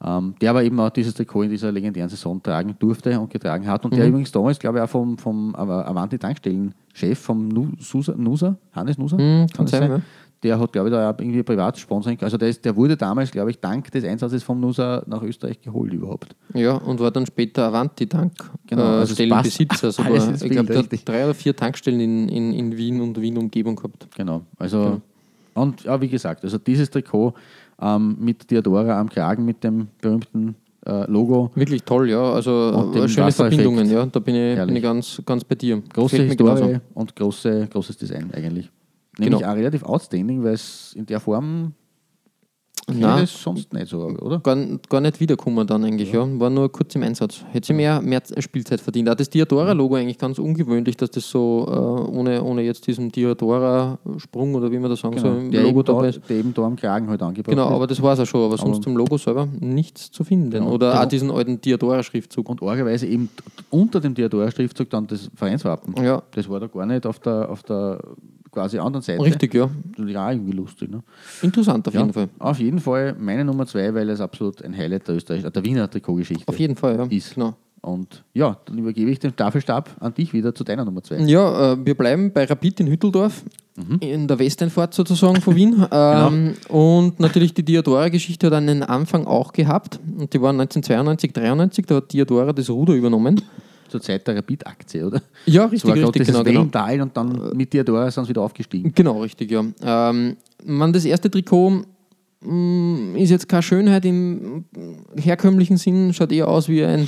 Ähm, 0.05 0.35
der 0.41 0.51
aber 0.51 0.65
eben 0.65 0.81
auch 0.81 0.91
dieses 0.91 1.15
Trikot 1.15 1.43
in 1.45 1.51
dieser 1.51 1.71
legendären 1.71 2.09
Saison 2.09 2.43
tragen 2.43 2.75
durfte 2.79 3.19
und 3.21 3.31
getragen 3.31 3.67
hat. 3.69 3.85
Mhm. 3.85 3.91
Und 3.91 3.97
der 3.99 4.09
übrigens 4.09 4.33
damals, 4.33 4.59
glaube 4.59 4.79
ich, 4.79 4.85
auch 4.85 4.89
vom, 4.89 5.17
vom 5.19 5.55
Av- 5.55 5.69
Avanti-Tankstellen-Chef, 5.87 7.19
vom 7.19 7.49
Nu- 7.49 7.73
Susa, 7.79 8.15
Nusa, 8.17 8.57
Hannes 8.73 8.99
Nusa, 8.99 9.17
Mhm, 9.17 9.47
kann 9.55 9.67
das 9.67 9.71
sein, 9.71 9.91
ja. 9.91 10.01
Der 10.43 10.59
hat, 10.59 10.73
glaube 10.73 10.89
ich, 10.89 10.93
da 10.93 11.11
auch 11.11 11.19
irgendwie 11.19 11.43
Privatsponsoring, 11.43 12.19
also 12.21 12.37
der, 12.37 12.49
ist, 12.49 12.65
der 12.65 12.75
wurde 12.75 12.97
damals, 12.97 13.31
glaube 13.31 13.51
ich, 13.51 13.61
dank 13.61 13.91
des 13.93 14.05
Einsatzes 14.05 14.43
vom 14.43 14.61
Nusa 14.61 15.03
nach 15.07 15.23
Österreich 15.23 15.61
geholt 15.61 15.93
überhaupt. 15.93 16.35
Ja, 16.55 16.75
und 16.75 16.99
war 17.01 17.11
dann 17.11 17.27
später 17.27 17.67
Avanti-Tank 17.67 18.33
Genau, 18.67 18.83
also 18.83 19.03
es 19.03 19.11
äh, 19.11 19.15
Stellenbesitzer. 19.15 19.67
passt 19.87 19.97
sogar. 19.97 20.13
alles 20.13 20.27
ins 20.27 20.43
ich 20.43 20.51
glaube, 20.51 20.73
der 20.73 20.83
hat 20.83 21.09
drei 21.09 21.25
oder 21.25 21.35
vier 21.35 21.55
Tankstellen 21.55 22.01
in, 22.01 22.29
in, 22.29 22.53
in 22.53 22.77
Wien 22.77 23.01
und 23.01 23.21
Wien-Umgebung 23.21 23.77
gehabt. 23.77 24.09
Genau. 24.17 24.43
Also, 24.59 25.01
und 25.55 25.85
ja, 25.85 26.01
wie 26.01 26.09
gesagt, 26.09 26.43
also 26.45 26.59
dieses 26.59 26.91
Trikot 26.91 27.35
ähm, 27.81 28.17
mit 28.19 28.51
Diadora 28.51 28.99
am 28.99 29.09
Kragen, 29.09 29.45
mit 29.45 29.63
dem 29.63 29.89
berühmten 30.01 30.57
äh, 30.87 31.09
Logo. 31.11 31.51
Wirklich 31.55 31.85
toll, 31.85 32.11
ja. 32.11 32.33
Also 32.33 32.93
äh, 32.95 33.09
schöne. 33.09 33.31
Verbindungen, 33.31 33.89
ja. 33.89 34.07
Da 34.07 34.19
bin 34.19 34.35
ich, 34.35 34.57
bin 34.59 34.77
ich 34.77 34.83
ganz, 34.83 35.23
ganz 35.25 35.45
bei 35.45 35.55
dir. 35.55 35.81
Große 35.93 36.23
Historie 36.23 36.81
und 36.95 37.15
große, 37.15 37.69
großes 37.71 37.97
Design 37.97 38.31
eigentlich. 38.35 38.71
Nämlich 39.19 39.41
Genau. 39.41 39.53
auch 39.53 39.57
relativ 39.57 39.83
outstanding, 39.85 40.43
weil 40.43 40.55
es 40.55 40.95
in 40.97 41.07
der 41.07 41.21
Form 41.21 41.75
Nein. 42.93 43.27
Sonst 43.27 43.73
nicht 43.73 43.87
so, 43.87 43.99
oder? 44.01 44.41
Gar, 44.41 44.57
gar 44.89 45.01
nicht 45.01 45.21
wiederkommen 45.21 45.65
dann 45.69 45.85
eigentlich, 45.85 46.13
ja. 46.13 46.27
War 46.41 46.51
nur 46.51 46.71
kurz 46.73 46.97
im 46.97 47.05
Einsatz. 47.05 47.45
Hätte 47.53 47.69
sie 47.69 47.75
mehr, 47.75 48.03
mehr 48.03 48.21
Spielzeit 48.41 48.81
verdient. 48.81 49.09
Auch 49.09 49.15
das 49.15 49.31
Diadora-Logo 49.31 49.95
eigentlich 49.95 50.19
ganz 50.19 50.41
ungewöhnlich, 50.41 50.97
dass 50.97 51.13
das 51.13 51.31
so 51.31 51.65
äh, 51.69 51.73
ohne, 52.11 52.43
ohne 52.43 52.63
jetzt 52.63 52.85
diesen 52.89 53.13
Diadora-Sprung 53.13 54.57
oder 54.57 54.73
wie 54.73 54.81
man 54.81 54.91
das 54.91 54.99
sagen 54.99 55.17
soll, 55.17 55.43
im 55.43 55.51
Der, 55.53 55.63
Logo 55.63 55.79
eben 55.79 55.85
da, 55.87 55.93
dabei 55.93 56.09
ist. 56.09 56.29
der 56.29 56.37
eben 56.39 56.53
da 56.53 56.63
am 56.63 56.75
Kragen 56.75 57.09
halt 57.09 57.23
angebracht 57.23 57.51
Genau, 57.55 57.69
ist. 57.69 57.73
aber 57.75 57.87
das 57.87 58.03
war 58.03 58.15
es 58.15 58.21
auch 58.21 58.27
schon. 58.27 58.43
Aber 58.45 58.59
sonst 58.59 58.77
Aber- 58.79 58.83
zum 58.83 58.97
Logo 58.97 59.17
selber 59.17 59.47
nichts 59.61 60.11
zu 60.11 60.25
finden. 60.25 60.51
Genau. 60.51 60.73
Oder 60.73 60.95
Ja. 60.95 61.03
auch 61.03 61.07
diesen 61.09 61.31
alten 61.31 61.61
Diadora-Schriftzug. 61.61 62.49
Und 62.49 62.63
argerweise 62.65 63.07
eben 63.07 63.31
unter 63.71 64.01
dem 64.01 64.15
Diadora-Schriftzug 64.15 64.91
dann 64.91 65.07
das 65.07 65.31
Vereinswappen. 65.37 66.03
Ja. 66.03 66.25
Das 66.33 66.49
war 66.49 66.59
da 66.59 66.67
gar 66.67 66.85
nicht 66.87 67.07
auf 67.07 67.21
der, 67.21 67.49
auf 67.49 67.63
der 67.63 68.01
quasi 68.53 68.79
anderen 68.79 69.03
Seite. 69.03 69.23
Richtig, 69.23 69.55
ja. 69.55 69.69
Ja 70.07 70.27
auch 70.27 70.31
irgendwie 70.31 70.53
lustig. 70.53 70.91
Ne? 70.91 71.03
Interessant 71.43 71.89
auf 71.89 71.95
Ja, 71.95 72.01
jeden 72.01 72.13
Fall. 72.13 72.29
Auf 72.39 72.59
jeden 72.59 72.79
Fall 72.79 73.17
meine 73.19 73.45
Nummer 73.45 73.67
zwei, 73.67 73.93
weil 73.95 74.09
es 74.11 74.21
absolut 74.21 74.63
ein 74.63 74.77
Highlight 74.77 75.09
der, 75.09 75.17
Österreich, 75.17 75.43
der 75.43 75.65
Wiener 75.65 75.91
Trikotgeschichte 75.91 76.47
Auf 76.47 76.59
jeden 76.59 76.77
Fall, 76.77 76.97
ja. 76.97 77.05
ist. 77.07 77.35
Genau. 77.35 77.55
Und 77.85 78.23
ja, 78.33 78.57
dann 78.67 78.79
übergebe 78.79 79.11
ich 79.11 79.19
den 79.19 79.33
Staffelstab 79.33 79.91
an 79.99 80.15
dich 80.15 80.33
wieder 80.33 80.55
zu 80.55 80.63
deiner 80.63 80.85
Nummer 80.85 81.03
zwei. 81.03 81.17
Ja, 81.23 81.73
äh, 81.73 81.85
wir 81.85 81.97
bleiben 81.97 82.31
bei 82.33 82.45
Rapid 82.45 82.79
in 82.79 82.87
Hütteldorf, 82.87 83.43
in 83.99 84.29
der 84.29 84.39
Westeinfahrt 84.39 84.95
sozusagen 84.95 85.41
von 85.41 85.57
Wien. 85.57 85.85
Ähm, 85.91 86.55
Und 86.69 87.19
natürlich 87.19 87.55
die 87.55 87.65
Diadora-Geschichte 87.65 88.47
hat 88.47 88.53
einen 88.55 88.85
Anfang 88.85 89.27
auch 89.27 89.53
gehabt. 89.53 89.99
Und 90.17 90.33
die 90.33 90.41
war 90.41 90.51
1992, 90.51 91.33
93, 91.33 91.87
da 91.87 91.97
hat 91.97 92.13
Diadora 92.13 92.53
das 92.53 92.71
Ruder 92.71 92.93
übernommen. 92.95 93.41
Zur 93.93 94.01
Zeit 94.01 94.27
der 94.27 94.37
Rapid-Aktie, 94.37 95.07
oder? 95.07 95.21
Ja, 95.45 95.65
Das 95.65 95.73
richtig, 95.73 95.89
war 95.91 95.97
gerade 95.97 96.07
richtig, 96.09 96.23
dieses 96.23 96.35
genau, 96.35 96.45
genau. 96.45 96.61
Wellental 96.61 97.01
und 97.03 97.15
dann 97.15 97.57
mit 97.57 97.73
Diadora 97.75 98.11
sind 98.11 98.25
sie 98.25 98.31
wieder 98.31 98.41
aufgestiegen. 98.41 98.91
Genau, 98.95 99.21
richtig, 99.21 99.51
ja. 99.51 99.63
Ähm, 99.83 100.37
man, 100.65 100.95
das 100.95 101.05
erste 101.05 101.31
Trikot 101.31 101.83
mh, 102.41 103.19
ist 103.19 103.29
jetzt 103.29 103.51
keine 103.51 103.63
Schönheit 103.63 104.07
im 104.07 104.65
herkömmlichen 105.15 105.77
Sinn, 105.77 106.15
schaut 106.15 106.33
eher 106.33 106.49
aus 106.49 106.71
wie 106.71 106.83
ein 106.83 107.07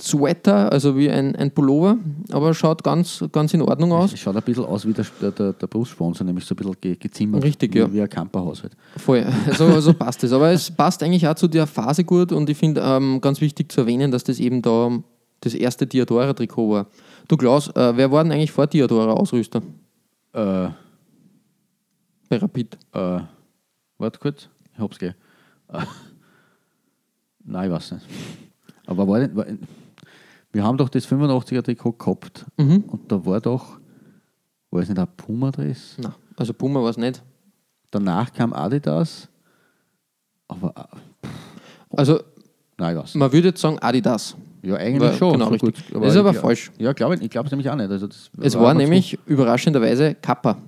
Sweater, 0.00 0.72
also 0.72 0.96
wie 0.96 1.10
ein, 1.10 1.36
ein 1.36 1.50
Pullover, 1.50 1.98
aber 2.32 2.54
schaut 2.54 2.82
ganz, 2.82 3.22
ganz 3.30 3.52
in 3.52 3.60
Ordnung 3.60 3.92
aus. 3.92 4.14
Es 4.14 4.20
schaut 4.20 4.36
ein 4.36 4.42
bisschen 4.42 4.64
aus 4.64 4.86
wie 4.86 4.94
der, 4.94 5.04
der, 5.30 5.52
der, 5.52 5.66
Brustsponsor, 5.66 6.26
nämlich 6.26 6.46
so 6.46 6.54
ein 6.54 6.56
bisschen 6.56 6.76
ge, 6.80 6.96
gezimmert. 6.96 7.44
Richtig, 7.44 7.74
wie, 7.74 7.78
ja. 7.78 7.92
Wie 7.92 8.00
ein 8.00 8.08
Camperhaus 8.08 8.62
halt. 8.62 8.72
Voll, 8.96 9.24
also, 9.46 9.80
so 9.80 9.92
passt 9.92 10.24
es. 10.24 10.32
Aber 10.32 10.50
es 10.50 10.70
passt 10.70 11.02
eigentlich 11.02 11.28
auch 11.28 11.34
zu 11.34 11.46
der 11.46 11.66
Phase 11.66 12.04
gut 12.04 12.32
und 12.32 12.48
ich 12.48 12.56
finde 12.56 12.80
ähm, 12.84 13.20
ganz 13.20 13.42
wichtig 13.42 13.70
zu 13.70 13.82
erwähnen, 13.82 14.10
dass 14.10 14.24
das 14.24 14.40
eben 14.40 14.62
da 14.62 14.90
das 15.44 15.54
erste 15.54 15.86
Diadora-Trikot 15.86 16.70
war. 16.70 16.86
Du 17.28 17.36
Klaus, 17.36 17.68
äh, 17.68 17.96
wer 17.96 18.10
war 18.10 18.22
denn 18.24 18.32
eigentlich 18.32 18.52
vor 18.52 18.66
Diadora 18.66 19.12
Ausrüster 19.12 19.62
Äh, 20.32 20.68
bei 22.28 22.36
Rapid? 22.38 22.76
äh, 22.92 23.20
warte 23.98 24.18
kurz, 24.18 24.48
ich 24.72 24.78
hab's 24.78 24.98
gleich. 24.98 25.14
Äh, 25.68 25.82
nein, 27.44 27.66
ich 27.70 27.72
weiß 27.76 27.92
nicht. 27.92 28.06
Aber 28.86 29.06
war, 29.08 29.18
nicht- 29.20 29.34
war, 29.36 29.46
wir 30.52 30.64
haben 30.64 30.76
doch 30.78 30.88
das 30.88 31.06
85er 31.06 31.62
Trikot 31.62 31.92
gehabt 31.92 32.44
Mhm. 32.58 32.84
und 32.88 33.10
da 33.10 33.24
war 33.24 33.40
doch, 33.40 33.78
war 34.70 34.82
es 34.82 34.88
nicht 34.88 34.98
ein 34.98 35.08
Puma-Dress? 35.16 35.96
Na, 35.98 36.14
also 36.36 36.52
Puma 36.52 36.82
war 36.82 36.90
es 36.90 36.96
nicht. 36.96 37.22
danach 37.90 38.32
kam 38.32 38.52
Adidas. 38.52 39.28
Aber, 40.48 40.74
äh, 40.76 41.26
Also 41.96 42.20
nein, 42.76 42.96
ich 42.96 43.02
weiß. 43.02 43.14
man 43.14 43.32
würde 43.32 43.48
jetzt 43.48 43.60
sagen 43.60 43.78
Adidas. 43.78 44.36
Ja, 44.64 44.76
eigentlich 44.76 45.00
War- 45.10 45.12
schon. 45.18 45.32
genau, 45.34 45.50
so. 45.50 45.56
Gut, 45.58 45.74
Das 45.92 46.12
ist 46.12 46.16
aber 46.18 46.30
ich, 46.30 46.36
falsch. 46.38 46.70
Ja, 46.78 46.92
glaube 46.92 47.16
ich, 47.16 47.22
ich 47.22 47.30
glaube 47.30 47.46
es 47.46 47.52
nämlich 47.52 47.68
auch 47.70 47.76
nicht. 47.76 47.90
Also 47.90 48.06
das 48.06 48.30
Es 48.40 48.54
war 48.56 48.68
ganz 48.68 48.78
nämlich 48.78 49.18
überraschenderweise 49.26 50.14
Kappa. 50.14 50.54
gut. 50.54 50.62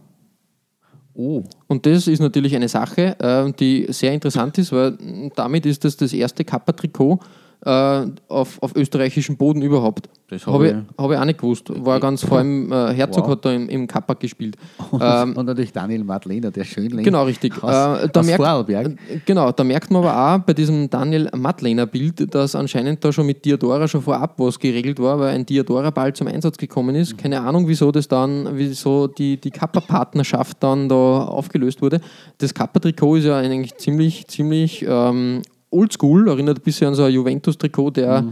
Oh, 1.19 1.43
Und 1.69 1.87
das 1.87 2.07
ist 2.09 2.21
natürlich 2.21 2.55
eine 2.55 2.69
Sache, 2.69 3.17
äh, 3.19 3.51
die 3.59 3.87
sehr 3.89 4.13
interessant 4.13 4.59
ist, 4.59 4.71
weil 4.71 4.99
damit 5.35 5.65
ist 5.65 5.83
das 5.85 5.97
das 5.97 6.13
erste 6.13 6.45
Kappa-Trikot 6.45 7.21
äh, 7.67 8.07
auf, 8.29 8.63
auf 8.63 8.77
österreichischem 8.77 9.37
Boden 9.37 9.61
überhaupt. 9.61 10.09
Das 10.29 10.47
hab 10.47 10.55
Habe 10.55 10.67
ich, 10.69 10.73
ich- 10.73 10.79
hab 11.05 11.11
ich 11.11 11.19
auch 11.19 11.25
nicht 11.25 11.39
gewusst. 11.41 11.71
War 11.85 12.01
ganz 12.01 12.25
vor 12.27 12.39
allem, 12.39 12.71
äh, 12.73 12.95
Herzog 12.95 13.25
Wow. 13.25 13.31
hat 13.33 13.45
da 13.45 13.53
im, 13.53 13.69
im 13.69 13.87
Kappa 13.87 14.15
gespielt. 14.15 14.57
und, 14.91 15.01
Ähm, 15.05 15.37
und 15.37 15.47
natürlich 15.47 15.73
Daniel 15.73 16.05
Madlener, 16.05 16.51
der 16.51 16.65
Schönling. 16.65 17.05
Genau, 17.05 17.25
richtig. 17.25 17.63
Aus, 17.63 17.71
Äh, 18.05 18.09
da 18.09 18.21
aus 18.21 18.27
merkt- 18.27 18.37
Vorarlberg. 18.37 18.97
Genau, 19.25 19.51
da 19.53 19.65
merkt 19.65 19.91
man 19.91 20.05
aber 20.05 20.35
auch 20.37 20.39
bei 20.45 20.53
diesem 20.53 20.89
Daniel 20.89 21.29
Madlener 21.37 21.87
Bild, 21.87 22.33
dass 22.35 22.55
anscheinend 22.55 23.05
da 23.05 23.13
schon 23.13 23.27
mit 23.27 23.45
Diadora 23.45 23.87
schon 23.89 24.03
vorab 24.03 24.35
was 24.39 24.59
geregelt 24.59 24.99
war, 25.01 25.19
weil 25.19 25.35
ein 25.35 25.45
Diadora-Ball 25.45 26.13
zum 26.13 26.29
Einsatz 26.29 26.57
gekommen 26.59 26.95
ist. 26.97 27.13
Mhm. 27.15 27.17
Keine 27.19 27.41
Ahnung, 27.43 27.67
wieso 27.69 27.91
das 27.93 28.07
dann, 28.09 28.49
wieso 28.57 29.09
die, 29.09 29.37
die 29.41 29.51
Kappa-Partnerschaft 29.51 30.57
dann 30.63 30.89
da 30.89 30.95
aufgelöst 31.25 31.83
wurde. 31.83 32.01
Das 32.39 32.55
Kappa-Trikot 32.55 33.17
ist 33.17 33.25
ja 33.25 33.37
eigentlich 33.39 33.75
ziemlich, 33.77 34.27
ziemlich 34.29 34.85
ähm, 34.89 35.43
oldschool, 35.71 36.29
erinnert 36.29 36.59
ein 36.59 36.63
bisschen 36.63 36.89
an 36.89 36.95
so 36.95 37.05
ein 37.05 37.13
Juventus-Trikot 37.13 37.91
der, 37.91 38.25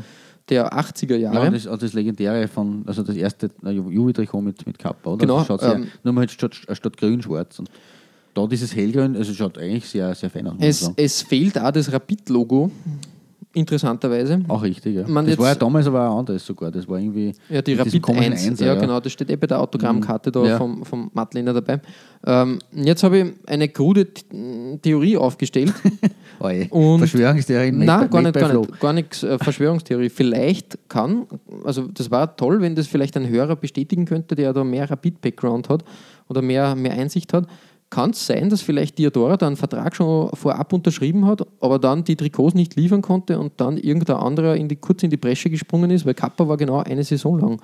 der 0.48 0.72
80er 0.72 1.16
Jahre. 1.16 1.38
Mhm. 1.38 1.44
Ja, 1.44 1.50
das, 1.50 1.66
also 1.66 1.76
das 1.86 1.92
legendäre 1.92 2.48
von, 2.48 2.82
also 2.86 3.02
das 3.02 3.16
erste 3.16 3.46
äh, 3.64 3.68
Ju- 3.70 3.90
Juve-Trikot 3.90 4.40
mit, 4.40 4.66
mit 4.66 4.78
Kappa, 4.78 5.10
oder? 5.10 5.18
Genau, 5.20 5.42
sehr, 5.42 5.74
ähm, 5.76 5.88
nur 6.02 6.12
mal 6.14 6.28
statt, 6.28 6.54
statt 6.72 6.96
grün-schwarz. 6.96 7.58
Und 7.58 7.70
da 8.34 8.46
dieses 8.46 8.74
hellgrün, 8.74 9.16
also 9.16 9.32
schaut 9.32 9.58
eigentlich 9.58 9.86
sehr, 9.88 10.14
sehr 10.14 10.28
fein 10.30 10.46
aus. 10.48 10.56
es, 10.58 10.90
es 10.96 11.22
fehlt 11.22 11.58
auch 11.58 11.70
das 11.70 11.92
Rapid-Logo, 11.92 12.70
interessanterweise. 13.54 14.40
Auch 14.48 14.62
richtig, 14.62 14.96
ja. 14.96 15.06
Man 15.06 15.26
das 15.26 15.38
war 15.38 15.48
ja 15.48 15.54
damals 15.54 15.86
aber 15.86 16.08
auch 16.10 16.18
anderes 16.18 16.44
sogar. 16.44 16.70
Das 16.70 16.88
war 16.88 16.98
irgendwie. 16.98 17.32
Ja, 17.48 17.62
die 17.62 17.74
Rapid 17.74 18.02
komischen 18.02 18.32
1. 18.32 18.46
Einser, 18.48 18.66
ja, 18.66 18.74
genau, 18.74 18.98
das 19.00 19.12
steht 19.12 19.30
eh 19.30 19.36
bei 19.36 19.46
der 19.46 19.60
Autogrammkarte 19.60 20.32
da 20.32 20.44
Ja. 20.44 20.58
vom, 20.58 20.84
vom 20.84 21.10
Mattlehner 21.14 21.52
dabei. 21.52 21.80
Ähm, 22.26 22.58
jetzt 22.72 23.02
habe 23.04 23.18
ich 23.18 23.26
eine 23.46 23.68
krude 23.68 24.06
Theorie 24.82 25.16
aufgestellt. 25.16 25.72
Und- 26.70 26.98
Verschwörungstheorien. 26.98 27.78
made 27.78 27.86
Nein, 27.86 28.10
gar 28.10 28.22
nicht, 28.22 28.34
gar 28.34 28.52
nicht, 28.58 28.80
gar 28.80 28.92
nichts 28.92 29.22
äh, 29.22 29.38
Verschwörungstheorie. 29.38 30.08
Vielleicht 30.10 30.78
kann, 30.88 31.26
also 31.64 31.86
das 31.86 32.10
war 32.10 32.36
toll, 32.36 32.60
wenn 32.60 32.74
das 32.74 32.86
vielleicht 32.86 33.16
ein 33.16 33.28
Hörer 33.28 33.56
bestätigen 33.56 34.04
könnte, 34.04 34.34
der 34.34 34.52
da 34.52 34.64
mehr 34.64 34.90
Rapid-Background 34.90 35.68
hat 35.68 35.84
oder 36.28 36.42
mehr, 36.42 36.74
mehr 36.74 36.92
Einsicht 36.92 37.32
hat. 37.32 37.46
Kann 37.94 38.10
es 38.10 38.26
sein, 38.26 38.50
dass 38.50 38.60
vielleicht 38.60 38.98
Diadora 38.98 39.36
da 39.36 39.46
einen 39.46 39.54
Vertrag 39.54 39.94
schon 39.94 40.28
vorab 40.34 40.72
unterschrieben 40.72 41.26
hat, 41.26 41.46
aber 41.60 41.78
dann 41.78 42.02
die 42.02 42.16
Trikots 42.16 42.56
nicht 42.56 42.74
liefern 42.74 43.02
konnte 43.02 43.38
und 43.38 43.52
dann 43.58 43.78
irgendein 43.78 44.16
anderer 44.16 44.56
in 44.56 44.66
die, 44.66 44.74
kurz 44.74 45.04
in 45.04 45.10
die 45.10 45.16
Bresche 45.16 45.48
gesprungen 45.48 45.92
ist, 45.92 46.04
weil 46.04 46.14
Kappa 46.14 46.48
war 46.48 46.56
genau 46.56 46.82
eine 46.82 47.04
Saison 47.04 47.38
lang 47.38 47.60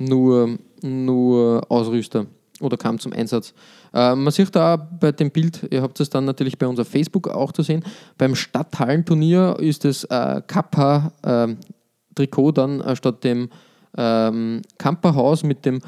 nur, 0.00 0.58
nur 0.82 1.62
Ausrüster 1.68 2.26
oder 2.60 2.76
kam 2.76 2.98
zum 2.98 3.12
Einsatz. 3.12 3.54
Äh, 3.94 4.16
man 4.16 4.32
sieht 4.32 4.56
da 4.56 4.74
bei 4.74 5.12
dem 5.12 5.30
Bild, 5.30 5.68
ihr 5.70 5.80
habt 5.80 6.00
es 6.00 6.10
dann 6.10 6.24
natürlich 6.24 6.58
bei 6.58 6.66
uns 6.66 6.80
auf 6.80 6.88
Facebook 6.88 7.28
auch 7.28 7.52
zu 7.52 7.62
sehen, 7.62 7.84
beim 8.16 8.34
Stadthallenturnier 8.34 9.58
ist 9.60 9.84
das 9.84 10.02
äh, 10.02 10.42
Kappa-Trikot 10.44 12.50
dann 12.50 12.80
äh, 12.80 12.96
statt 12.96 13.22
dem 13.22 13.48
ähm, 13.96 14.62
Kamperhaus 14.76 15.44
mit 15.44 15.64
dem 15.64 15.78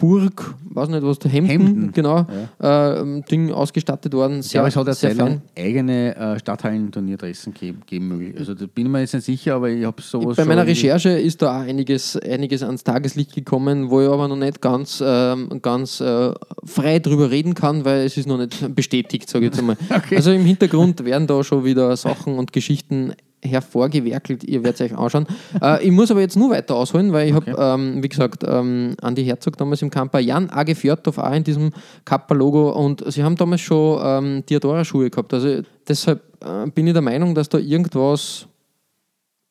Burg, 0.00 0.54
weiß 0.70 0.88
nicht 0.88 1.02
was, 1.02 1.18
Hemden, 1.30 1.46
Hemden, 1.46 1.92
genau, 1.92 2.26
äh, 2.58 3.22
Ding 3.30 3.52
ausgestattet 3.52 4.12
worden. 4.14 4.42
Sehr, 4.42 4.54
Ja, 4.56 4.60
aber 4.62 4.68
es 4.68 4.76
hat 4.76 4.86
ja 4.86 4.94
sehr 4.94 5.14
fein. 5.14 5.42
eigene 5.56 6.16
äh, 6.16 6.38
Stadthallen-Turnierdressen 6.38 7.54
geben, 7.54 7.82
geben 7.86 8.08
möglich. 8.08 8.36
Also 8.38 8.54
da 8.54 8.66
bin 8.66 8.86
ich 8.86 8.90
mir 8.92 9.00
jetzt 9.00 9.14
nicht 9.14 9.26
sicher, 9.26 9.54
aber 9.56 9.68
ich 9.68 9.84
habe 9.84 10.00
sowas 10.02 10.36
Bei 10.36 10.44
meiner 10.44 10.66
Recherche 10.66 11.10
ist 11.10 11.42
da 11.42 11.58
auch 11.58 11.62
einiges, 11.66 12.16
einiges 12.16 12.62
ans 12.62 12.82
Tageslicht 12.82 13.34
gekommen, 13.34 13.90
wo 13.90 14.00
ich 14.00 14.08
aber 14.08 14.26
noch 14.26 14.36
nicht 14.36 14.60
ganz, 14.60 15.02
ähm, 15.06 15.60
ganz 15.62 16.00
äh, 16.00 16.32
frei 16.64 16.98
drüber 16.98 17.30
reden 17.30 17.54
kann, 17.54 17.84
weil 17.84 18.00
es 18.06 18.16
ist 18.16 18.26
noch 18.26 18.38
nicht 18.38 18.74
bestätigt, 18.74 19.28
sage 19.28 19.44
ich 19.46 19.50
jetzt 19.52 19.60
einmal. 19.60 19.76
Also 20.16 20.32
im 20.32 20.44
Hintergrund 20.44 21.04
werden 21.04 21.26
da 21.26 21.44
schon 21.44 21.64
wieder 21.64 21.94
Sachen 21.96 22.38
und 22.38 22.52
Geschichten 22.52 23.12
hervorgewerkelt, 23.42 24.44
ihr 24.44 24.62
werdet 24.62 24.80
es 24.80 24.92
euch 24.92 24.98
anschauen. 24.98 25.26
äh, 25.62 25.84
ich 25.84 25.90
muss 25.90 26.10
aber 26.10 26.20
jetzt 26.20 26.36
nur 26.36 26.50
weiter 26.50 26.76
ausholen, 26.76 27.12
weil 27.12 27.28
ich 27.28 27.34
habe, 27.34 27.54
ähm, 27.58 28.02
wie 28.02 28.08
gesagt, 28.08 28.44
ähm, 28.46 28.94
Andi 29.00 29.24
Herzog 29.24 29.56
damals 29.56 29.82
im 29.82 29.90
Camper, 29.90 30.20
Jan 30.20 30.50
Age 30.50 30.74
Fjordhoff 30.74 31.18
auch 31.18 31.32
in 31.32 31.44
diesem 31.44 31.70
Kappa-Logo 32.04 32.70
und 32.72 33.02
sie 33.12 33.22
haben 33.22 33.36
damals 33.36 33.62
schon 33.62 34.00
ähm, 34.02 34.46
Diadora-Schuhe 34.46 35.10
gehabt. 35.10 35.32
Also 35.32 35.62
deshalb 35.88 36.22
äh, 36.44 36.70
bin 36.70 36.86
ich 36.86 36.92
der 36.92 37.02
Meinung, 37.02 37.34
dass 37.34 37.48
da 37.48 37.58
irgendwas 37.58 38.46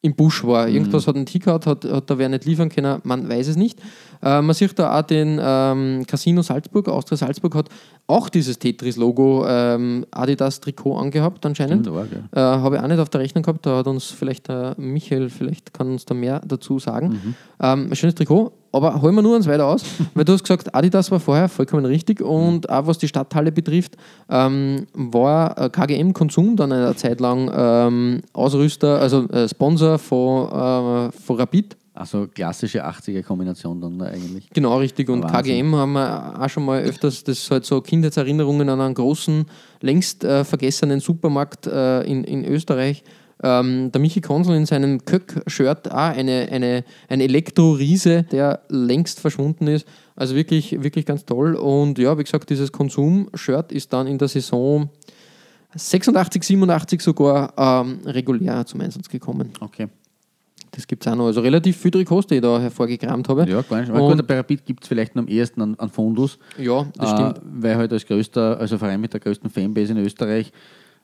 im 0.02 0.16
Busch 0.16 0.44
war. 0.46 0.68
Mhm. 0.68 0.76
Irgendwas 0.76 1.08
hat 1.08 1.16
nicht 1.16 1.30
hingehauen, 1.30 1.66
hat, 1.66 1.84
hat 1.84 2.10
da 2.10 2.18
wer 2.18 2.30
nicht 2.30 2.46
liefern 2.46 2.70
können, 2.70 3.02
man 3.04 3.28
weiß 3.28 3.48
es 3.48 3.56
nicht. 3.58 3.80
Äh, 4.22 4.42
man 4.42 4.54
sieht 4.54 4.78
da 4.80 4.98
auch 4.98 5.04
den 5.04 5.40
ähm, 5.42 6.06
Casino 6.08 6.42
Salzburg, 6.42 6.88
Austria 6.88 7.18
Salzburg 7.18 7.56
hat 7.56 7.70
auch 8.10 8.30
dieses 8.30 8.58
Tetris-Logo 8.58 9.46
ähm, 9.48 10.06
Adidas-Trikot 10.12 10.98
angehabt 10.98 11.46
anscheinend. 11.46 11.86
Stimmt. 11.86 12.12
Äh, 12.32 12.40
Habe 12.40 12.76
ich 12.76 12.82
auch 12.82 12.88
nicht 12.88 13.00
auf 13.00 13.10
der 13.10 13.22
Rechnung 13.22 13.44
gehabt, 13.44 13.66
da 13.66 13.78
hat 13.78 13.88
uns 13.88 14.06
vielleicht 14.06 14.50
äh, 14.50 14.74
Michael, 14.78 15.30
vielleicht 15.30 15.74
kann 15.74 15.92
uns 15.92 16.06
da 16.06 16.16
mehr 16.16 16.42
dazu 16.46 16.80
sagen. 16.80 17.10
Mhm. 17.10 17.36
Ähm, 17.60 17.96
schönes 17.96 18.16
Trikot, 18.16 18.52
aber 18.72 19.02
holen 19.02 19.14
wir 19.14 19.22
nur 19.22 19.36
uns 19.36 19.48
weiter 19.48 19.66
aus, 19.66 19.84
weil 20.16 20.26
du 20.26 20.34
hast 20.34 20.44
gesagt, 20.44 20.74
Adidas 20.74 21.12
war 21.12 21.20
vorher 21.20 21.50
vollkommen 21.50 21.86
richtig 21.86 22.22
und 22.22 22.68
auch 22.70 22.88
was 22.88 22.98
die 22.98 23.08
Stadthalle 23.08 23.52
betrifft, 23.52 23.96
ähm, 24.30 24.88
war 24.94 25.58
äh, 25.58 25.70
KGM 25.70 26.14
Konsum 26.14 26.56
dann 26.56 26.72
eine 26.72 26.96
Zeit 26.96 27.20
lang 27.20 27.52
ähm, 27.54 28.22
Ausrüster, 28.34 29.00
also 29.00 29.28
äh, 29.30 29.48
Sponsor 29.48 30.00
von, 30.00 30.48
äh, 30.48 31.12
von 31.12 31.36
Rapid. 31.36 31.76
Also 31.94 32.28
klassische 32.28 32.86
80er-Kombination 32.86 33.82
dann 33.82 34.02
eigentlich. 34.02 34.50
Genau, 34.52 34.78
richtig. 34.78 35.10
Und 35.10 35.24
Wahnsinn. 35.24 35.60
KGM 35.60 35.76
haben 35.76 35.94
wir 35.94 36.42
auch 36.42 36.50
schon 36.50 36.66
mal 36.66 36.82
öfters, 36.82 37.24
das 37.24 37.40
ist 37.40 37.52
halt 37.52 37.66
so 37.66 37.82
Kindheitserinnerungen 37.82 38.70
an 38.70 38.80
einen 38.80 38.94
großen, 38.94 39.46
längst 39.82 40.24
äh, 40.24 40.46
vergessenen 40.46 41.00
Supermarkt 41.00 41.68
äh, 41.68 42.02
in, 42.04 42.24
in 42.24 42.46
Österreich. 42.46 43.04
Ähm, 43.42 43.92
der 43.92 44.02
Michi 44.02 44.20
Konsul 44.22 44.56
in 44.56 44.66
seinem 44.66 45.04
Köck-Shirt 45.06 45.92
auch 45.92 45.96
eine, 45.96 46.50
eine, 46.52 46.84
ein 47.08 47.22
Elektro-Riese, 47.22 48.24
der 48.24 48.62
längst 48.68 49.20
verschwunden 49.20 49.68
ist. 49.68 49.88
Also 50.16 50.36
wirklich, 50.36 50.84
wirklich 50.84 51.06
ganz 51.06 51.26
toll. 51.26 51.56
Und 51.56 51.98
ja, 52.00 52.18
wie 52.18 52.24
gesagt, 52.24 52.50
dieses 52.50 52.72
Konsum-Shirt 52.72 53.72
ist 53.72 53.94
dann 53.94 54.08
in 54.08 54.18
der 54.18 54.28
Saison 54.28 54.90
86, 55.76 56.44
87 56.44 57.02
sogar 57.02 57.54
ähm, 57.58 58.00
regulär 58.06 58.66
zum 58.66 58.82
Einsatz 58.82 59.08
gekommen. 59.08 59.52
Okay. 59.60 59.88
Das 60.72 60.88
gibt 60.88 61.06
es 61.06 61.12
auch 61.12 61.16
noch. 61.16 61.26
Also 61.26 61.42
relativ 61.42 61.78
viel 61.78 61.92
Trikots, 61.92 62.28
die 62.28 62.36
ich 62.36 62.42
da 62.42 62.60
hervorgekramt 62.60 63.28
habe. 63.30 63.50
Ja, 63.50 63.62
gar 63.62 63.82
nicht. 63.82 63.90
Aber 63.90 64.04
Und- 64.04 64.18
gut, 64.18 64.28
bei 64.28 64.36
Rapid 64.38 64.66
gibt 64.66 64.84
es 64.84 64.88
vielleicht 64.88 65.16
noch 65.16 65.24
am 65.24 65.28
ehesten 65.28 65.62
an, 65.62 65.76
an 65.76 65.90
Fundus. 65.90 66.38
Ja, 66.58 66.86
das 66.98 67.12
äh, 67.12 67.16
stimmt. 67.16 67.42
Weil 67.62 67.76
halt 67.76 67.94
als 67.94 68.06
größter, 68.06 68.60
also 68.60 68.78
Verein 68.78 69.02
mit 69.02 69.14
der 69.14 69.20
größten 69.20 69.50
Fanbase 69.50 69.94
in 69.94 70.00
Österreich, 70.00 70.52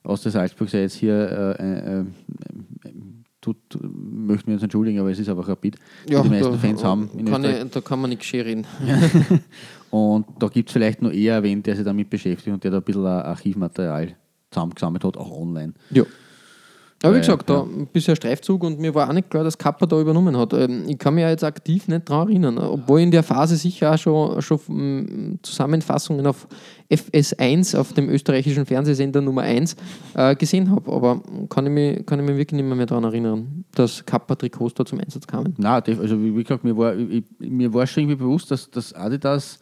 Austria 0.04 0.32
Salzburg 0.32 0.70
sei 0.70 0.82
jetzt 0.82 0.96
hier, 0.96 1.56
äh, 1.60 1.64
äh, 1.64 2.00
äh, 2.02 2.06
tut, 3.42 3.58
möchten 3.82 4.48
wir 4.48 4.54
uns 4.56 4.64
entschuldigen, 4.64 5.00
aber 5.00 5.12
es 5.12 5.20
ist 5.20 5.30
einfach 5.30 5.48
Rapid, 5.48 5.76
die 6.08 6.16
die 6.16 6.30
meisten 6.30 6.60
Fans 6.60 6.84
haben 6.84 7.10
in 7.18 7.26
kann 7.26 7.44
ich, 7.44 7.64
da 7.72 7.82
kann 7.82 8.00
man 8.02 8.10
nichts 8.10 8.26
schön 8.26 8.42
reden. 8.42 8.68
Und 9.92 10.26
da 10.40 10.48
gibt 10.48 10.70
es 10.70 10.74
vielleicht 10.74 11.02
noch 11.02 11.12
eher 11.12 11.42
wen, 11.44 11.64
der 11.64 11.76
sich 11.76 11.86
damit 11.86 12.10
beschäftigt 12.10 12.54
und 12.54 12.62
der 12.64 12.72
da 12.72 12.78
ein 12.78 12.84
bisschen 12.84 13.06
Archivmaterial 13.06 14.16
zusammengesammelt 14.52 15.06
hat, 15.06 15.16
auch 15.16 15.32
online. 15.32 15.74
Ja. 15.92 16.04
Aber 17.04 17.16
wie 17.16 17.20
gesagt, 17.20 17.50
da 17.50 17.56
ja. 17.56 17.62
ein 17.64 17.88
bisschen 17.88 18.16
Streifzug 18.16 18.64
und 18.64 18.80
mir 18.80 18.96
war 18.96 19.08
auch 19.08 19.14
nicht 19.14 19.30
klar, 19.30 19.44
dass 19.44 19.58
Kappa 19.58 19.86
da 19.86 20.00
übernommen 20.00 20.38
hat. 20.38 20.54
Ähm, 20.54 20.86
Ich 20.88 20.98
kann 20.98 21.14
mich 21.14 21.24
ja 21.24 21.30
jetzt 21.30 21.44
aktiv 21.44 21.88
nicht 21.88 22.10
daran 22.10 22.30
erinnern, 22.30 22.58
obwohl 22.58 23.00
ich 23.00 23.06
in 23.06 23.12
der 23.12 23.22
Phase 23.22 23.58
sicher 23.58 23.94
auch 23.94 23.98
schon, 23.98 24.42
schon 24.42 24.60
mm, 24.68 25.40
Zusammenfassungen 25.44 26.26
auf 26.26 26.48
FS1, 26.90 27.78
auf 27.78 27.94
dem 27.94 28.10
österreichischen 28.10 28.66
Fernsehsender 28.66 29.22
Nummer 29.22 29.42
1, 29.42 29.76
äh, 30.16 30.36
gesehen 30.36 30.72
habe. 30.72 30.92
Aber 30.92 31.22
kann 31.50 31.66
ich, 31.68 31.72
mich, 31.72 32.06
kann 32.06 32.20
ich 32.20 32.26
mich 32.26 32.38
wirklich 32.38 32.58
nicht 32.58 32.68
mehr, 32.68 32.76
mehr 32.76 32.86
daran 32.86 33.04
erinnern, 33.04 33.66
dass 33.76 34.06
Kappa-Trikots 34.06 34.74
da 34.74 34.86
zum 34.86 35.00
Einsatz 35.00 35.28
kamen. 35.28 35.54
Nein, 35.58 35.84
also 36.00 36.20
wie 36.22 36.36
wie 36.36 36.44
gesagt, 36.44 36.64
mir 36.64 36.78
war, 36.78 36.96
ich, 36.96 37.24
mir 37.40 37.74
war 37.74 37.86
schon 37.86 38.04
irgendwie 38.04 38.18
bewusst, 38.24 38.50
dass, 38.52 38.72
dass 38.72 38.94
Adidas, 38.94 39.60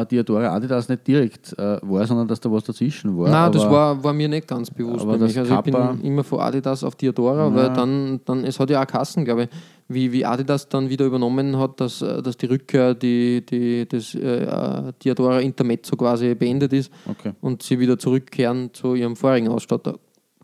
äh, 0.00 0.06
Diadora 0.06 0.54
Adidas 0.54 0.88
nicht 0.88 1.06
direkt 1.06 1.52
äh, 1.58 1.78
war, 1.82 2.06
sondern 2.06 2.26
dass 2.28 2.40
da 2.40 2.50
was 2.50 2.64
dazwischen 2.64 3.16
war. 3.18 3.28
Nein, 3.30 3.52
das 3.52 3.62
Aber- 3.62 3.72
war, 3.72 4.04
war 4.04 4.12
mir 4.12 4.28
nicht 4.28 4.46
ganz 4.48 4.70
bewusst 4.70 5.02
aber 5.02 5.18
das 5.18 5.36
Also 5.36 5.42
ich 5.42 5.48
Kappa- 5.48 5.92
bin 5.92 6.04
immer 6.04 6.24
von 6.24 6.40
Adidas 6.40 6.82
auf 6.84 6.94
Diadora, 6.96 7.54
weil 7.54 7.72
dann, 7.72 8.20
dann, 8.24 8.44
es 8.44 8.58
hat 8.58 8.70
ja 8.70 8.82
auch 8.82 8.86
Kassen, 8.86 9.24
glaube 9.24 9.44
ich, 9.44 9.48
wie, 9.88 10.10
wie 10.12 10.24
Adidas 10.24 10.68
dann 10.68 10.88
wieder 10.88 11.04
übernommen 11.04 11.58
hat, 11.58 11.80
dass, 11.80 12.00
äh, 12.02 12.22
dass 12.22 12.36
die 12.36 12.46
Rückkehr 12.46 12.94
die, 12.94 13.44
die, 13.44 13.86
des 13.86 14.14
äh, 14.14 14.44
äh, 14.44 14.92
Diadora 15.04 15.40
Intermezzo 15.40 15.96
quasi 15.96 16.34
beendet 16.34 16.72
ist 16.72 16.90
Okay. 17.08 17.32
und 17.40 17.62
sie 17.62 17.78
wieder 17.78 17.98
zurückkehren 17.98 18.70
zu 18.72 18.94
ihrem 18.94 19.16
vorigen 19.16 19.48
Ausstatter. 19.48 19.96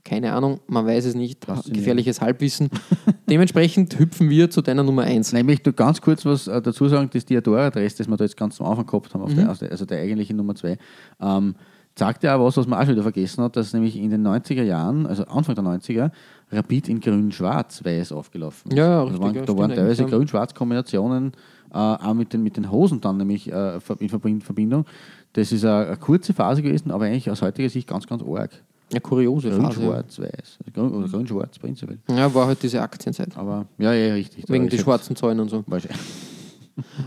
Keine 0.04 0.32
Ahnung, 0.32 0.60
man 0.66 0.86
weiß 0.86 1.04
es 1.06 1.14
nicht. 1.14 1.46
Gefährliches 1.70 2.20
Halbwissen. 2.20 2.70
Dementsprechend 3.28 3.98
hüpfen 3.98 4.30
wir 4.30 4.48
zu 4.50 4.62
deiner 4.62 4.82
Nummer 4.82 5.02
1. 5.02 5.32
Nämlich 5.32 5.62
du 5.62 5.72
ganz 5.72 6.00
kurz 6.00 6.24
was 6.24 6.46
äh, 6.48 6.62
dazu 6.62 6.88
sagen, 6.88 7.10
das 7.12 7.24
Diadora-Dress, 7.26 7.96
das 7.96 8.08
wir 8.08 8.16
da 8.16 8.24
jetzt 8.24 8.36
ganz 8.36 8.60
am 8.60 8.66
Anfang 8.68 8.86
gehabt 8.86 9.12
haben, 9.14 9.22
auf 9.22 9.30
Mhm. 9.30 9.36
der, 9.36 9.48
also 9.48 9.64
der- 9.64 9.70
also 9.72 9.86
eigentliche 9.90 10.34
Nummer 10.34 10.54
2, 10.54 10.76
ähm, 11.20 11.54
Sagt 11.98 12.22
ja 12.22 12.36
auch 12.36 12.44
was, 12.46 12.56
was 12.56 12.68
man 12.68 12.78
auch 12.78 12.84
schon 12.84 12.92
wieder 12.92 13.02
vergessen 13.02 13.42
hat, 13.42 13.56
dass 13.56 13.72
nämlich 13.72 13.96
in 13.96 14.08
den 14.10 14.22
90er 14.24 14.62
Jahren, 14.62 15.04
also 15.04 15.24
Anfang 15.24 15.56
der 15.56 15.64
90er, 15.64 16.12
Rapid 16.52 16.88
in 16.88 17.00
grün-schwarz-weiß 17.00 18.12
aufgelaufen 18.12 18.70
ist. 18.70 18.78
Ja, 18.78 19.00
also 19.00 19.06
richtig, 19.06 19.20
waren, 19.20 19.34
ja, 19.34 19.42
da 19.44 19.58
waren 19.58 19.70
teilweise 19.74 20.04
grün-schwarz-Kombinationen 20.04 21.32
äh, 21.72 21.76
auch 21.76 22.14
mit 22.14 22.32
den, 22.32 22.44
mit 22.44 22.56
den 22.56 22.70
Hosen 22.70 23.00
dann 23.00 23.16
nämlich 23.16 23.50
äh, 23.52 23.80
in 23.98 24.08
Verbind- 24.10 24.44
Verbindung. 24.44 24.84
Das 25.32 25.50
ist 25.50 25.64
eine, 25.64 25.86
eine 25.88 25.96
kurze 25.96 26.32
Phase 26.32 26.62
gewesen, 26.62 26.92
aber 26.92 27.06
eigentlich 27.06 27.32
aus 27.32 27.42
heutiger 27.42 27.68
Sicht 27.68 27.88
ganz, 27.88 28.06
ganz 28.06 28.22
arg. 28.22 28.50
Ja, 28.92 29.00
kuriose 29.00 29.50
Phase. 29.50 29.62
Ja. 29.62 29.68
Grün-schwarz-weiß. 29.68 30.58
Also 30.74 30.88
grün, 30.90 31.10
grün-schwarz 31.10 31.58
prinzipiell. 31.58 31.98
ja, 32.10 32.32
war 32.34 32.46
halt 32.46 32.62
diese 32.62 32.80
Aktienzeit. 32.80 33.36
Aber 33.36 33.66
ja, 33.78 33.92
ja, 33.92 34.14
richtig. 34.14 34.44
Wegen 34.48 34.68
die 34.68 34.76
jetzt- 34.76 34.84
schwarzen 34.84 35.14
Zäunen 35.16 35.40
und 35.40 35.48
so. 35.50 35.62
Wahrscheinlich. 35.66 36.00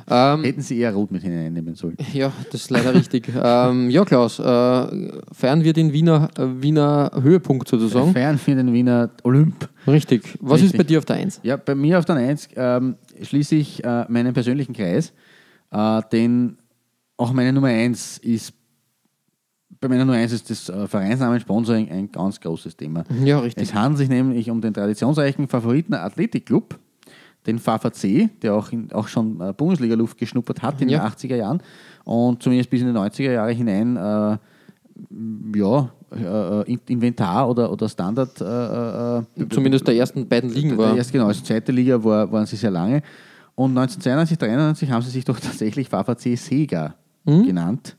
Ähm, 0.09 0.43
Hätten 0.43 0.59
sie 0.61 0.79
eher 0.79 0.93
rot 0.93 1.11
mit 1.11 1.21
hineinnehmen 1.23 1.75
sollen. 1.75 1.95
ja, 2.11 2.33
das 2.51 2.63
ist 2.63 2.69
leider 2.71 2.93
richtig. 2.93 3.29
Ähm, 3.41 3.89
ja, 3.89 4.03
Klaus, 4.03 4.37
äh, 4.37 4.43
feiern 4.43 5.63
wir 5.63 5.71
den 5.71 5.93
Wiener, 5.93 6.27
äh, 6.37 6.61
Wiener 6.61 7.09
Höhepunkt 7.21 7.69
sozusagen. 7.69 8.11
Fern 8.11 8.37
für 8.37 8.53
den 8.53 8.73
Wiener 8.73 9.11
Olymp. 9.23 9.69
Richtig. 9.87 10.37
Was 10.41 10.55
Richtig. 10.61 10.73
ist 10.73 10.77
bei 10.77 10.83
dir 10.83 10.97
auf 10.97 11.05
der 11.05 11.15
Eins? 11.15 11.39
Ja, 11.43 11.55
bei 11.55 11.73
mir 11.73 11.99
auf 11.99 12.03
der 12.03 12.15
1 12.17 12.49
ähm, 12.57 12.95
schließe 13.21 13.55
ich 13.55 13.81
äh, 13.85 14.05
meinen 14.09 14.33
persönlichen 14.33 14.73
Kreis, 14.73 15.13
äh, 15.71 16.01
denn 16.11 16.57
auch 17.15 17.31
meine 17.31 17.53
Nummer 17.53 17.67
1 17.69 18.17
ist, 18.17 18.51
bei 19.79 19.87
meiner 19.87 20.05
Nummer 20.05 20.17
1 20.17 20.31
ist 20.33 20.49
das 20.49 20.69
äh, 20.69 20.87
Vereinsnamen 20.87 21.39
Sponsoring 21.39 21.89
ein 21.89 22.11
ganz 22.11 22.39
großes 22.39 22.75
Thema. 22.77 23.03
Ja, 23.23 23.39
richtig. 23.39 23.63
Es 23.63 23.73
handelt 23.73 23.97
sich 23.99 24.09
nämlich 24.09 24.49
um 24.49 24.61
den 24.61 24.73
traditionsreichen 24.73 25.47
Favoriten 25.47 25.93
Athletikclub, 25.93 26.77
den 27.47 27.57
VVC, 27.57 28.29
der 28.41 28.53
auch, 28.53 28.71
in, 28.71 28.91
auch 28.91 29.07
schon 29.07 29.39
äh, 29.41 29.53
Bundesliga-Luft 29.53 30.17
geschnuppert 30.17 30.61
hat 30.61 30.81
in 30.81 30.89
Ja. 30.89 30.99
den 30.99 31.11
80er 31.11 31.35
Jahren 31.35 31.63
und 32.03 32.43
zumindest 32.43 32.69
bis 32.69 32.81
in 32.81 32.87
die 32.93 32.99
90er 32.99 33.31
Jahre 33.31 33.51
hinein 33.51 33.95
äh, 33.97 34.37
ja, 35.57 35.89
äh, 36.11 36.71
In- 36.71 36.79
Inventar 36.87 37.49
oder, 37.49 37.71
oder 37.71 37.89
Standard 37.89 38.39
äh, 38.41 38.45
äh, 39.19 39.23
Zumindest 39.49 39.87
der 39.87 39.95
ersten 39.95 40.27
beiden 40.27 40.51
Ligen 40.51 40.77
war. 40.77 40.89
der 40.89 40.97
erste, 40.97 41.13
genau, 41.13 41.27
also 41.27 41.41
zweite 41.43 41.71
Liga 41.71 42.03
war, 42.03 42.31
waren 42.31 42.45
sie 42.45 42.55
sehr 42.57 42.71
lange. 42.71 43.01
Und 43.55 43.71
1992, 43.77 44.37
93 44.37 44.91
haben 44.91 45.01
sie 45.01 45.09
sich 45.11 45.25
doch 45.25 45.39
tatsächlich 45.39 45.89
VVC 45.89 46.37
Sega 46.37 46.95
genannt. 47.25 47.97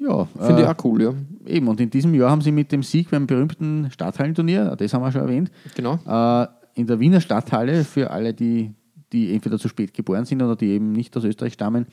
Ja, 0.00 0.24
Finde 0.24 0.62
äh, 0.62 0.64
ich 0.64 0.68
auch 0.68 0.84
cool, 0.84 1.02
ja. 1.02 1.12
eben. 1.46 1.68
Und 1.68 1.78
in 1.80 1.90
diesem 1.90 2.14
Jahr 2.14 2.30
haben 2.30 2.40
sie 2.40 2.52
mit 2.52 2.72
dem 2.72 2.82
Sieg 2.82 3.10
beim 3.10 3.26
berühmten 3.26 3.90
Stadthallenturnier, 3.90 4.74
das 4.76 4.94
haben 4.94 5.02
wir 5.02 5.12
schon 5.12 5.20
erwähnt, 5.20 5.50
Genau. 5.76 5.98
äh, 6.06 6.46
in 6.74 6.86
der 6.86 6.98
Wiener 7.00 7.20
Stadthalle 7.20 7.84
für 7.84 8.10
alle, 8.10 8.32
die, 8.32 8.72
die 9.12 9.34
entweder 9.34 9.58
zu 9.58 9.68
spät 9.68 9.92
geboren 9.92 10.24
sind 10.24 10.40
oder 10.40 10.56
die 10.56 10.68
eben 10.68 10.92
nicht 10.92 11.14
aus 11.16 11.24
Österreich 11.24 11.52
stammen, 11.52 11.86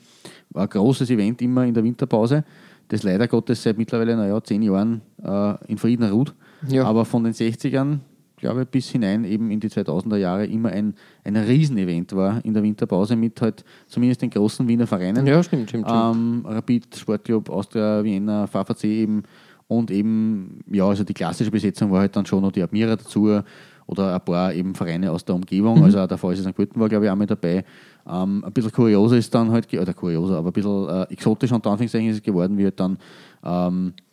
war 0.50 0.62
ein 0.62 0.68
großes 0.70 1.10
Event 1.10 1.42
immer 1.42 1.64
in 1.66 1.74
der 1.74 1.84
Winterpause, 1.84 2.44
das 2.88 3.02
leider 3.02 3.28
Gottes 3.28 3.62
seit 3.62 3.76
mittlerweile 3.76 4.16
naja, 4.16 4.42
zehn 4.42 4.62
Jahren 4.62 5.02
äh, 5.22 5.54
in 5.66 5.76
Frieden 5.76 6.08
ruht. 6.10 6.34
Ja. 6.66 6.84
Aber 6.84 7.04
von 7.04 7.24
den 7.24 7.34
60ern, 7.34 7.98
glaube 8.38 8.66
bis 8.66 8.88
hinein 8.90 9.24
eben 9.24 9.50
in 9.50 9.60
die 9.60 9.68
2000er 9.68 10.16
Jahre 10.16 10.46
immer 10.46 10.70
ein, 10.70 10.94
ein 11.24 11.36
Riesenevent 11.36 12.14
war 12.14 12.44
in 12.44 12.54
der 12.54 12.62
Winterpause 12.62 13.16
mit 13.16 13.40
halt 13.40 13.64
zumindest 13.86 14.22
den 14.22 14.30
großen 14.30 14.66
Wiener 14.66 14.86
Vereinen. 14.86 15.26
Ja, 15.26 15.42
stimmt, 15.42 15.68
stimmt. 15.68 15.86
stimmt. 15.86 16.16
Ähm, 16.16 16.46
Rapid, 16.46 16.96
Sportclub, 16.96 17.50
Austria, 17.50 18.02
Vienna, 18.02 18.46
VVC 18.46 18.84
eben 18.84 19.22
und 19.68 19.90
eben, 19.90 20.64
ja, 20.70 20.86
also 20.86 21.04
die 21.04 21.14
klassische 21.14 21.50
Besetzung 21.50 21.90
war 21.92 22.00
halt 22.00 22.16
dann 22.16 22.24
schon 22.24 22.42
noch 22.42 22.52
die 22.52 22.62
Admira 22.62 22.96
dazu 22.96 23.40
oder 23.86 24.14
ein 24.14 24.20
paar 24.24 24.52
eben 24.52 24.74
Vereine 24.74 25.10
aus 25.10 25.24
der 25.24 25.34
Umgebung, 25.34 25.82
also 25.82 26.00
auch 26.00 26.06
der 26.06 26.18
VfC 26.18 26.42
St. 26.42 26.54
Pölten 26.54 26.80
war, 26.80 26.88
glaube 26.88 27.06
ich, 27.06 27.10
auch 27.10 27.16
mit 27.16 27.30
dabei. 27.30 27.64
Ähm, 28.06 28.44
ein 28.44 28.52
bisschen 28.52 28.72
kurioser 28.72 29.16
ist 29.16 29.34
dann 29.34 29.50
halt, 29.50 29.72
oder 29.72 29.94
kurioser, 29.94 30.38
aber 30.38 30.50
ein 30.50 30.52
bisschen 30.52 30.88
äh, 30.88 31.02
exotisch 31.12 31.52
unter 31.52 31.70
Anführungszeichen 31.70 32.08
ist 32.08 32.16
es 32.16 32.22
geworden, 32.22 32.56
wie 32.56 32.64
halt 32.64 32.78
dann 32.80 32.98
ähm, 33.44 33.92
äh, 33.96 34.07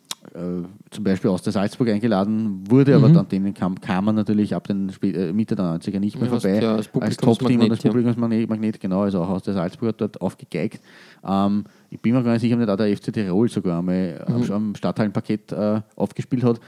zum 0.90 1.04
Beispiel 1.04 1.30
aus 1.30 1.42
der 1.42 1.52
Salzburg 1.52 1.88
eingeladen 1.88 2.64
wurde, 2.70 2.94
aber 2.96 3.08
dann 3.08 3.28
denen 3.28 3.54
kam, 3.54 3.80
kam 3.80 4.04
man 4.06 4.14
natürlich 4.14 4.54
ab 4.54 4.66
den 4.66 4.90
Spä- 4.90 5.14
äh, 5.14 5.32
Mitte 5.32 5.54
der 5.56 5.64
90er 5.64 5.98
nicht 6.00 6.16
mehr 6.20 6.30
Ja, 6.30 6.38
vorbei. 6.40 6.66
als 6.68 6.88
als 7.00 7.16
Top-Team 7.16 7.60
und 7.60 7.70
als. 7.70 7.82
Publikumsmagnet, 7.82 8.48
Magnet, 8.48 8.80
genau, 8.80 9.02
also 9.02 9.22
auch 9.22 9.28
aus 9.28 9.42
der 9.42 9.54
Salzburg 9.54 9.88
hat 9.90 10.00
dort 10.00 10.20
aufgegeigt. 10.20 10.80
Ähm, 11.26 11.64
ich 11.90 12.00
bin 12.00 12.12
mir 12.14 12.22
gar 12.22 12.32
nicht 12.32 12.42
sicher, 12.42 12.54
ob 12.54 12.60
nicht 12.60 12.70
auch 12.70 12.76
der 12.76 12.88
FC 12.96 13.12
Tirol 13.12 13.48
sogar 13.48 13.78
einmal 13.78 14.24
am- 14.26 14.42
Mhm. 14.42 14.52
am 14.52 14.74
Stadthallenparkett 14.74 15.52
äh, 15.52 15.80
aufgespielt 15.96 16.44
hat. 16.44 16.60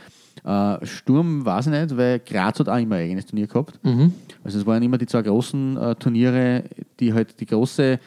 Äh, 0.45 0.87
Sturm 0.87 1.45
weiß 1.45 1.67
ich 1.67 1.73
nicht, 1.73 1.97
weil 1.97 2.21
Graz 2.21 2.61
hat 2.61 2.69
auch 2.69 2.79
immer 2.79 2.95
ein 2.97 3.05
eigenes 3.07 3.27
Turnier 3.27 3.49
gehabt. 3.49 3.81
Mhm. 3.85 4.13
Also 4.45 4.59
es 4.61 4.67
waren 4.67 4.83
immer 4.83 4.97
die 4.97 5.07
zwei 5.07 5.23
großen 5.23 5.77
äh, 5.77 5.95
Turniere, 5.97 6.63
die 7.01 7.13
halt 7.13 7.41
die 7.41 7.47
große 7.47 7.99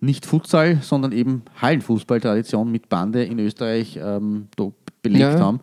nicht 0.00 0.26
Futsal, 0.26 0.78
sondern 0.82 1.12
eben 1.12 1.42
Hallenfußball-Tradition 1.60 2.70
mit 2.70 2.88
Bande 2.88 3.24
in 3.24 3.38
Österreich 3.38 3.98
ähm, 4.02 4.48
da 4.56 4.70
belegt 5.02 5.20
Ja, 5.20 5.40
haben. 5.40 5.60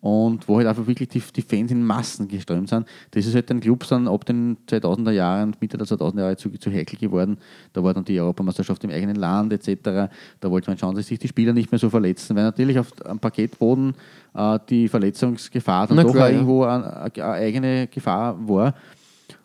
Und 0.00 0.48
wo 0.48 0.56
halt 0.56 0.66
einfach 0.66 0.88
wirklich 0.88 1.08
die, 1.10 1.22
die 1.36 1.42
Fans 1.42 1.70
in 1.70 1.84
Massen 1.84 2.26
geströmt 2.26 2.68
sind. 2.68 2.88
Das 3.12 3.24
ist 3.24 3.36
halt 3.36 3.48
den 3.48 3.60
Clubs 3.60 3.88
dann 3.88 4.08
ab 4.08 4.24
den 4.24 4.56
2000er 4.68 5.12
Jahren, 5.12 5.54
Mitte 5.60 5.78
der 5.78 5.86
2000er 5.86 6.18
Jahre 6.18 6.36
zu, 6.36 6.50
zu 6.50 6.72
heikel 6.72 6.98
geworden. 6.98 7.38
Da 7.72 7.84
war 7.84 7.94
dann 7.94 8.04
die 8.04 8.18
Europameisterschaft 8.18 8.82
im 8.82 8.90
eigenen 8.90 9.14
Land 9.14 9.52
etc. 9.52 10.10
Da 10.40 10.50
wollte 10.50 10.70
man 10.70 10.76
schauen, 10.76 10.96
dass 10.96 11.06
sich 11.06 11.20
die 11.20 11.28
Spieler 11.28 11.52
nicht 11.52 11.70
mehr 11.70 11.78
so 11.78 11.88
verletzen, 11.88 12.34
weil 12.34 12.42
natürlich 12.42 12.80
auf 12.80 12.88
am 13.04 13.20
Parkettboden 13.20 13.94
äh, 14.34 14.58
die 14.68 14.88
Verletzungsgefahr 14.88 15.86
dann 15.86 15.98
Na 15.98 16.02
doch 16.02 16.10
klar, 16.10 16.24
auch 16.24 16.30
ja. 16.30 16.34
irgendwo 16.34 16.64
eine, 16.64 16.96
eine 16.96 17.24
eigene 17.24 17.86
Gefahr 17.86 18.36
war. 18.48 18.74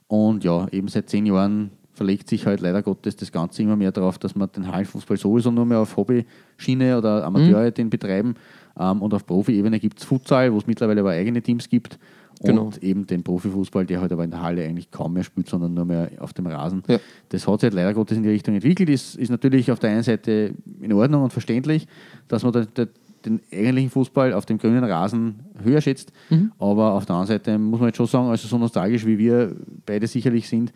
Und 0.08 0.44
ja, 0.44 0.68
eben 0.72 0.88
seit 0.88 1.08
zehn 1.08 1.28
Jahren 1.28 1.70
verlegt 1.98 2.30
sich 2.30 2.46
halt 2.46 2.62
leider 2.62 2.82
Gottes 2.84 3.16
das 3.18 3.32
Ganze 3.32 3.64
immer 3.64 3.76
mehr 3.76 3.92
darauf, 3.92 4.18
dass 4.20 4.36
man 4.36 4.50
den 4.56 4.72
Hallenfußball 4.72 5.18
sowieso 5.18 5.52
nur 5.52 5.66
mehr 5.66 5.80
auf 5.80 5.98
Hobbyschiene 5.98 6.98
oder 6.98 7.26
Amateure 7.26 7.66
Mhm. 7.66 7.74
den 7.74 7.90
betreiben. 7.90 8.36
Ähm, 8.80 9.02
und 9.02 9.14
auf 9.14 9.26
Profi-Ebene 9.26 9.80
gibt 9.80 10.00
es 10.00 10.06
Futsal, 10.06 10.54
wo 10.54 10.58
es 10.60 10.68
mittlerweile 10.68 11.02
aber 11.02 11.10
eigene 11.12 11.42
Teams 11.42 11.68
gibt. 11.68 11.98
Und 12.40 12.48
Genau. 12.50 12.70
eben 12.82 13.08
den 13.08 13.24
Profifußball, 13.24 13.88
der 13.88 14.00
halt 14.00 14.12
aber 14.12 14.24
in 14.24 14.30
der 14.30 14.44
Halle 14.44 14.64
eigentlich 14.64 14.92
kaum 14.92 15.14
mehr 15.14 15.24
spielt, 15.24 15.50
sondern 15.50 15.74
nur 15.74 15.86
mehr 15.86 16.12
auf 16.20 16.34
dem 16.34 16.46
Rasen. 16.46 16.84
Ja. 16.88 17.00
Das 17.30 17.48
hat 17.48 17.60
sich 17.62 17.68
halt 17.68 17.74
leider 17.74 17.96
Gottes 17.96 18.16
in 18.16 18.22
die 18.22 18.30
Richtung 18.30 18.54
entwickelt. 18.54 18.90
Ist, 18.90 19.16
ist 19.16 19.30
natürlich 19.32 19.72
auf 19.72 19.80
der 19.80 19.90
einen 19.90 20.04
Seite 20.04 20.54
in 20.80 20.94
Ordnung 20.94 21.24
und 21.24 21.34
verständlich, 21.34 21.88
dass 22.28 22.44
man 22.44 22.54
da, 22.54 22.66
da, 22.72 22.86
den 23.26 23.42
eigentlichen 23.52 23.90
Fußball 23.90 24.34
auf 24.34 24.46
dem 24.46 24.60
grünen 24.60 24.84
Rasen 24.84 25.40
höher 25.64 25.82
schätzt. 25.82 26.12
Mhm. 26.30 26.52
Aber 26.60 26.94
auf 26.94 27.08
der 27.08 27.16
anderen 27.16 27.40
Seite 27.40 27.58
muss 27.58 27.80
man 27.80 27.90
jetzt 27.90 27.98
schon 27.98 28.06
sagen, 28.06 28.28
also 28.30 28.48
so 28.48 28.60
nostalgisch 28.60 29.08
wie 29.08 29.18
wir 29.18 29.56
beide 29.88 30.06
sicherlich 30.06 30.48
sind, 30.48 30.72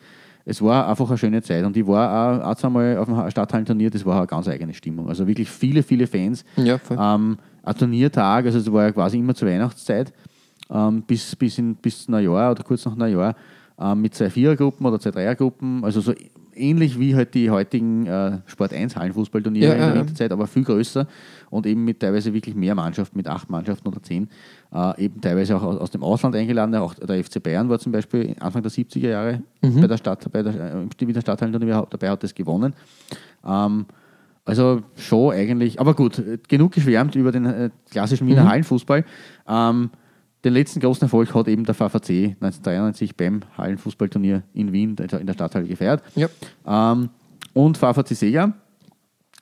es 0.46 0.62
war 0.62 0.88
einfach 0.88 1.08
eine 1.08 1.18
schöne 1.18 1.42
Zeit. 1.42 1.64
Und 1.66 1.78
ich 1.78 1.86
war 1.86 2.42
auch, 2.42 2.52
auch 2.52 2.56
zweimal 2.56 2.98
auf 2.98 3.08
dem 3.08 3.30
Stadthallenturnier, 3.30 3.89
das 3.89 4.06
war 4.06 4.18
eine 4.18 4.28
ganz 4.28 4.48
eigene 4.48 4.74
Stimmung. 4.74 5.10
Also 5.10 5.28
wirklich 5.28 5.50
viele, 5.50 5.84
viele 5.84 6.08
Fans. 6.08 6.44
Ja. 6.58 6.80
Ähm, 6.89 7.38
ein 7.64 7.76
Turniertag, 7.76 8.46
also 8.46 8.58
es 8.58 8.72
war 8.72 8.86
ja 8.86 8.92
quasi 8.92 9.20
immer 9.20 9.36
zur 9.36 9.48
Weihnachtszeit, 9.48 10.12
ähm, 10.70 11.04
bis, 11.04 11.36
bis, 11.36 11.58
in, 11.58 11.76
bis 11.76 12.08
Neujahr 12.08 12.52
oder 12.52 12.64
kurz 12.64 12.86
nach 12.86 12.96
Neujahr, 12.96 13.36
ähm, 13.80 14.02
mit 14.02 14.16
zwei 14.16 14.30
Vierergruppen 14.30 14.86
oder 14.86 15.00
zwei 15.00 15.12
Dreiergruppen, 15.12 15.84
also 15.84 16.02
so 16.02 16.14
ähnlich 16.62 16.99
wie 16.99 17.16
halt 17.16 17.34
die 17.34 17.49
heutigen 17.49 18.05
äh, 18.05 18.39
Sport 18.45 18.74
1 18.74 18.95
Hallenfußballturniere 18.95 19.68
Ja, 19.68 19.74
in 19.74 19.80
der. 19.93 19.95
Winterzeit, 20.01 20.32
aber 20.32 20.47
viel 20.47 20.64
größer 20.64 21.07
und 21.49 21.66
eben 21.66 21.84
mit 21.84 21.99
teilweise 21.99 22.34
wirklich 22.34 22.55
mehr 22.55 22.76
Mannschaften, 22.76 23.18
mit 23.18 23.28
acht 23.28 23.49
Mannschaften 23.49 23.88
oder 23.88 24.01
zehn, 24.03 24.30
äh, 24.74 25.03
eben 25.05 25.20
teilweise 25.20 25.55
auch 25.57 25.64
aus, 25.64 25.78
aus 25.78 25.91
dem 25.91 26.03
Ausland 26.03 26.36
eingeladen. 26.36 26.74
Auch 26.76 26.93
der 26.93 27.24
FC 27.24 27.41
Bayern 27.43 27.68
war 27.70 27.80
zum 27.80 27.91
Beispiel 27.91 28.36
Anfang 28.39 28.62
der 28.62 28.72
70er 28.72 29.09
Jahre 29.09 29.41
Mhm. 29.62 29.82
bei 29.82 29.88
der 29.88 29.97
Stadt, 29.97 30.32
bei 30.32 30.41
der, 30.43 30.53
äh, 30.53 31.07
Wiener 31.07 31.22
Stadthallenturnier 31.22 31.88
dabei, 31.89 32.09
hat 32.09 32.24
das 32.24 32.34
gewonnen. 32.34 32.74
Ähm, 33.45 33.86
also 34.45 34.82
schon 34.95 35.34
eigentlich, 35.34 35.80
aber 35.80 35.93
gut, 35.93 36.22
genug 36.47 36.72
geschwärmt 36.72 37.16
über 37.16 37.32
den 37.32 37.45
äh, 37.45 37.70
klassischen 37.91 38.28
Wiener 38.28 38.47
Hallenfußball. 38.49 39.05
Ähm, 39.47 39.89
den 40.44 40.54
letzten 40.54 40.80
großen 40.80 41.04
Erfolg 41.04 41.34
hat 41.36 41.48
eben 41.48 41.66
der 41.66 41.76
VVC 41.76 42.36
1993 42.42 43.16
beim 43.16 43.42
Hallenfußballturnier 43.58 44.44
in 44.54 44.72
Wien 44.72 44.96
in 44.98 45.28
der 45.28 45.34
Stadthalle 45.34 45.68
gefeiert. 45.68 46.04
Ja. 46.16 46.28
Ähm, 46.66 47.10
und 47.54 47.78
VVC 47.78 48.16
Sega. 48.16 48.54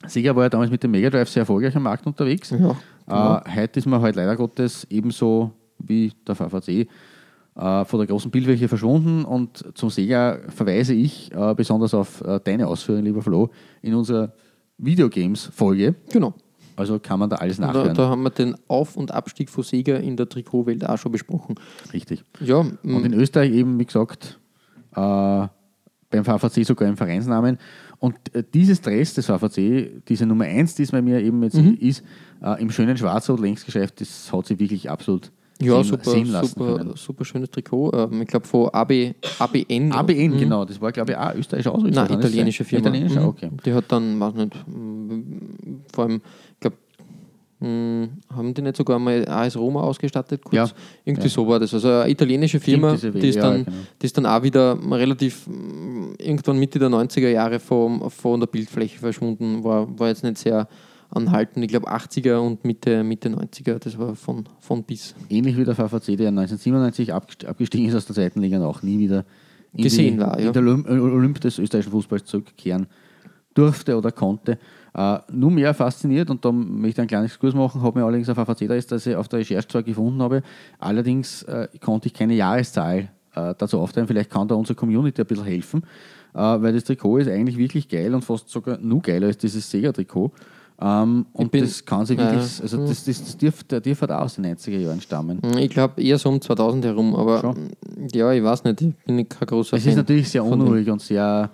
Sega 0.07 0.35
war 0.35 0.43
ja 0.43 0.49
damals 0.49 0.71
mit 0.71 0.83
dem 0.83 0.91
Mega 0.91 1.09
Drive 1.09 1.29
sehr 1.29 1.41
erfolgreich 1.41 1.75
am 1.75 1.83
Markt 1.83 2.05
unterwegs. 2.05 2.49
Ja, 2.49 2.57
genau. 2.57 2.75
äh, 3.07 3.61
heute 3.61 3.79
ist 3.79 3.85
man 3.85 4.01
halt 4.01 4.15
leider 4.15 4.35
Gottes 4.35 4.87
ebenso 4.89 5.51
wie 5.77 6.11
der 6.27 6.35
VVC 6.35 6.69
äh, 6.69 7.85
von 7.85 7.99
der 7.99 8.07
großen 8.07 8.31
Bildfläche 8.31 8.67
verschwunden 8.67 9.25
und 9.25 9.65
zum 9.75 9.89
Sega 9.89 10.39
verweise 10.49 10.93
ich 10.93 11.31
äh, 11.33 11.53
besonders 11.55 11.93
auf 11.93 12.21
äh, 12.21 12.39
deine 12.43 12.67
Ausführungen, 12.67 13.05
lieber 13.05 13.21
Flo, 13.21 13.49
in 13.81 13.93
unserer 13.93 14.33
Videogames-Folge. 14.77 15.95
Genau. 16.11 16.33
Also 16.79 16.97
kann 16.99 17.19
man 17.19 17.29
da 17.29 17.35
alles 17.37 17.57
Da, 17.57 17.67
nachhören. 17.67 17.93
da 17.93 18.07
haben 18.09 18.23
wir 18.23 18.29
den 18.29 18.55
Auf- 18.67 18.95
und 18.95 19.11
Abstieg 19.11 19.49
von 19.49 19.63
Sega 19.63 19.97
in 19.97 20.15
der 20.15 20.29
Trikotwelt 20.29 20.87
auch 20.87 20.97
schon 20.97 21.11
besprochen. 21.11 21.55
Richtig. 21.93 22.23
Ja, 22.39 22.57
Und 22.57 22.77
m, 22.83 23.05
in 23.05 23.13
Österreich 23.13 23.51
eben, 23.51 23.77
wie 23.79 23.85
gesagt, 23.85 24.39
äh, 24.95 25.47
beim 26.11 26.23
VVC 26.25 26.65
sogar 26.65 26.87
im 26.87 26.97
Vereinsnamen. 26.97 27.57
Und 27.99 28.15
äh, 28.33 28.43
dieses 28.53 28.79
Dress 28.81 29.13
des 29.13 29.25
VVC, 29.25 30.03
diese 30.07 30.25
Nummer 30.25 30.45
1, 30.45 30.75
die 30.75 30.83
es 30.83 30.91
bei 30.91 31.01
mir 31.01 31.21
eben 31.21 31.43
jetzt 31.43 31.55
Mhm. 31.57 31.77
ist, 31.81 32.01
äh, 32.41 32.61
im 32.61 32.71
schönen 32.71 32.97
Schwarz-Rot 32.97 33.39
längsgeschäft, 33.41 33.99
das 34.01 34.31
hat 34.31 34.47
sie 34.47 34.57
wirklich 34.57 34.89
absolut 34.89 35.31
ja 35.61 35.83
super, 35.83 36.09
sehen 36.11 36.31
lassen 36.31 36.47
super, 36.57 36.77
können. 36.77 36.93
super 36.95 37.25
schönes 37.25 37.49
Trikot. 37.51 37.91
Ähm, 37.93 38.21
ich 38.21 38.27
glaube 38.27 38.47
von 38.47 38.69
AB, 38.69 39.13
ABN. 39.39 39.91
ABN, 39.91 40.31
Mhm. 40.33 40.37
genau, 40.37 40.65
das 40.65 40.79
war 40.81 40.91
glaube 40.91 41.11
ich 41.11 41.17
auch 41.17 41.35
österreichische 41.35 41.71
Ausrüstung. 41.71 42.05
Nein, 42.07 42.19
italienische? 42.19 42.63
Firma. 42.63 42.87
Italienische, 42.87 43.19
Mhm. 43.19 43.25
okay. 43.27 43.49
Die 43.65 43.73
hat 43.73 43.85
dann, 43.89 44.19
weiß 44.19 44.33
nicht, 44.35 44.53
m, 44.67 45.23
vor 45.93 46.05
allem, 46.05 46.21
ich 46.53 46.59
glaube, 46.59 46.77
Hm, 47.61 48.09
haben 48.33 48.53
die 48.53 48.61
nicht 48.61 48.77
sogar 48.77 48.99
mal 48.99 49.27
AS 49.27 49.57
Roma 49.57 49.81
ausgestattet? 49.81 50.41
Kurz? 50.45 50.55
Ja. 50.55 50.69
Irgendwie 51.03 51.23
Ja. 51.27 51.29
so 51.29 51.45
war 51.45 51.59
das. 51.59 51.73
Also 51.73 51.89
eine 51.89 52.09
italienische 52.09 52.57
Firma, 52.61 52.95
die 52.95 53.27
ist, 53.27 53.35
ja, 53.35 53.41
dann, 53.41 53.65
genau. 53.65 53.77
die 54.01 54.05
ist 54.05 54.17
dann 54.17 54.25
auch 54.25 54.41
wieder 54.43 54.77
relativ 54.91 55.45
mm, 55.45 56.13
irgendwann 56.19 56.57
Mitte 56.57 56.79
der 56.79 56.87
90er 56.87 57.27
Jahre 57.27 57.59
von, 57.59 58.09
von 58.11 58.39
der 58.39 58.47
Bildfläche 58.47 58.97
verschwunden. 58.99 59.61
War, 59.61 59.87
war 59.99 60.07
jetzt 60.07 60.23
nicht 60.23 60.37
sehr 60.37 60.69
anhaltend. 61.09 61.65
Ich 61.65 61.69
glaube 61.71 61.91
80er 61.91 62.37
und 62.37 62.63
Mitte, 62.65 63.03
Mitte 63.03 63.29
90er, 63.29 63.79
das 63.79 63.97
war 63.97 64.15
von, 64.15 64.45
von 64.59 64.83
bis. 64.83 65.15
Ähnlich 65.29 65.57
wie 65.57 65.63
der 65.63 65.75
VVC, 65.75 66.17
der 66.17 66.29
1997 66.29 67.13
abgest- 67.13 67.45
abgestiegen 67.45 67.87
ist 67.87 67.95
aus 67.95 68.05
der 68.05 68.15
zweiten 68.15 68.41
Liga 68.41 68.57
und 68.57 68.63
auch 68.63 68.83
nie 68.83 68.99
wieder 68.99 69.25
in, 69.73 69.83
Gesehen 69.83 70.15
die, 70.15 70.21
war, 70.21 70.39
ja. 70.39 70.47
in 70.47 70.53
der 70.53 70.61
Olymp, 70.61 70.89
Olymp 70.89 71.41
des 71.41 71.59
österreichischen 71.59 71.91
Fußballs 71.91 72.25
zurückkehren 72.25 72.87
durfte 73.53 73.97
oder 73.97 74.11
konnte. 74.11 74.57
Äh, 74.93 75.19
nur 75.31 75.51
mehr 75.51 75.73
fasziniert, 75.73 76.29
und 76.29 76.43
da 76.43 76.51
möchte 76.51 76.89
ich 76.89 76.99
einen 76.99 77.07
kleinen 77.07 77.25
Exkurs 77.25 77.53
machen, 77.53 77.81
habe 77.81 77.99
mir 77.99 78.05
allerdings 78.05 78.29
auf 78.29 78.37
VVC 78.37 78.67
da 78.67 78.75
ist, 78.75 78.91
dass 78.91 79.05
ich 79.05 79.15
auf 79.15 79.27
der 79.27 79.39
Recherche 79.39 79.67
zwar 79.67 79.83
gefunden 79.83 80.21
habe, 80.21 80.41
allerdings 80.79 81.43
äh, 81.43 81.67
konnte 81.79 82.07
ich 82.07 82.13
keine 82.13 82.33
Jahreszahl 82.33 83.09
äh, 83.35 83.53
dazu 83.57 83.79
aufteilen. 83.79 84.07
Vielleicht 84.07 84.29
kann 84.29 84.47
da 84.47 84.55
unsere 84.55 84.75
Community 84.75 85.21
ein 85.21 85.27
bisschen 85.27 85.45
helfen, 85.45 85.83
äh, 86.33 86.39
weil 86.39 86.73
das 86.73 86.83
Trikot 86.83 87.17
ist 87.17 87.27
eigentlich 87.27 87.57
wirklich 87.57 87.87
geil 87.87 88.13
und 88.15 88.23
fast 88.23 88.49
sogar 88.49 88.77
nur 88.79 89.01
geiler 89.01 89.27
als 89.27 89.37
dieses 89.37 89.69
Sega-Trikot. 89.69 90.31
Ähm, 90.81 91.25
und 91.33 91.53
das 91.53 91.83
kann 91.83 92.05
sich 92.05 92.17
wirklich, 92.17 92.57
ja. 92.57 92.63
also 92.63 92.77
das, 92.87 93.03
das, 93.03 93.21
das 93.21 93.37
dürfte, 93.37 93.81
dürfte 93.81 94.07
halt 94.07 94.11
auch 94.11 94.25
aus 94.25 94.35
den 94.35 94.45
90er 94.45 94.77
Jahren 94.77 95.01
stammen. 95.01 95.41
Hm, 95.43 95.57
Ich 95.57 95.69
glaube 95.71 96.01
eher 96.01 96.17
so 96.17 96.29
um 96.29 96.39
2000 96.39 96.85
herum, 96.85 97.15
aber 97.15 97.41
Schon. 97.41 97.71
ja, 98.13 98.31
ich 98.31 98.41
weiß 98.41 98.63
nicht, 98.63 98.81
ich 98.81 98.95
bin 99.05 99.27
kein 99.27 99.45
großer 99.47 99.75
Es 99.75 99.83
Fan 99.83 99.91
ist 99.91 99.97
natürlich 99.97 100.29
sehr 100.29 100.41
dem. 100.43 100.53
unruhig 100.53 100.89
und 100.89 101.01
sehr, 101.01 101.51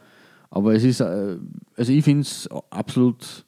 aber 0.51 0.75
es 0.75 0.83
ist, 0.83 0.99
äh, 0.99 1.37
also 1.75 1.91
ich 1.91 2.03
finde 2.03 2.21
es 2.21 2.47
absolut 2.69 3.45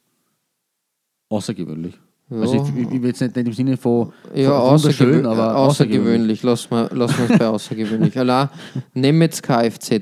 außergewöhnlich. 1.28 1.94
Ja. 2.30 2.40
Also 2.40 2.56
ich, 2.56 2.76
ich, 2.76 2.92
ich 2.92 3.00
will 3.02 3.08
jetzt 3.08 3.20
nicht, 3.22 3.36
nicht 3.36 3.46
im 3.46 3.52
Sinne 3.54 3.76
von, 3.76 4.12
Ja, 4.34 4.50
von 4.50 4.78
wunderschön, 4.80 5.24
außergewöhnlich, 5.24 5.26
aber 5.26 5.56
außergewöhnlich. 5.56 6.42
Lass 6.42 6.70
mal, 6.70 6.90
lass 6.92 7.16
mal 7.16 7.30
es 7.30 7.38
bei 7.38 7.46
außergewöhnlich. 7.46 8.18
Allein 8.18 8.48
Nemetz 8.94 9.40
Kfz. 9.40 10.00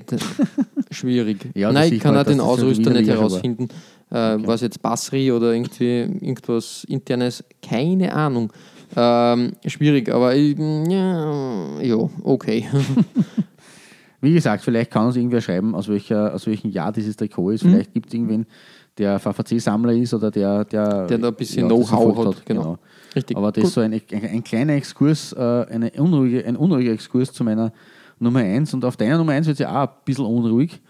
Schwierig. 0.91 1.51
Ja, 1.55 1.71
Nein, 1.71 1.93
ich 1.93 2.01
kann 2.01 2.15
man, 2.15 2.23
auch 2.25 2.29
den 2.29 2.41
Ausrüster 2.41 2.91
nicht 2.91 3.03
wieder 3.03 3.21
war. 3.21 3.43
Äh, 4.11 4.39
Was 4.47 4.61
jetzt 4.61 4.81
Basri 4.83 5.33
oder 5.33 5.53
irgendwie 5.53 6.01
irgendwas 6.01 6.85
internes, 6.85 7.45
keine 7.61 8.13
Ahnung. 8.13 8.53
Ähm, 8.95 9.53
schwierig, 9.67 10.13
aber 10.13 10.35
ich, 10.35 10.57
ja, 10.59 11.81
ja, 11.83 12.11
okay. 12.23 12.67
Wie 14.21 14.33
gesagt, 14.33 14.63
vielleicht 14.63 14.91
kann 14.91 15.07
uns 15.07 15.17
irgendwer 15.17 15.41
schreiben, 15.41 15.75
aus, 15.75 15.89
welcher, 15.89 16.33
aus 16.35 16.47
welchem 16.47 16.71
Jahr 16.71 16.93
dieses 16.93 17.17
Trikot 17.17 17.51
ist. 17.51 17.63
Vielleicht 17.63 17.93
gibt 17.93 18.09
es 18.09 18.15
irgendwen, 18.15 18.47
der 18.97 19.19
VVC-Sammler 19.19 19.93
ist 19.93 20.15
oder 20.15 20.31
der, 20.31 20.65
der, 20.65 21.07
Der 21.07 21.19
da 21.19 21.29
ein 21.29 21.35
bisschen 21.35 21.69
das 21.69 21.77
Know-how 21.77 22.15
verfolgt 22.15 22.39
hat, 22.39 22.47
genau. 22.47 22.79
Richtig. 23.15 23.37
Aber 23.37 23.53
das 23.53 23.65
ist 23.65 23.75
so 23.75 23.81
ein, 23.81 23.93
ein, 23.93 24.03
ein 24.11 24.45
kleiner 24.45 24.75
Exkurs, 24.75 25.33
äh, 25.33 25.39
eine 25.39 25.91
unruhige, 25.91 26.45
ein 26.47 26.57
unruhiger 26.57 26.93
Exkurs 26.93 27.33
zu 27.33 27.45
meiner 27.45 27.73
Nummer 28.19 28.41
1. 28.41 28.73
Und 28.75 28.85
auf 28.85 28.97
deiner 28.97 29.19
Nummer 29.19 29.33
1 29.33 29.47
wird 29.47 29.55
es 29.55 29.61
ja 29.61 29.83
auch 29.83 29.89
ein 29.89 29.95
bisschen 30.05 30.25
unruhig. 30.25 30.81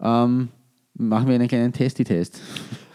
Ähm, 0.00 0.48
machen 0.98 1.28
wir 1.28 1.34
einen 1.34 1.48
kleinen 1.48 1.72
Testi-Test. 1.72 2.40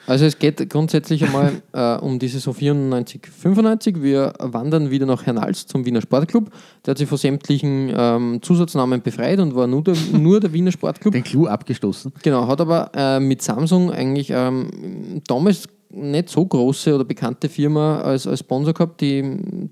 Also 0.06 0.26
es 0.26 0.38
geht 0.38 0.70
grundsätzlich 0.70 1.24
einmal 1.24 1.62
äh, 1.72 1.96
um 1.98 2.20
die 2.20 2.28
Saison 2.28 2.54
94, 2.54 3.26
95. 3.26 4.02
Wir 4.02 4.34
wandern 4.40 4.92
wieder 4.92 5.06
nach 5.06 5.26
Hernals 5.26 5.66
zum 5.66 5.86
Wiener 5.86 6.02
Sportclub. 6.02 6.52
Der 6.86 6.92
hat 6.92 6.98
sich 6.98 7.08
von 7.08 7.18
sämtlichen 7.18 7.92
ähm, 7.96 8.40
Zusatznamen 8.42 9.02
befreit 9.02 9.40
und 9.40 9.56
war 9.56 9.68
nur 9.68 9.84
der, 9.84 9.96
nur 10.12 10.40
der 10.40 10.52
Wiener 10.52 10.72
Sportclub. 10.72 11.14
Den 11.14 11.24
Clou 11.24 11.48
abgestoßen. 11.48 12.12
Genau, 12.22 12.48
hat 12.48 12.60
aber 12.60 12.92
äh, 12.94 13.20
mit 13.20 13.42
Samsung 13.42 13.92
eigentlich 13.92 14.30
ähm, 14.30 15.22
damals 15.28 15.68
nicht 15.96 16.30
so 16.30 16.46
große 16.46 16.96
oder 16.96 17.06
bekannte 17.06 17.48
Firma 17.48 18.02
als, 18.02 18.26
als 18.28 18.40
Sponsor 18.40 18.74
gehabt. 18.74 19.00
Die, 19.00 19.24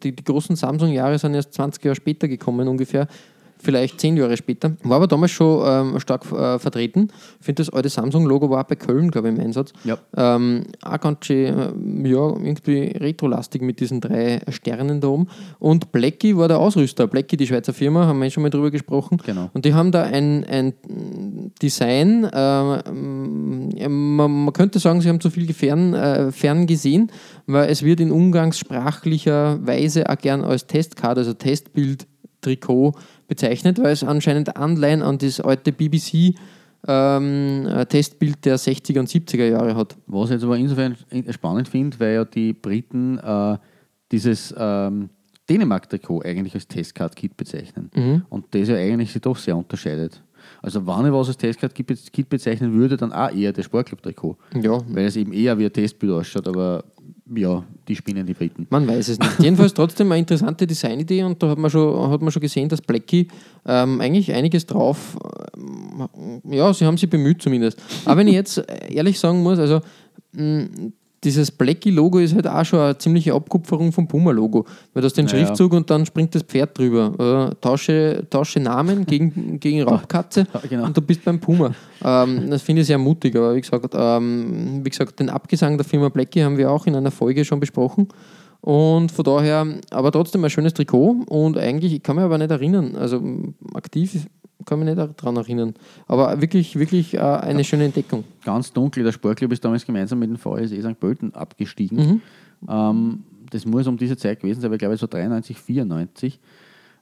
die, 0.04 0.16
die 0.16 0.24
großen 0.24 0.56
Samsung-Jahre 0.56 1.18
sind 1.18 1.34
erst 1.34 1.54
20 1.54 1.84
Jahre 1.84 1.96
später 1.96 2.28
gekommen 2.28 2.68
ungefähr. 2.68 3.08
Vielleicht 3.62 4.00
zehn 4.02 4.18
Jahre 4.18 4.36
später. 4.38 4.76
War 4.84 4.98
aber 4.98 5.08
damals 5.08 5.32
schon 5.32 5.64
ähm, 5.66 6.00
stark 6.00 6.32
äh, 6.32 6.58
vertreten. 6.58 7.10
Ich 7.40 7.46
finde, 7.46 7.62
das 7.62 7.70
alte 7.70 7.90
Samsung-Logo 7.90 8.50
war 8.50 8.64
bei 8.64 8.76
Köln, 8.76 9.12
glaube 9.12 9.30
ich, 9.30 9.36
im 9.36 9.42
Einsatz. 9.42 9.72
Ja. 9.84 9.98
Ähm, 10.18 10.64
auch 10.82 11.00
ganz 11.00 11.26
schön, 11.26 12.06
äh, 12.06 12.10
ja, 12.10 12.28
irgendwie 12.30 12.98
retrolastig 12.98 13.62
mit 13.62 13.80
diesen 13.80 14.02
drei 14.02 14.42
Sternen 14.50 15.00
da 15.00 15.10
oben. 15.10 15.28
Und 15.60 15.92
Blackie 15.92 16.36
war 16.36 16.48
der 16.48 16.60
Ausrüster. 16.60 17.08
Blackie, 17.08 17.38
die 17.38 17.46
Schweizer 17.46 17.74
Firma, 17.74 18.08
haben 18.08 18.20
wir 18.20 18.26
eh 18.26 18.32
schon 18.32 18.44
mal 18.44 18.50
drüber 18.50 18.72
gesprochen. 18.72 19.22
Genau. 19.26 19.50
Und 19.54 19.66
die 19.66 19.74
haben 19.74 19.92
da 19.92 20.04
ein, 20.04 20.44
ein 20.46 20.74
Design, 21.62 22.24
äh, 22.24 22.92
man, 22.92 24.46
man 24.46 24.54
könnte 24.54 24.80
sagen, 24.80 25.02
sie 25.02 25.10
haben 25.10 25.20
zu 25.20 25.30
viel 25.30 25.54
fern, 25.54 25.94
äh, 25.94 26.32
fern 26.32 26.66
gesehen, 26.66 27.12
weil 27.46 27.70
es 27.70 27.84
wird 27.84 28.00
in 28.00 28.12
umgangssprachlicher 28.12 29.66
Weise 29.66 30.10
auch 30.10 30.18
gern 30.18 30.44
als 30.44 30.68
Testkarte, 30.68 31.22
also 31.22 31.34
Testbild, 31.34 32.08
Trikot 32.42 32.94
bezeichnet, 33.36 33.80
weil 33.82 33.94
es 33.94 34.04
anscheinend 34.04 34.58
Anleihen 34.58 35.02
an 35.02 35.18
das 35.18 35.40
alte 35.40 35.72
BBC 35.72 36.36
ähm, 36.86 37.66
äh, 37.66 37.86
Testbild 37.86 38.44
der 38.44 38.58
60er 38.60 39.00
und 39.00 39.08
70er 39.08 39.46
Jahre 39.46 39.74
hat. 39.76 39.96
Was 40.08 40.30
ich 40.30 40.34
jetzt 40.34 40.44
aber 40.44 40.58
insofern 40.58 40.98
in- 41.10 41.32
spannend 41.32 41.70
finde, 41.70 41.98
weil 42.02 42.14
ja 42.16 42.26
die 42.26 42.52
Briten 42.52 43.18
äh, 43.20 43.58
dieses 44.12 44.54
ähm, 44.58 45.10
Dänemark-Trikot 45.50 46.24
eigentlich 46.24 46.54
als 46.56 46.68
Testcard-Kit 46.68 47.38
bezeichnen. 47.38 47.90
Mhm. 47.96 48.26
Und 48.30 48.46
das 48.52 48.68
ja 48.68 48.76
eigentlich 48.76 49.14
sich 49.14 49.22
doch 49.22 49.38
sehr 49.38 49.56
unterscheidet. 49.56 50.22
Also 50.62 50.86
wenn 50.86 51.06
ich 51.06 51.14
was 51.14 51.28
als 51.30 51.38
Testcard-Kit 51.38 52.28
bezeichnen 52.30 52.74
würde, 52.74 52.98
dann 52.98 53.14
auch 53.14 53.32
eher 53.32 53.54
das 53.54 53.64
Sportclub-Trikot. 53.66 54.38
Ja, 54.62 54.78
Weil 54.90 55.06
es 55.06 55.16
eben 55.16 55.32
eher 55.32 55.58
wie 55.58 55.66
ein 55.66 55.72
Testbild 55.74 56.12
ausschaut, 56.12 56.48
aber 56.50 56.84
ja, 57.34 57.64
die 57.92 57.96
spinnen 57.98 58.26
die 58.26 58.34
Briten. 58.34 58.68
Man 58.70 58.88
weiß 58.88 59.10
es 59.10 59.20
nicht. 59.20 59.40
Jedenfalls 59.40 59.74
trotzdem 59.74 60.12
eine 60.12 60.20
interessante 60.20 60.66
Designidee 60.66 61.24
und 61.24 61.44
da 61.44 61.50
hat 61.50 61.58
man 61.58 61.70
schon, 61.70 62.10
hat 62.10 62.22
man 62.22 62.32
schon 62.32 62.42
gesehen, 62.42 62.70
dass 62.70 62.82
Blackie 62.82 63.28
ähm, 63.66 64.00
eigentlich 64.00 64.32
einiges 64.32 64.66
drauf, 64.66 65.18
ähm, 65.58 66.42
ja, 66.50 66.74
sie 66.74 66.86
haben 66.86 66.98
sich 66.98 67.10
bemüht 67.10 67.42
zumindest. 67.42 67.82
Aber 68.06 68.18
wenn 68.18 68.28
ich 68.30 68.34
jetzt 68.34 68.64
ehrlich 68.88 69.20
sagen 69.20 69.44
muss, 69.44 69.60
also 69.60 69.82
mh, 70.32 70.68
dieses 71.24 71.52
Blackie-Logo 71.52 72.18
ist 72.20 72.34
halt 72.34 72.48
auch 72.48 72.66
schon 72.66 72.80
eine 72.80 72.98
ziemliche 72.98 73.34
Abkupferung 73.34 73.92
vom 73.92 74.08
Puma-Logo. 74.08 74.66
Weil 74.94 75.02
du 75.02 75.06
hast 75.06 75.18
den 75.18 75.26
Naja. 75.26 75.46
Schriftzug 75.46 75.74
und 75.74 75.90
dann 75.90 76.06
springt 76.06 76.34
das 76.34 76.42
Pferd 76.44 76.78
drüber. 76.78 77.52
Äh, 77.52 77.56
tausche, 77.62 78.26
tausche 78.30 78.60
Namen 78.60 79.06
gegen, 79.06 79.60
gegen 79.60 79.84
Raubkatze 79.84 80.48
Ja, 80.54 80.62
genau. 80.68 80.86
und 80.86 80.98
du 80.98 81.02
bist 81.02 81.24
beim 81.24 81.40
Puma. 81.40 81.74
Ähm, 82.04 82.50
das 82.50 82.64
finde 82.64 82.82
ich 82.82 82.88
sehr 82.88 82.98
mutig, 82.98 83.36
aber 83.36 83.56
wie 83.56 83.62
gesagt, 83.62 83.94
ähm, 83.96 84.82
wie 84.84 84.90
gesagt, 84.90 85.20
den 85.20 85.30
Abgesang 85.30 85.78
der 85.78 85.86
Firma 85.86 86.10
Blackie 86.10 86.44
haben 86.44 86.58
wir 86.58 86.72
auch 86.72 86.88
in 86.88 86.96
einer 86.96 87.12
Folge 87.12 87.46
schon 87.46 87.60
besprochen. 87.60 88.08
Und 88.62 89.12
von 89.12 89.26
daher, 89.26 89.66
aber 89.90 90.12
trotzdem 90.12 90.44
ein 90.44 90.50
schönes 90.50 90.74
Trikot 90.74 91.24
und 91.28 91.58
eigentlich, 91.58 91.94
ich 91.94 92.04
kann 92.04 92.16
mich 92.16 92.26
aber 92.26 92.38
nicht 92.38 92.52
erinnern, 92.52 92.96
also 92.96 93.20
aktiv 93.74 94.28
kann 94.66 94.80
mich 94.80 94.96
nicht 94.96 94.98
daran 94.98 95.36
erinnern. 95.38 95.74
Aber 96.08 96.40
wirklich, 96.42 96.78
wirklich 96.78 97.14
äh, 97.14 97.20
eine 97.20 97.64
schöne 97.64 97.86
Entdeckung. 97.86 98.24
Ganz 98.44 98.72
dunkel, 98.74 99.04
der 99.04 99.12
Sportclub 99.12 99.52
ist 99.52 99.64
damals 99.64 99.86
gemeinsam 99.86 100.20
mit 100.20 100.30
dem 100.30 100.38
VSE 100.38 100.82
St. 100.82 101.00
Pölten 101.00 101.34
abgestiegen. 101.34 101.98
Mhm. 101.98 102.22
Ähm, 102.70 103.24
das 103.50 103.66
muss 103.66 103.88
um 103.88 103.98
diese 103.98 104.16
Zeit 104.18 104.40
gewesen 104.40 104.62
sein, 104.62 104.68
aber 104.68 104.76
ich 104.76 104.80
glaube, 104.80 105.00
war 105.00 105.08
93, 105.08 105.58
94. 105.58 106.40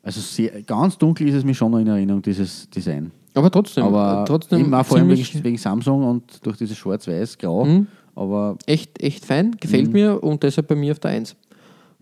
Also 0.01 0.21
sehr, 0.21 0.61
ganz 0.63 0.97
dunkel 0.97 1.27
ist 1.27 1.35
es 1.35 1.43
mir 1.43 1.53
schon 1.53 1.71
noch 1.71 1.79
in 1.79 1.87
Erinnerung, 1.87 2.21
dieses 2.21 2.69
Design. 2.69 3.11
Aber 3.35 3.51
trotzdem, 3.51 3.83
Aber 3.83 4.21
äh, 4.23 4.25
trotzdem 4.25 4.61
eben 4.61 4.83
vor 4.83 4.97
allem 4.97 5.09
wegen, 5.09 5.43
wegen 5.43 5.57
Samsung 5.57 6.03
und 6.03 6.45
durch 6.45 6.57
dieses 6.57 6.77
Schwarz-Weiß-Grau. 6.77 7.65
Mhm. 7.65 7.87
Aber 8.15 8.57
echt, 8.65 9.01
echt 9.01 9.25
fein, 9.25 9.51
gefällt 9.59 9.87
Mhm. 9.87 9.93
mir 9.93 10.23
und 10.23 10.41
deshalb 10.43 10.67
bei 10.67 10.75
mir 10.75 10.91
auf 10.93 10.99
der 10.99 11.11
1. 11.11 11.35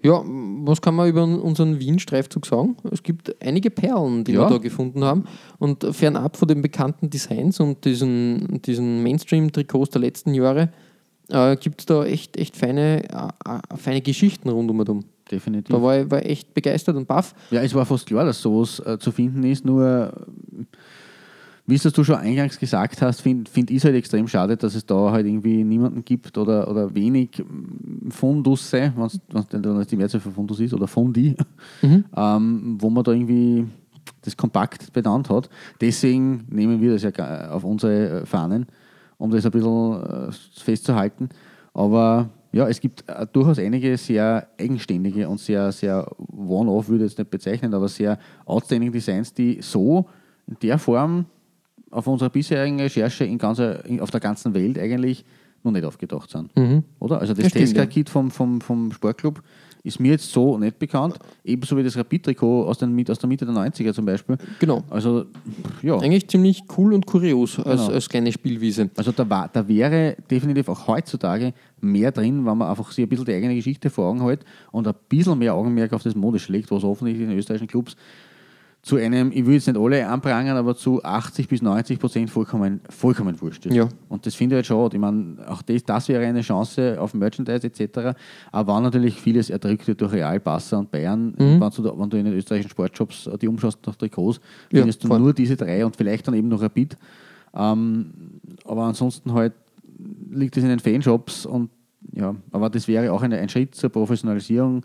Ja, 0.08 0.24
was 0.26 0.82
kann 0.82 0.95
man 0.95 1.10
über 1.10 1.24
unseren 1.24 1.80
Wien-Streifzug 1.80 2.45
sagen? 2.45 2.78
Es 2.91 3.03
gibt 3.03 3.36
einige 3.43 3.70
Perlen, 3.70 4.24
die 4.24 4.32
Ja. 4.32 4.41
wir 4.41 4.49
da 4.49 4.58
gefunden 4.58 5.03
haben. 5.03 5.26
Und 5.60 5.84
fernab 5.91 6.38
von 6.38 6.47
den 6.47 6.62
bekannten 6.62 7.10
Designs 7.10 7.60
und 7.60 7.84
diesen, 7.84 8.62
diesen 8.62 9.03
Mainstream-Trikots 9.03 9.89
der 9.91 10.01
letzten 10.01 10.34
Jahre 10.34 10.70
äh, 11.30 11.58
gibt 11.58 11.82
es 11.82 11.86
da 11.86 12.05
echt, 12.05 12.38
echt 12.38 12.55
feine, 12.55 13.03
äh, 13.03 13.28
äh, 13.74 13.78
feine 13.78 14.01
Geschichten 14.01 14.47
rund 14.49 14.72
um 14.72 14.80
und 14.80 14.89
um. 14.89 15.03
definitiv. 15.30 15.76
Da 15.76 15.82
war 15.82 15.99
ich, 15.99 16.10
war 16.10 16.26
echt 16.26 16.53
begeistert 16.53 16.95
und 16.95 17.05
baff. 17.05 17.36
Ja, 17.51 17.62
es 17.62 17.74
war 17.76 17.86
fast 17.86 18.05
klar, 18.08 18.24
dass 18.24 18.41
sowas 18.41 18.80
äh, 18.86 18.97
zu 18.97 19.12
finden 19.12 19.43
ist, 19.43 19.66
nur 19.66 20.14
wie 21.68 21.76
es 21.76 21.84
du 21.84 22.03
schon 22.03 22.15
eingangs 22.15 22.57
gesagt 22.57 23.01
hast, 23.01 23.22
finde 23.22 23.51
find 23.51 23.70
ich 23.70 23.78
es 23.78 23.84
halt 23.84 23.95
extrem 23.95 24.26
schade, 24.28 24.55
dass 24.55 24.74
es 24.74 24.86
da 24.86 25.11
halt 25.11 25.28
irgendwie 25.28 25.65
niemanden 25.65 26.03
gibt 26.03 26.38
oder, 26.38 26.70
oder 26.70 26.95
wenig 26.95 27.43
mm, 27.43 28.09
Fundusse, 28.09 28.93
wenn 28.95 29.78
es 29.78 29.88
die 29.88 29.97
Mehrzahl 29.97 30.22
von 30.22 30.32
Fundus 30.32 30.61
ist, 30.61 30.74
oder 30.74 30.88
Fundi, 30.88 31.36
ähm, 31.84 32.78
wo 32.80 32.89
man 32.89 33.03
da 33.03 33.11
irgendwie 33.11 33.68
das 34.22 34.38
kompakt 34.38 34.93
benannt 34.93 35.30
hat. 35.30 35.49
Deswegen 35.82 36.45
nehmen 36.49 36.80
wir 36.80 36.93
das 36.93 37.03
ja 37.03 37.49
auf 37.49 37.65
unsere 37.65 38.22
äh, 38.22 38.26
Fahnen, 38.26 38.68
um 39.18 39.30
das 39.30 39.45
ein 39.45 39.51
bisschen 39.51 40.03
äh, 40.03 40.32
festzuhalten. 40.55 41.28
Aber 41.74 42.30
ja, 42.53 42.65
es 42.70 42.80
gibt 42.80 43.03
äh, 43.09 43.28
durchaus 43.32 43.59
einige 43.59 43.97
sehr 43.97 44.47
eigenständige 44.57 45.28
und 45.28 45.41
sehr, 45.41 45.74
sehr 45.74 46.09
one-off, 46.32 46.88
würde 46.88 47.03
ich 47.03 47.11
jetzt 47.11 47.20
nicht 47.20 47.30
bezeichnen, 47.30 47.74
aber 47.74 47.89
sehr 47.89 48.18
outstanding 48.45 48.93
Designs, 48.93 49.34
die 49.34 49.61
so 49.61 50.07
in 50.47 50.55
der 50.61 50.80
Form 50.80 51.26
auf 51.92 52.08
unserer 52.08 52.30
bisherigen 52.30 52.80
Recherche 52.80 53.26
in 53.26 53.38
ganzer, 53.38 53.86
in, 53.86 54.00
auf 54.00 54.12
der 54.12 54.20
ganzen 54.20 54.54
Welt 54.54 54.78
eigentlich 54.78 55.26
noch 55.64 55.72
nicht 55.72 55.86
aufgetaucht 55.86 56.30
sind. 56.30 56.56
Mhm. 56.56 56.84
Oder? 57.00 57.20
Also 57.20 57.34
das 57.34 57.52
Tesca-Kit 57.52 58.10
vom, 58.10 58.32
vom, 58.32 58.62
vom 58.62 58.92
Sportclub 58.92 59.42
ist 59.84 60.00
mir 60.00 60.12
jetzt 60.12 60.32
so 60.32 60.58
nicht 60.58 60.80
bekannt. 60.80 61.18
Ebenso 61.46 61.78
wie 61.78 61.84
das 61.84 61.96
Rapid-Trikot 61.96 62.66
aus, 62.66 62.78
den, 62.78 63.10
aus 63.10 63.20
der 63.20 63.30
Mitte 63.30 63.46
der 63.46 63.56
90er 63.56 63.94
zum 63.94 64.06
Beispiel. 64.06 64.38
Genau. 64.60 64.84
Also, 64.90 65.26
ja. 65.82 65.98
Eigentlich 65.98 66.28
ziemlich 66.28 66.64
cool 66.78 66.94
und 66.94 67.06
kurios 67.06 67.58
als, 67.60 67.82
Genau. 67.82 67.94
als 67.94 68.10
kleine 68.10 68.32
Spielwiese. 68.32 68.90
Also 68.98 69.14
da, 69.14 69.30
war, 69.30 69.50
da 69.52 69.66
wäre 69.68 70.18
definitiv 70.30 70.68
auch 70.68 70.88
heutzutage 70.88 71.54
mehr 71.80 72.12
drin, 72.12 72.46
wenn 72.46 72.58
man 72.58 72.70
einfach 72.70 72.92
sich 72.92 73.06
ein 73.06 73.10
bisschen 73.10 73.26
die 73.26 73.34
eigene 73.34 73.56
Geschichte 73.56 73.90
vor 73.90 74.10
Augen 74.10 74.22
hält 74.24 74.44
und 74.72 74.88
ein 74.88 74.96
bisschen 75.08 75.40
mehr 75.40 75.54
Augenmerk 75.54 75.94
auf 75.94 76.04
das 76.04 76.16
Modisch 76.16 76.50
legt, 76.50 76.70
was 76.70 76.84
offensichtlich 76.84 77.24
in 77.24 77.30
den 77.30 77.40
österreichischen 77.40 77.68
Clubs 77.68 77.96
zu 78.88 78.96
einem, 78.96 79.32
ich 79.34 79.46
will 79.46 79.56
jetzt 79.56 79.68
nicht 79.68 79.78
alle 79.78 80.08
anprangern, 80.08 80.56
aber 80.56 80.74
zu 80.76 81.04
80 81.04 81.50
bis 81.50 81.62
90 81.62 82.00
Prozent 82.00 82.30
vollkommen, 82.30 82.80
vollkommen 82.90 83.40
wurscht 83.42 83.66
ist. 83.66 83.76
Ja. 83.76 83.90
Und 84.08 84.26
das 84.26 84.34
finde 84.34 84.56
ich 84.56 84.58
halt 84.58 84.66
schade. 84.68 84.96
Ich 84.96 85.02
meine, 85.02 85.38
auch 85.48 85.62
das, 85.62 85.84
das 85.84 86.08
wäre 86.08 86.26
eine 86.26 86.40
Chance 86.42 86.96
auf 87.00 87.14
Merchandise 87.14 87.68
etc. 87.68 88.18
Aber 88.52 88.74
war 88.74 88.82
natürlich 88.82 89.20
vieles 89.20 89.50
erdrückt 89.50 89.88
wird 89.88 90.00
durch 90.00 90.14
Real, 90.14 90.40
Barca 90.40 90.78
und 90.78 90.90
Bayern. 90.90 91.34
Wenn, 91.38 91.60
du, 91.60 92.00
wenn 92.00 92.10
du 92.10 92.18
in 92.18 92.26
den 92.26 92.34
österreichischen 92.34 92.70
Sportshops 92.72 93.28
äh, 93.28 93.38
die 93.38 93.50
umschaust 93.50 93.80
nach 93.86 93.96
Trikots, 93.96 94.40
Ja, 94.72 94.80
findest 94.80 95.04
du 95.04 95.10
voll. 95.10 95.20
nur 95.20 95.34
diese 95.34 95.58
drei 95.58 95.86
und 95.86 95.96
vielleicht 95.98 96.26
dann 96.28 96.36
eben 96.36 96.48
noch 96.48 96.62
Rapid. 96.62 96.96
Ähm, 97.54 98.12
aber 98.64 98.84
ansonsten 98.84 99.34
halt 99.34 99.54
liegt 100.32 100.56
es 100.56 100.64
in 100.64 100.70
den 100.70 100.80
Fanshops 100.80 101.46
und 101.46 101.70
ja, 102.14 102.36
aber 102.52 102.70
das 102.70 102.88
wäre 102.88 103.12
auch 103.12 103.22
eine, 103.22 103.38
ein 103.38 103.50
Schritt 103.50 103.76
zur 103.76 103.90
Professionalisierung. 103.90 104.84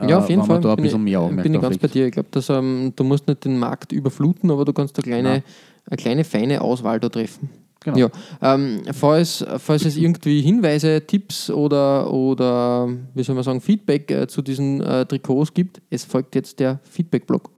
Ja, 0.00 0.18
auf 0.18 0.28
jeden 0.28 0.44
Fall. 0.44 0.60
Da 0.60 0.70
ein 0.70 0.76
bin 0.76 0.84
bisschen 0.84 1.00
ich, 1.00 1.12
mehr 1.12 1.20
Augenmerk 1.20 1.44
bin 1.44 1.54
ich 1.54 1.60
ganz 1.60 1.78
bei 1.78 1.88
dir. 1.88 2.06
Ich 2.06 2.12
glaube, 2.12 2.28
dass 2.30 2.48
ähm, 2.48 2.92
du 2.96 3.04
musst 3.04 3.28
nicht 3.28 3.44
den 3.44 3.58
Markt 3.58 3.92
überfluten, 3.92 4.50
aber 4.50 4.64
du 4.64 4.72
kannst 4.72 4.96
eine 4.96 5.02
kleine, 5.02 5.28
Nein. 5.28 5.42
eine 5.86 5.96
kleine 5.96 6.24
feine 6.24 6.60
Auswahl 6.62 6.98
da 7.00 7.08
treffen. 7.08 7.50
Genau. 7.84 7.98
Ja, 7.98 8.10
ähm, 8.40 8.82
falls, 8.92 9.44
falls 9.58 9.84
es 9.84 9.96
irgendwie 9.96 10.40
Hinweise, 10.40 11.04
Tipps 11.04 11.50
oder, 11.50 12.12
oder 12.12 12.88
wie 13.14 13.22
soll 13.24 13.34
man 13.34 13.42
sagen, 13.42 13.60
Feedback 13.60 14.10
äh, 14.10 14.28
zu 14.28 14.40
diesen 14.40 14.80
äh, 14.80 15.04
Trikots 15.04 15.52
gibt, 15.52 15.82
es 15.90 16.04
folgt 16.04 16.36
jetzt 16.36 16.60
der 16.60 16.78
Feedback-Blog. 16.84 17.50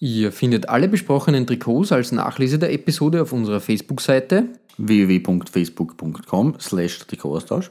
Ihr 0.00 0.32
findet 0.32 0.68
alle 0.68 0.88
besprochenen 0.88 1.46
Trikots 1.46 1.92
als 1.92 2.12
Nachlese 2.12 2.58
der 2.58 2.72
Episode 2.72 3.22
auf 3.22 3.32
unserer 3.32 3.60
Facebook-Seite. 3.60 4.44
www.facebook.com 4.78 6.54
slash 6.60 7.00
Trikotaustausch 7.00 7.70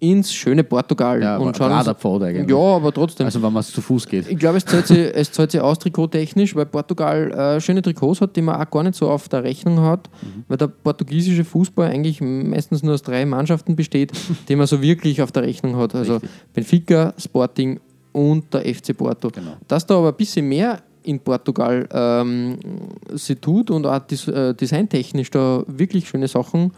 ins 0.00 0.32
schöne 0.32 0.62
Portugal 0.62 1.20
Ja, 1.20 1.36
und 1.38 1.48
aber 1.48 1.54
schauen 1.56 1.72
uns. 1.72 2.22
Eigentlich. 2.22 2.48
Ja, 2.50 2.56
aber 2.56 2.92
trotzdem. 2.92 3.26
Also 3.26 3.42
wenn 3.42 3.52
man 3.52 3.60
es 3.60 3.72
zu 3.72 3.80
Fuß 3.80 4.06
geht. 4.06 4.28
Ich 4.28 4.38
glaube, 4.38 4.58
es 4.58 4.64
zahlt 4.64 4.86
sich, 4.86 4.98
es 5.14 5.32
zahlt 5.32 5.50
sich 5.50 5.60
aus 5.60 5.78
trikottechnisch, 5.80 6.54
weil 6.54 6.66
Portugal 6.66 7.30
äh, 7.32 7.60
schöne 7.60 7.82
Trikots 7.82 8.20
hat, 8.20 8.36
die 8.36 8.42
man 8.42 8.60
auch 8.60 8.70
gar 8.70 8.84
nicht 8.84 8.94
so 8.94 9.10
auf 9.10 9.28
der 9.28 9.42
Rechnung 9.42 9.80
hat, 9.80 10.08
Mhm. 10.22 10.44
weil 10.48 10.56
der 10.56 10.68
portugiesische 10.68 11.44
Fußball 11.44 11.90
eigentlich 11.90 12.20
meistens 12.20 12.82
nur 12.82 12.94
aus 12.94 13.02
drei 13.02 13.26
Mannschaften 13.26 13.74
besteht, 13.76 14.12
die 14.48 14.54
man 14.56 14.66
so 14.66 14.80
wirklich 14.82 15.20
auf 15.22 15.32
der 15.32 15.42
Rechnung 15.42 15.76
hat. 15.76 15.94
Also 15.94 16.14
Richtig. 16.14 16.30
Benfica, 16.52 17.14
Sporting 17.18 17.80
und 18.12 18.52
der 18.54 18.62
FC 18.72 18.96
Porto. 18.96 19.30
Genau. 19.30 19.56
Dass 19.66 19.84
da 19.86 19.96
aber 19.98 20.08
ein 20.10 20.14
bisschen 20.16 20.48
mehr 20.48 20.80
in 21.02 21.18
Portugal 21.20 21.88
ähm, 21.92 22.58
sie 23.14 23.36
tut 23.36 23.70
und 23.70 23.86
auch 23.86 23.98
des, 24.00 24.28
äh, 24.28 24.54
designtechnisch 24.54 25.30
da 25.30 25.62
wirklich 25.66 26.08
schöne 26.08 26.28
Sachen 26.28 26.72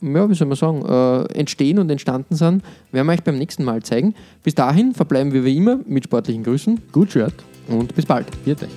ja, 0.00 0.30
wie 0.30 0.34
soll 0.34 0.46
man 0.46 0.56
sagen, 0.56 0.84
äh, 0.84 1.38
entstehen 1.38 1.78
und 1.78 1.90
entstanden 1.90 2.34
sind, 2.36 2.62
werden 2.92 3.06
wir 3.06 3.12
euch 3.12 3.22
beim 3.22 3.38
nächsten 3.38 3.64
Mal 3.64 3.82
zeigen. 3.82 4.14
Bis 4.42 4.54
dahin 4.54 4.94
verbleiben 4.94 5.32
wir 5.32 5.44
wie 5.44 5.56
immer 5.56 5.80
mit 5.86 6.04
sportlichen 6.04 6.44
Grüßen. 6.44 6.80
Gut 6.92 7.12
Shirt. 7.12 7.34
Und 7.68 7.94
bis 7.94 8.06
bald. 8.06 8.26
Viert 8.44 8.62
euch. 8.62 8.70